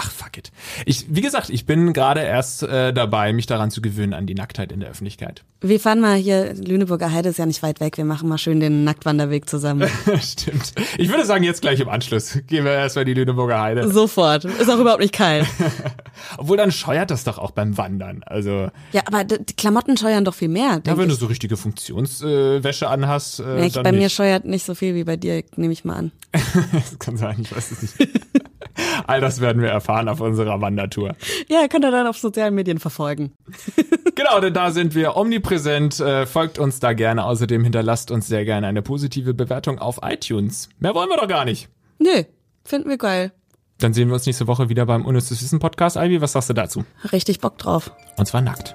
Ach, 0.00 0.12
fuck 0.12 0.36
it. 0.36 0.52
Ich, 0.86 1.06
wie 1.08 1.20
gesagt, 1.20 1.50
ich 1.50 1.66
bin 1.66 1.92
gerade 1.92 2.20
erst 2.20 2.62
äh, 2.62 2.92
dabei, 2.92 3.32
mich 3.32 3.46
daran 3.46 3.72
zu 3.72 3.82
gewöhnen, 3.82 4.14
an 4.14 4.26
die 4.26 4.34
Nacktheit 4.34 4.70
in 4.70 4.78
der 4.78 4.90
Öffentlichkeit. 4.90 5.42
Wir 5.60 5.80
fahren 5.80 5.98
mal 5.98 6.14
hier, 6.14 6.54
Lüneburger 6.54 7.10
Heide 7.10 7.30
ist 7.30 7.38
ja 7.40 7.46
nicht 7.46 7.64
weit 7.64 7.80
weg, 7.80 7.96
wir 7.96 8.04
machen 8.04 8.28
mal 8.28 8.38
schön 8.38 8.60
den 8.60 8.84
Nacktwanderweg 8.84 9.50
zusammen. 9.50 9.88
Stimmt. 10.20 10.72
Ich 10.98 11.08
würde 11.08 11.26
sagen, 11.26 11.42
jetzt 11.42 11.62
gleich 11.62 11.80
im 11.80 11.88
Anschluss 11.88 12.38
gehen 12.46 12.64
wir 12.64 12.70
erstmal 12.70 13.06
die 13.06 13.14
Lüneburger 13.14 13.60
Heide. 13.60 13.90
Sofort. 13.90 14.44
Ist 14.44 14.70
auch 14.70 14.78
überhaupt 14.78 15.00
nicht 15.00 15.14
kalt. 15.14 15.46
Obwohl, 16.38 16.56
dann 16.56 16.70
scheuert 16.70 17.10
das 17.10 17.24
doch 17.24 17.38
auch 17.38 17.50
beim 17.50 17.76
Wandern. 17.76 18.22
Also. 18.24 18.70
Ja, 18.92 19.02
aber 19.06 19.24
die 19.24 19.54
Klamotten 19.56 19.96
scheuern 19.96 20.24
doch 20.24 20.34
viel 20.34 20.48
mehr. 20.48 20.80
Ja, 20.86 20.96
wenn 20.96 21.10
ich. 21.10 21.14
du 21.14 21.18
so 21.18 21.26
richtige 21.26 21.56
Funktionswäsche 21.56 22.84
äh, 22.84 22.88
anhast. 22.88 23.40
Äh, 23.40 23.58
ja, 23.58 23.64
ich, 23.64 23.74
bei 23.74 23.90
nicht. 23.90 24.00
mir 24.00 24.08
scheuert 24.10 24.44
nicht 24.44 24.64
so 24.64 24.76
viel 24.76 24.94
wie 24.94 25.02
bei 25.02 25.16
dir, 25.16 25.42
nehme 25.56 25.72
ich 25.72 25.84
mal 25.84 25.96
an. 25.96 26.12
das 26.72 26.96
kann 27.00 27.16
sein, 27.16 27.38
ich 27.40 27.54
weiß 27.54 27.72
es 27.72 27.82
nicht. 27.98 28.10
All 29.06 29.20
das 29.20 29.40
werden 29.40 29.62
wir 29.62 29.70
erfahren 29.70 30.08
auf 30.08 30.20
unserer 30.20 30.60
Wandertour. 30.60 31.14
Ja, 31.48 31.68
könnt 31.68 31.84
ihr 31.84 31.90
dann 31.90 32.06
auf 32.06 32.18
sozialen 32.18 32.54
Medien 32.54 32.78
verfolgen. 32.78 33.32
genau, 34.14 34.40
denn 34.40 34.54
da 34.54 34.70
sind 34.70 34.94
wir 34.94 35.16
omnipräsent. 35.16 36.00
Äh, 36.00 36.26
folgt 36.26 36.58
uns 36.58 36.80
da 36.80 36.92
gerne. 36.92 37.24
Außerdem 37.24 37.64
hinterlasst 37.64 38.10
uns 38.10 38.26
sehr 38.26 38.44
gerne 38.44 38.66
eine 38.66 38.82
positive 38.82 39.34
Bewertung 39.34 39.78
auf 39.78 40.00
iTunes. 40.02 40.68
Mehr 40.78 40.94
wollen 40.94 41.08
wir 41.08 41.16
doch 41.16 41.28
gar 41.28 41.44
nicht. 41.44 41.68
Nö, 41.98 42.24
finden 42.64 42.88
wir 42.88 42.98
geil. 42.98 43.32
Dann 43.78 43.94
sehen 43.94 44.08
wir 44.08 44.14
uns 44.14 44.26
nächste 44.26 44.46
Woche 44.48 44.68
wieder 44.68 44.86
beim 44.86 45.04
Unnützes 45.04 45.42
Wissen 45.42 45.60
Podcast. 45.60 45.96
Ivy, 45.96 46.20
was 46.20 46.32
sagst 46.32 46.50
du 46.50 46.54
dazu? 46.54 46.84
Richtig 47.12 47.40
Bock 47.40 47.58
drauf. 47.58 47.92
Und 48.16 48.26
zwar 48.26 48.40
nackt. 48.40 48.74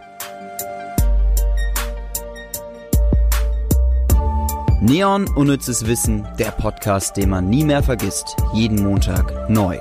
Neon 4.82 5.30
Unnützes 5.36 5.88
Wissen, 5.88 6.28
der 6.38 6.52
Podcast, 6.52 7.16
den 7.16 7.30
man 7.30 7.50
nie 7.50 7.64
mehr 7.64 7.84
vergisst. 7.84 8.36
Jeden 8.54 8.84
Montag 8.84 9.50
neu. 9.50 9.80